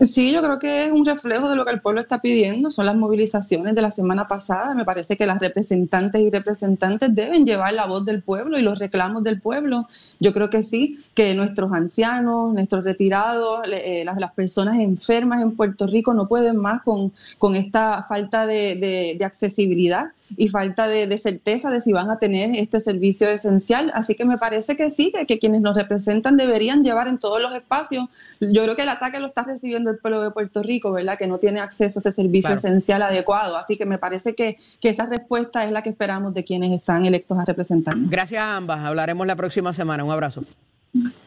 Sí, 0.00 0.32
yo 0.32 0.40
creo 0.40 0.58
que 0.58 0.86
es 0.86 0.92
un 0.92 1.04
reflejo 1.04 1.50
de 1.50 1.56
lo 1.56 1.66
que 1.66 1.72
el 1.72 1.80
pueblo 1.82 2.00
está 2.00 2.20
pidiendo. 2.20 2.70
Son 2.70 2.86
las 2.86 2.96
movilizaciones 2.96 3.74
de 3.74 3.82
la 3.82 3.90
semana 3.90 4.26
pasada. 4.26 4.74
Me 4.74 4.86
parece 4.86 5.14
que 5.14 5.26
las 5.26 5.40
representantes 5.40 6.22
y 6.22 6.30
representantes 6.30 7.14
deben 7.14 7.44
llevar 7.44 7.74
la 7.74 7.86
voz 7.86 8.06
del 8.06 8.22
pueblo 8.22 8.58
y 8.58 8.62
los 8.62 8.78
reclamos 8.78 9.22
del 9.24 9.42
pueblo. 9.42 9.86
Yo 10.18 10.32
creo 10.32 10.48
que 10.48 10.62
sí, 10.62 11.00
que 11.14 11.34
nuestros 11.34 11.70
ancianos, 11.72 12.54
nuestros 12.54 12.82
retirados, 12.82 13.60
eh, 13.70 14.02
las, 14.06 14.32
personas 14.32 14.78
enfermas 14.78 15.42
en 15.42 15.54
Puerto 15.54 15.86
Rico 15.86 16.14
no 16.14 16.28
pueden 16.28 16.56
más 16.56 16.80
con, 16.82 17.12
con 17.36 17.54
esta 17.54 18.02
falta 18.04 18.46
de, 18.46 19.16
de 19.18 19.24
accesibilidad 19.24 20.12
y 20.36 20.48
falta 20.48 20.88
de, 20.88 21.16
certeza 21.18 21.70
de 21.70 21.80
si 21.80 21.92
van 21.92 22.10
a 22.10 22.18
tener 22.18 22.56
este 22.56 22.80
servicio 22.80 23.28
esencial. 23.28 23.90
Así 23.94 24.14
que 24.14 24.24
me 24.24 24.38
parece 24.38 24.76
que 24.76 24.90
sí, 24.90 25.12
que, 25.26 25.38
quienes 25.38 25.60
nos 25.60 25.76
representan 25.76 26.36
deberían 26.36 26.82
llevar 26.82 27.08
en 27.08 27.18
todos 27.18 27.40
los 27.40 27.54
espacios. 27.54 28.06
Yo 28.40 28.62
creo 28.62 28.76
que 28.76 28.82
el 28.82 28.88
ataque 28.88 29.20
lo 29.20 29.28
está 29.28 29.42
recibiendo 29.42 29.90
el 29.90 29.98
pueblo 29.98 30.22
de 30.22 30.30
Puerto 30.30 30.62
Rico, 30.62 30.92
¿verdad? 30.92 31.18
Que 31.18 31.26
no 31.26 31.38
tiene 31.38 31.60
acceso 31.60 31.98
a 31.98 32.00
ese 32.00 32.12
servicio 32.12 32.54
esencial 32.54 33.02
adecuado. 33.02 33.56
Así 33.56 33.76
que 33.76 33.86
me 33.86 33.98
parece 33.98 34.34
que, 34.34 34.58
esa 34.82 35.06
respuesta 35.06 35.64
es 35.64 35.70
la 35.70 35.82
que 35.82 35.90
esperamos 35.90 36.34
de 36.34 36.42
quienes 36.42 36.70
están 36.70 37.04
electos 37.04 37.38
a 37.38 37.44
representarnos. 37.44 38.10
Gracias 38.10 38.42
a 38.42 38.56
ambas. 38.56 38.80
Hablaremos 38.80 39.26
la 39.26 39.36
próxima 39.36 39.72
semana. 39.72 40.04
Un 40.04 40.10
abrazo. 40.10 40.42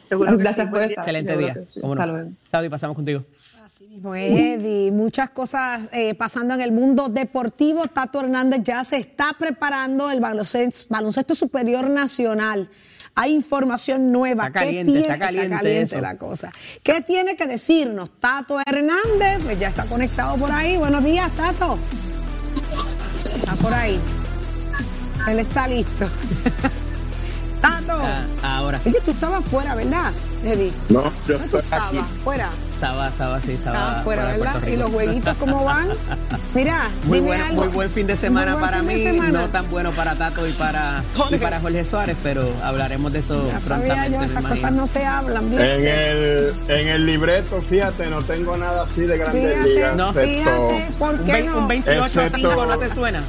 Gracias 0.09 0.69
por 0.69 0.81
estar. 0.81 0.99
Excelente 0.99 1.37
día. 1.37 1.55
Saudi, 2.49 2.69
pasamos 2.69 2.95
contigo. 2.95 3.23
Eddie, 4.15 4.91
muchas 4.91 5.29
cosas 5.29 5.87
eh, 5.91 6.15
pasando 6.15 6.55
en 6.55 6.61
el 6.61 6.71
mundo 6.71 7.09
deportivo. 7.09 7.85
Tato 7.85 8.21
Hernández 8.21 8.61
ya 8.63 8.83
se 8.83 8.97
está 8.97 9.35
preparando 9.37 10.09
el 10.09 10.19
baloncesto, 10.19 11.35
superior 11.35 11.89
nacional. 11.91 12.69
Hay 13.13 13.33
información 13.33 14.11
nueva. 14.11 14.47
Está 14.47 14.61
caliente, 14.61 14.91
tiene, 14.91 15.07
está 15.07 15.19
caliente, 15.19 16.01
la 16.01 16.17
cosa. 16.17 16.51
¿Qué 16.81 17.01
tiene 17.01 17.35
que 17.35 17.45
decirnos 17.45 18.09
Tato 18.19 18.57
Hernández? 18.65 19.43
Pues 19.43 19.59
ya 19.59 19.67
está 19.67 19.85
conectado 19.85 20.37
por 20.37 20.51
ahí. 20.51 20.75
Buenos 20.77 21.03
días, 21.03 21.31
Tato. 21.33 21.77
Está 23.15 23.55
por 23.61 23.73
ahí. 23.75 23.99
Él 25.29 25.39
está 25.39 25.67
listo. 25.67 26.09
Tato. 27.61 28.01
ahora 28.41 28.79
sí. 28.79 28.89
Oye, 28.89 28.99
tú 29.05 29.11
estabas 29.11 29.45
fuera, 29.45 29.75
¿verdad, 29.75 30.11
Eddie? 30.43 30.73
No, 30.89 31.03
yo 31.27 31.35
estoy 31.35 31.61
aquí. 31.71 31.99
fuera. 32.23 32.49
Estaba, 32.83 33.07
estaba, 33.07 33.39
sí, 33.39 33.51
estaba. 33.53 33.77
Estaba 33.77 34.03
fuera, 34.03 34.25
¿verdad? 34.25 34.67
¿Y 34.67 34.75
los 34.75 34.89
jueguitos 34.91 35.37
cómo 35.37 35.63
van? 35.63 35.87
Mira, 36.53 36.89
muy 37.05 37.19
dime 37.19 37.27
bueno, 37.29 37.45
algo. 37.45 37.63
Muy 37.63 37.73
buen 37.73 37.89
fin 37.89 38.07
de 38.07 38.17
semana 38.17 38.59
para 38.59 38.79
fin 38.79 38.87
de 38.89 38.93
mí, 38.95 39.03
semana. 39.03 39.41
no 39.43 39.47
tan 39.47 39.69
bueno 39.71 39.91
para 39.91 40.15
Tato 40.15 40.45
y 40.45 40.51
para, 40.51 41.01
Jorge. 41.15 41.35
y 41.37 41.39
para 41.39 41.61
Jorge 41.61 41.85
Suárez, 41.85 42.17
pero 42.21 42.45
hablaremos 42.61 43.13
de 43.13 43.19
eso 43.19 43.47
Ya 43.49 43.59
sabía 43.61 43.85
prontamente. 43.95 44.11
yo, 44.11 44.19
me 44.19 44.25
esas 44.25 44.39
imagino. 44.41 44.55
cosas 44.61 44.71
no 44.73 44.87
se 44.87 45.05
hablan, 45.05 45.49
bien. 45.49 45.61
En 45.61 45.87
el, 45.87 46.53
en 46.67 46.87
el 46.89 47.05
libreto, 47.05 47.61
fíjate, 47.61 48.07
no 48.09 48.21
tengo 48.23 48.57
nada 48.57 48.83
así 48.83 49.01
de 49.03 49.17
grandes 49.17 49.49
Fíjate, 49.53 49.69
ligas. 49.69 49.95
No. 49.95 50.11
fíjate, 50.13 50.87
¿por 50.99 51.15
Un, 51.15 51.25
qué 51.25 51.43
no? 51.43 51.57
un 51.59 51.67
28 51.69 52.01
a 52.03 52.07
5 52.09 52.21
Excepto- 52.49 52.65
no 52.67 52.77
te 52.79 52.93
suena. 52.93 53.23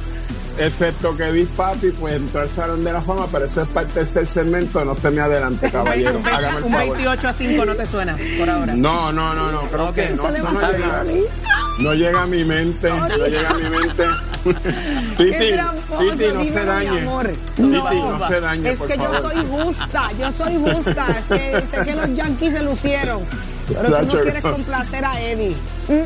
Excepto 0.57 1.17
que 1.17 1.31
Big 1.31 1.47
Papi 1.49 1.91
pues 1.91 2.13
entró 2.15 2.41
al 2.41 2.49
Salón 2.49 2.83
de 2.83 2.93
la 2.93 3.01
Fama, 3.01 3.27
pero 3.31 3.45
eso 3.45 3.61
es 3.63 3.67
para 3.69 3.87
el 3.87 3.93
tercer 3.93 4.25
segmento, 4.25 4.83
no 4.85 4.95
se 4.95 5.11
me 5.11 5.19
adelante, 5.21 5.69
caballero. 5.71 6.21
Hágame 6.25 6.57
el 6.59 6.63
un 6.63 6.71
favor. 6.71 6.95
28 6.97 7.27
a 7.27 7.33
5 7.33 7.65
no 7.65 7.75
te 7.75 7.85
suena 7.85 8.17
por 8.39 8.49
ahora. 8.49 8.73
No, 8.75 9.11
no, 9.11 9.33
no, 9.33 9.51
no, 9.51 9.61
creo 9.63 9.89
Ok. 9.89 9.95
que 9.95 10.09
no, 10.11 10.29
Eso 10.29 10.51
no 10.51 10.71
llega, 10.71 11.03
no 11.79 11.93
llega 11.93 12.21
a 12.23 12.27
mi 12.27 12.43
mente, 12.45 12.89
no 12.89 13.07
llega 13.27 13.49
a 13.49 13.53
mi 13.53 13.69
mente. 13.69 14.03
Qué 15.17 15.51
tramposo, 15.53 16.01
Titi, 16.11 16.25
no 16.33 16.39
se 16.43 16.45
dímelo, 16.45 16.49
mi 16.49 16.85
dañe. 16.85 17.01
amor. 17.01 17.27
Titi, 17.55 17.61
No, 17.69 18.27
se 18.27 18.39
dañe, 18.41 18.69
es 18.71 18.79
por 18.79 18.87
que 18.87 18.97
yo 18.97 19.21
soy 19.21 19.35
justa, 19.49 20.11
yo 20.19 20.31
soy 20.31 20.55
justa. 20.55 21.07
Es 21.35 21.61
que 21.61 21.67
sé 21.77 21.83
que 21.83 21.95
los 21.95 22.13
Yankees 22.15 22.53
se 22.53 22.63
lucieron. 22.63 23.21
Pero 23.67 23.97
tú 23.97 24.05
no 24.15 24.21
quieres 24.21 24.43
complacer 24.43 25.03
a 25.05 25.19
Eddie. 25.19 25.55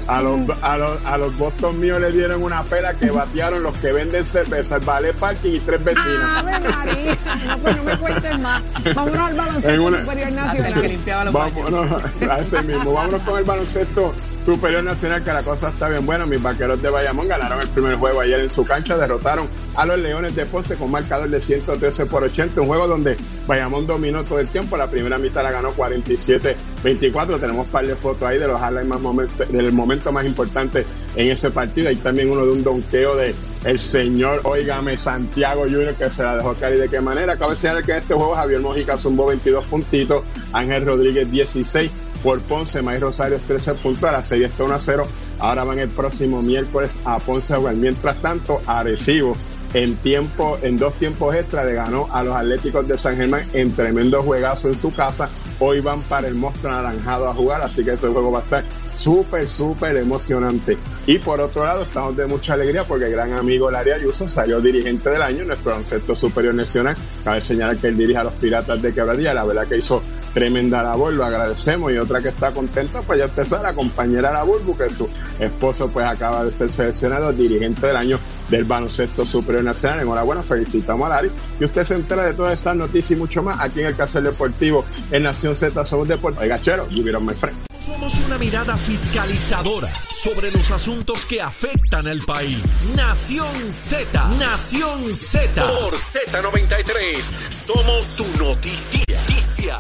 A 0.08 0.22
los, 0.22 0.40
a, 0.62 0.78
los, 0.78 1.06
a 1.06 1.18
los 1.18 1.38
Boston 1.38 1.78
míos 1.80 2.00
le 2.00 2.12
dieron 2.14 2.42
una 2.42 2.64
pela 2.64 2.94
que 2.94 3.12
batearon 3.12 3.64
los 3.64 3.76
que 3.78 3.92
venden 3.92 4.26
cerveza, 4.26 4.78
el 4.78 4.86
Ballet 4.86 5.14
Parking 5.16 5.52
y 5.56 5.60
tres 5.60 5.84
vecinas. 5.84 6.38
Ave 6.38 6.60
María. 6.70 7.18
No, 7.48 7.58
pues 7.58 7.76
no 7.78 7.84
me 7.84 7.98
cuentes 7.98 8.40
más. 8.40 8.62
Vámonos 8.96 9.20
al 9.30 9.36
baloncesto 9.36 9.84
una- 9.84 10.00
superior 10.02 10.32
nacional. 10.32 11.32
Vámonos 11.34 12.04
a 12.30 12.40
ese 12.40 12.62
mismo. 12.64 12.94
Vámonos 12.94 13.22
con 13.24 13.40
el 13.40 13.44
baloncesto 13.44 14.14
superior 14.56 14.84
nacional, 14.84 15.24
que 15.24 15.32
la 15.32 15.44
cosa 15.44 15.70
está 15.70 15.90
bien 15.90 16.06
buena. 16.06 16.26
Mis 16.26 16.42
vaqueros 16.42 16.82
de 16.82 16.90
Bayamón 16.90 17.28
ganaron 17.28 17.62
el 17.62 17.68
primer 17.70 17.96
juego 17.96 18.22
ayer 18.22 18.40
en 18.40 18.50
su 18.50 18.66
cancha, 18.66 18.98
derrotaron 18.98 19.48
a 19.76 19.86
los 19.86 20.00
Leones 20.00 20.36
de 20.36 20.46
Ponce 20.46 20.76
con 20.76 20.90
marcador 20.90 21.30
de 21.30 21.40
113 21.40 22.06
por 22.08 22.24
80. 22.24 22.62
Un 22.62 22.68
juego 22.68 22.88
donde 22.88 23.16
Bayamón 23.48 23.86
dominó 23.86 24.24
todo 24.24 24.40
el 24.40 24.48
tiempo. 24.48 24.76
La 24.76 24.90
primera 24.90 25.18
mitad 25.18 25.44
la 25.44 25.52
ganó 25.52 25.72
47-24. 25.74 27.40
Tenemos 27.40 27.68
un 27.68 27.72
par 27.72 27.86
de 27.86 27.96
fotos 27.96 28.24
ahí 28.24 28.40
de 28.40 28.48
los 28.48 28.60
highlights 28.60 28.88
más 28.88 29.50
del 29.50 29.72
momento 29.72 30.12
más 30.12 30.26
importante 30.26 30.86
en 31.16 31.32
ese 31.32 31.52
partido. 31.52 31.90
Hay 31.90 31.96
también 31.98 32.32
uno 32.32 32.46
de 32.46 32.52
un 32.52 32.64
donqueo 32.64 33.16
de 33.16 33.36
el 33.66 33.80
señor, 33.80 34.42
óigame, 34.46 34.98
Santiago 34.98 35.64
Junior, 35.64 35.94
que 35.94 36.10
se 36.10 36.24
la 36.24 36.38
dejó 36.38 36.54
caer. 36.54 36.78
¿Y 36.78 36.80
de 36.80 36.90
qué 36.90 37.02
manera? 37.02 37.38
Cabe 37.38 37.56
señalar 37.56 37.84
que 37.84 37.92
en 37.92 37.98
este 38.00 38.14
juego 38.14 38.36
Javier 38.36 38.62
Mojica 38.62 38.98
zumbó 38.98 39.28
22 39.28 39.66
puntitos, 39.66 40.24
Ángel 40.54 40.86
Rodríguez 40.86 41.30
16 41.30 41.92
por 42.24 42.42
Ponce, 42.42 42.82
May 42.82 43.00
Rosario 43.00 43.40
13 43.46 43.76
puntos, 43.76 44.04
a 44.04 44.12
la 44.12 44.24
serie 44.24 44.48
está 44.48 44.64
1 44.64 44.76
a 44.76 44.80
0. 44.80 45.08
Ahora 45.40 45.64
van 45.64 45.80
el 45.80 45.90
próximo 45.90 46.42
miércoles 46.42 47.00
a 47.06 47.20
Ponce 47.20 47.54
a 47.54 47.58
jugar. 47.58 47.76
Mientras 47.76 48.18
tanto, 48.22 48.62
Arecibo 48.66 49.36
en 49.74 49.96
tiempo, 49.98 50.58
en 50.62 50.78
dos 50.78 50.96
tiempos 50.96 51.36
extra 51.36 51.64
le 51.64 51.74
ganó 51.74 52.08
a 52.12 52.24
los 52.24 52.36
Atléticos 52.36 52.88
de 52.88 52.98
San 52.98 53.16
Germán 53.16 53.46
en 53.54 53.72
tremendo 53.74 54.24
juegazo 54.24 54.68
en 54.68 54.76
su 54.76 54.94
casa. 54.94 55.30
Hoy 55.60 55.80
van 55.80 56.02
para 56.02 56.28
el 56.28 56.36
monstruo 56.36 56.72
anaranjado 56.72 57.28
a 57.28 57.34
jugar, 57.34 57.62
así 57.62 57.84
que 57.84 57.92
ese 57.92 58.08
juego 58.08 58.32
va 58.32 58.40
a 58.40 58.44
estar 58.44 58.64
súper, 58.96 59.48
súper 59.48 59.96
emocionante. 59.98 60.78
Y 61.06 61.20
por 61.20 61.40
otro 61.40 61.64
lado, 61.66 61.84
estamos 61.84 62.18
de 62.18 62.26
mucha 62.26 62.54
alegría 62.54 62.84
porque 62.84 63.06
el 63.06 63.12
gran 63.12 63.34
amigo 63.34 63.70
Larry 63.70 63.92
Ayuso 63.92 64.28
salió 64.28 64.60
dirigente 64.60 65.10
del 65.10 65.22
año 65.22 65.46
nuestro 65.46 65.72
baloncesto 65.72 66.16
superior 66.16 66.56
nacional. 66.56 66.96
Cabe 67.24 67.42
señalar 67.42 67.78
que 67.78 67.88
él 67.88 67.98
dirige 67.98 68.18
a 68.18 68.24
los 68.24 68.34
Piratas 68.34 68.82
de 68.82 68.94
Quebradilla, 68.94 69.34
la 69.34 69.46
verdad 69.46 69.68
que 69.68 69.78
hizo 69.78 70.02
tremenda 70.34 70.84
labor, 70.84 71.14
lo 71.14 71.26
agradecemos. 71.26 71.92
Y 71.92 71.98
otra 71.98 72.22
que 72.22 72.30
está 72.30 72.52
contenta, 72.52 73.02
pues 73.02 73.20
ya 73.20 73.26
usted 73.26 73.46
sabe, 73.46 73.64
la 73.64 73.74
compañera 73.74 74.32
La 74.32 74.44
Bulbu, 74.44 74.78
que 74.78 74.90
su 74.90 75.08
esposo 75.40 75.90
pues 75.90 76.06
acaba 76.06 76.46
de 76.46 76.52
ser 76.52 76.72
seleccionado 76.72 77.32
dirigente 77.34 77.88
del 77.88 77.96
año 77.96 78.20
del 78.50 78.64
baloncesto 78.66 79.26
superior 79.26 79.64
nacional. 79.64 80.02
Enhorabuena, 80.02 80.44
felicitamos 80.44 81.06
a 81.08 81.10
Larry. 81.10 81.32
Y 81.60 81.66
usted 81.66 81.86
se 81.86 81.96
entera 81.96 82.24
de 82.26 82.34
todas 82.34 82.58
estas 82.58 82.76
noticias 82.76 83.12
y 83.12 83.16
mucho 83.16 83.44
más 83.44 83.60
aquí 83.60 83.82
en 83.82 83.88
el 83.88 83.96
Casel 83.96 84.24
Deportivo 84.24 84.86
en 85.12 85.24
Nación 85.24 85.56
Z 85.56 85.86
Somos 85.86 86.08
Deportes. 86.08 86.42
Oiga, 86.42 86.60
chero, 86.62 86.88
you 86.90 87.04
vieron 87.04 87.26
my 87.26 87.34
friend. 87.34 87.58
Somos 87.80 88.20
una 88.26 88.38
mirada 88.38 88.76
fiscalizadora 88.76 89.90
sobre 90.12 90.52
los 90.52 90.70
asuntos 90.72 91.26
que 91.26 91.42
afectan 91.42 92.08
al 92.08 92.20
país. 92.22 92.60
Nación 92.98 93.72
Z, 93.72 94.30
Nación 94.38 95.16
Z. 95.16 95.66
Por 95.66 95.94
Z93, 95.94 97.22
somos 97.50 98.06
su 98.06 98.26
noticia. 98.38 99.80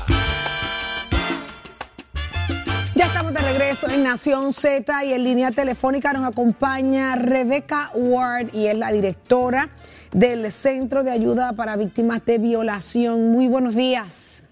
Ya 2.99 3.05
estamos 3.05 3.33
de 3.33 3.39
regreso 3.39 3.87
en 3.89 4.03
Nación 4.03 4.51
Z 4.51 5.05
y 5.05 5.13
en 5.13 5.23
línea 5.23 5.51
telefónica 5.51 6.11
nos 6.11 6.27
acompaña 6.29 7.15
Rebeca 7.15 7.91
Ward 7.95 8.53
y 8.53 8.65
es 8.67 8.77
la 8.77 8.91
directora 8.91 9.69
del 10.11 10.51
Centro 10.51 11.03
de 11.03 11.11
Ayuda 11.11 11.53
para 11.53 11.77
Víctimas 11.77 12.25
de 12.25 12.39
Violación. 12.39 13.31
Muy 13.31 13.47
buenos 13.47 13.73
días. 13.75 14.45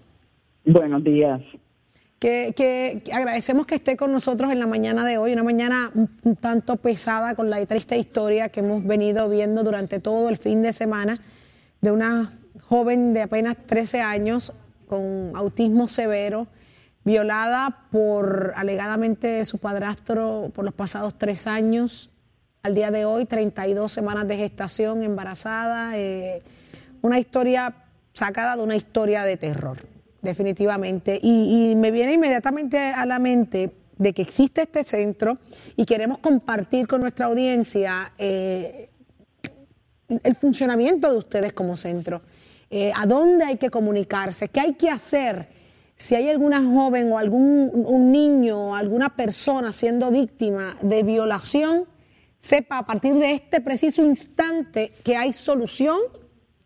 Buenos 0.64 1.04
días. 1.04 1.42
Que, 2.18 2.54
que- 2.56 3.02
que 3.04 3.12
agradecemos 3.12 3.66
que 3.66 3.74
esté 3.74 3.98
con 3.98 4.12
nosotros 4.12 4.50
en 4.50 4.58
la 4.60 4.66
mañana 4.66 5.04
de 5.04 5.18
hoy, 5.18 5.34
una 5.34 5.44
mañana 5.44 5.90
un, 5.94 6.10
un 6.24 6.34
tanto 6.36 6.76
pesada 6.76 7.34
con 7.34 7.50
la 7.50 7.64
triste 7.66 7.98
historia 7.98 8.48
que 8.48 8.60
hemos 8.60 8.82
venido 8.84 9.28
viendo 9.28 9.62
durante 9.62 10.00
todo 10.00 10.30
el 10.30 10.38
fin 10.38 10.62
de 10.62 10.72
semana 10.72 11.20
de 11.82 11.90
una 11.92 12.32
joven 12.64 13.12
de 13.12 13.22
apenas 13.22 13.56
13 13.66 14.00
años 14.00 14.54
con 14.88 15.32
autismo 15.34 15.86
severo, 15.86 16.46
violada 17.08 17.86
por 17.90 18.52
alegadamente 18.54 19.42
su 19.46 19.56
padrastro 19.56 20.52
por 20.54 20.66
los 20.66 20.74
pasados 20.74 21.16
tres 21.16 21.46
años. 21.46 22.10
Al 22.62 22.74
día 22.74 22.90
de 22.90 23.06
hoy, 23.06 23.24
32 23.24 23.90
semanas 23.90 24.28
de 24.28 24.36
gestación, 24.36 25.02
embarazada, 25.02 25.96
eh, 25.96 26.42
una 27.00 27.18
historia 27.18 27.74
sacada 28.12 28.56
de 28.56 28.62
una 28.62 28.76
historia 28.76 29.22
de 29.22 29.38
terror, 29.38 29.78
definitivamente. 30.20 31.18
Y, 31.22 31.74
me 31.76 31.90
viene 31.90 32.12
inmediatamente 32.12 32.78
a 32.78 33.06
la 33.06 33.18
mente 33.18 33.72
de 33.96 34.12
que 34.12 34.20
existe 34.20 34.62
este 34.62 34.84
centro 34.84 35.38
y 35.76 35.86
queremos 35.86 36.18
compartir 36.18 36.86
con 36.86 37.00
nuestra 37.00 37.26
audiencia 37.26 38.12
eh, 38.18 38.90
el 40.22 40.34
funcionamiento 40.34 41.10
de 41.10 41.16
ustedes 41.16 41.54
como 41.54 41.74
centro. 41.74 42.20
Eh, 42.68 42.92
¿A 42.94 43.06
dónde 43.06 43.46
hay 43.46 43.56
que 43.56 43.70
comunicarse? 43.70 44.48
¿Qué 44.48 44.60
hay 44.60 44.74
que 44.74 44.90
hacer? 44.90 45.57
Si 45.98 46.14
hay 46.14 46.28
alguna 46.28 46.62
joven 46.62 47.12
o 47.12 47.18
algún 47.18 47.70
un 47.74 48.12
niño 48.12 48.68
o 48.68 48.74
alguna 48.74 49.16
persona 49.16 49.72
siendo 49.72 50.10
víctima 50.10 50.78
de 50.80 51.02
violación, 51.02 51.86
sepa 52.38 52.78
a 52.78 52.86
partir 52.86 53.14
de 53.14 53.32
este 53.32 53.60
preciso 53.60 54.04
instante 54.04 54.92
que 55.02 55.16
hay 55.16 55.32
solución 55.32 55.98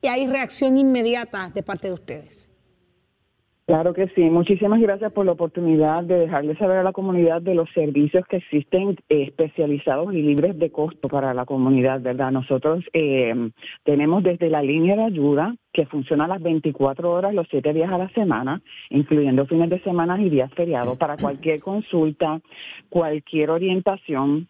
y 0.03 0.09
hay 0.09 0.26
reacción 0.26 0.76
inmediata 0.76 1.51
de 1.55 1.62
parte 1.62 1.89
de 1.89 1.95
ustedes. 1.95 2.51
Claro 3.73 3.95
que 3.95 4.07
sí. 4.09 4.20
Muchísimas 4.20 4.83
gracias 4.83 5.11
por 5.14 5.25
la 5.25 5.33
oportunidad 5.33 6.03
de 6.03 6.18
dejarle 6.18 6.55
saber 6.59 6.77
a 6.77 6.83
la 6.83 6.93
comunidad 6.93 7.41
de 7.41 7.55
los 7.55 7.70
servicios 7.70 8.23
que 8.27 8.37
existen 8.37 8.99
eh, 9.09 9.23
especializados 9.23 10.12
y 10.12 10.20
libres 10.20 10.59
de 10.59 10.70
costo 10.70 11.09
para 11.09 11.33
la 11.33 11.47
comunidad, 11.47 12.03
¿verdad? 12.03 12.33
Nosotros 12.33 12.85
eh, 12.93 13.33
tenemos 13.83 14.23
desde 14.25 14.51
la 14.51 14.61
línea 14.61 14.95
de 14.95 15.05
ayuda 15.05 15.57
que 15.73 15.87
funciona 15.87 16.29
las 16.29 16.43
24 16.43 17.11
horas 17.11 17.33
los 17.33 17.47
7 17.51 17.73
días 17.73 17.91
a 17.91 17.97
la 17.97 18.11
semana, 18.11 18.61
incluyendo 18.91 19.47
fines 19.47 19.70
de 19.70 19.81
semana 19.81 20.20
y 20.20 20.29
días 20.29 20.53
feriados, 20.53 20.99
para 20.99 21.16
cualquier 21.16 21.59
consulta, 21.61 22.43
cualquier 22.91 23.49
orientación, 23.49 24.49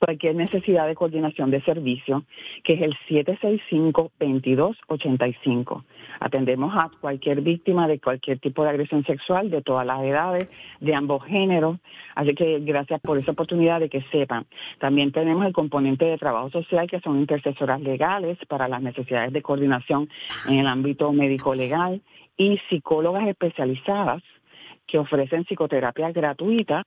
cualquier 0.00 0.34
necesidad 0.34 0.86
de 0.86 0.94
coordinación 0.94 1.50
de 1.50 1.60
servicio, 1.60 2.24
que 2.64 2.72
es 2.74 2.82
el 2.82 2.94
765-2285. 3.08 5.84
Atendemos 6.20 6.74
a 6.74 6.90
cualquier 7.00 7.40
víctima 7.42 7.86
de 7.86 8.00
cualquier 8.00 8.38
tipo 8.38 8.64
de 8.64 8.70
agresión 8.70 9.04
sexual, 9.04 9.50
de 9.50 9.60
todas 9.60 9.86
las 9.86 10.02
edades, 10.02 10.48
de 10.80 10.94
ambos 10.94 11.22
géneros. 11.24 11.76
Así 12.14 12.34
que 12.34 12.60
gracias 12.60 12.98
por 13.02 13.18
esa 13.18 13.32
oportunidad 13.32 13.80
de 13.80 13.90
que 13.90 14.00
sepan. 14.10 14.46
También 14.78 15.12
tenemos 15.12 15.44
el 15.46 15.52
componente 15.52 16.06
de 16.06 16.16
trabajo 16.16 16.48
social, 16.50 16.88
que 16.88 17.00
son 17.00 17.20
intercesoras 17.20 17.82
legales 17.82 18.38
para 18.48 18.68
las 18.68 18.80
necesidades 18.80 19.34
de 19.34 19.42
coordinación 19.42 20.08
en 20.48 20.60
el 20.60 20.66
ámbito 20.66 21.12
médico-legal 21.12 22.00
y 22.38 22.56
psicólogas 22.70 23.28
especializadas 23.28 24.22
que 24.86 24.98
ofrecen 24.98 25.44
psicoterapia 25.44 26.10
gratuita, 26.10 26.84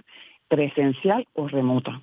presencial 0.47 1.27
o 1.33 1.47
remota. 1.47 2.01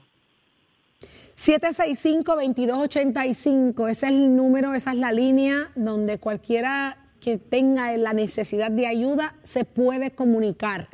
765-2285, 1.34 3.88
ese 3.88 4.06
es 4.06 4.12
el 4.12 4.36
número, 4.36 4.74
esa 4.74 4.92
es 4.92 4.98
la 4.98 5.10
línea 5.10 5.70
donde 5.74 6.18
cualquiera 6.18 6.98
que 7.20 7.38
tenga 7.38 7.96
la 7.96 8.12
necesidad 8.12 8.70
de 8.70 8.86
ayuda 8.86 9.34
se 9.42 9.64
puede 9.64 10.10
comunicar 10.10 10.90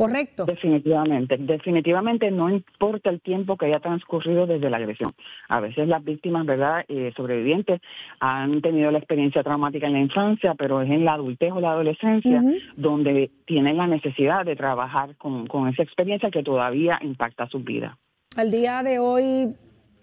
Correcto. 0.00 0.46
Definitivamente, 0.46 1.36
definitivamente 1.36 2.30
no 2.30 2.48
importa 2.48 3.10
el 3.10 3.20
tiempo 3.20 3.58
que 3.58 3.66
haya 3.66 3.80
transcurrido 3.80 4.46
desde 4.46 4.70
la 4.70 4.78
agresión. 4.78 5.12
A 5.46 5.60
veces 5.60 5.86
las 5.88 6.02
víctimas, 6.02 6.46
¿verdad?, 6.46 6.86
eh, 6.88 7.12
sobrevivientes 7.14 7.82
han 8.18 8.62
tenido 8.62 8.90
la 8.90 8.96
experiencia 8.96 9.42
traumática 9.42 9.88
en 9.88 9.92
la 9.92 10.00
infancia, 10.00 10.54
pero 10.54 10.80
es 10.80 10.88
en 10.88 11.04
la 11.04 11.12
adultez 11.12 11.52
o 11.52 11.60
la 11.60 11.72
adolescencia 11.72 12.42
donde 12.78 13.30
tienen 13.44 13.76
la 13.76 13.86
necesidad 13.86 14.46
de 14.46 14.56
trabajar 14.56 15.16
con, 15.16 15.46
con 15.46 15.68
esa 15.68 15.82
experiencia 15.82 16.30
que 16.30 16.42
todavía 16.42 16.98
impacta 17.02 17.46
su 17.48 17.58
vida. 17.58 17.98
Al 18.36 18.50
día 18.50 18.82
de 18.82 18.98
hoy 18.98 19.54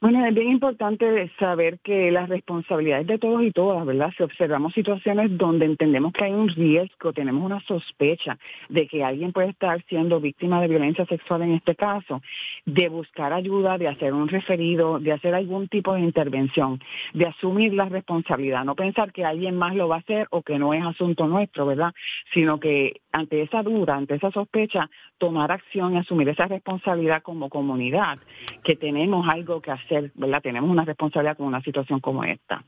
Bueno, 0.00 0.24
es 0.24 0.32
bien 0.32 0.50
importante 0.50 1.28
saber 1.40 1.80
que 1.80 2.12
las 2.12 2.28
responsabilidades 2.28 3.08
de 3.08 3.18
todos 3.18 3.42
y 3.42 3.50
todas, 3.50 3.84
¿verdad? 3.84 4.12
Si 4.16 4.22
observamos 4.22 4.72
situaciones 4.72 5.36
donde 5.36 5.66
entendemos 5.66 6.12
que 6.12 6.22
hay 6.22 6.32
un 6.32 6.48
riesgo, 6.48 7.12
tenemos 7.12 7.44
una 7.44 7.58
sospecha 7.62 8.38
de 8.68 8.86
que 8.86 9.02
alguien 9.02 9.32
puede 9.32 9.48
estar 9.48 9.84
siendo 9.88 10.20
víctima 10.20 10.60
de 10.60 10.68
violencia 10.68 11.04
sexual 11.06 11.42
en 11.42 11.54
este 11.54 11.74
caso, 11.74 12.22
de 12.64 12.88
buscar 12.88 13.32
ayuda, 13.32 13.76
de 13.76 13.88
hacer 13.88 14.14
un 14.14 14.28
referido, 14.28 15.00
de 15.00 15.10
hacer 15.10 15.34
algún 15.34 15.66
tipo 15.66 15.94
de 15.94 16.00
intervención, 16.02 16.78
de 17.12 17.26
asumir 17.26 17.74
la 17.74 17.86
responsabilidad, 17.86 18.64
no 18.64 18.76
pensar 18.76 19.12
que 19.12 19.24
alguien 19.24 19.56
más 19.56 19.74
lo 19.74 19.88
va 19.88 19.96
a 19.96 19.98
hacer 19.98 20.28
o 20.30 20.42
que 20.42 20.60
no 20.60 20.74
es 20.74 20.86
asunto 20.86 21.26
nuestro, 21.26 21.66
¿verdad? 21.66 21.92
Sino 22.32 22.60
que 22.60 23.00
ante 23.12 23.42
esa 23.42 23.62
duda, 23.62 23.96
ante 23.96 24.14
esa 24.14 24.30
sospecha, 24.30 24.88
tomar 25.18 25.50
acción 25.50 25.94
y 25.94 25.98
asumir 25.98 26.28
esa 26.28 26.46
responsabilidad 26.46 27.22
como 27.22 27.48
comunidad, 27.48 28.18
que 28.64 28.76
tenemos 28.76 29.26
algo 29.28 29.60
que 29.60 29.70
hacer 29.70 30.12
¿verdad? 30.14 30.42
Tenemos 30.42 30.70
una 30.70 30.84
responsabilidad 30.84 31.36
con 31.36 31.46
una 31.46 31.62
situación 31.62 32.00
como 32.00 32.24
esta. 32.24 32.64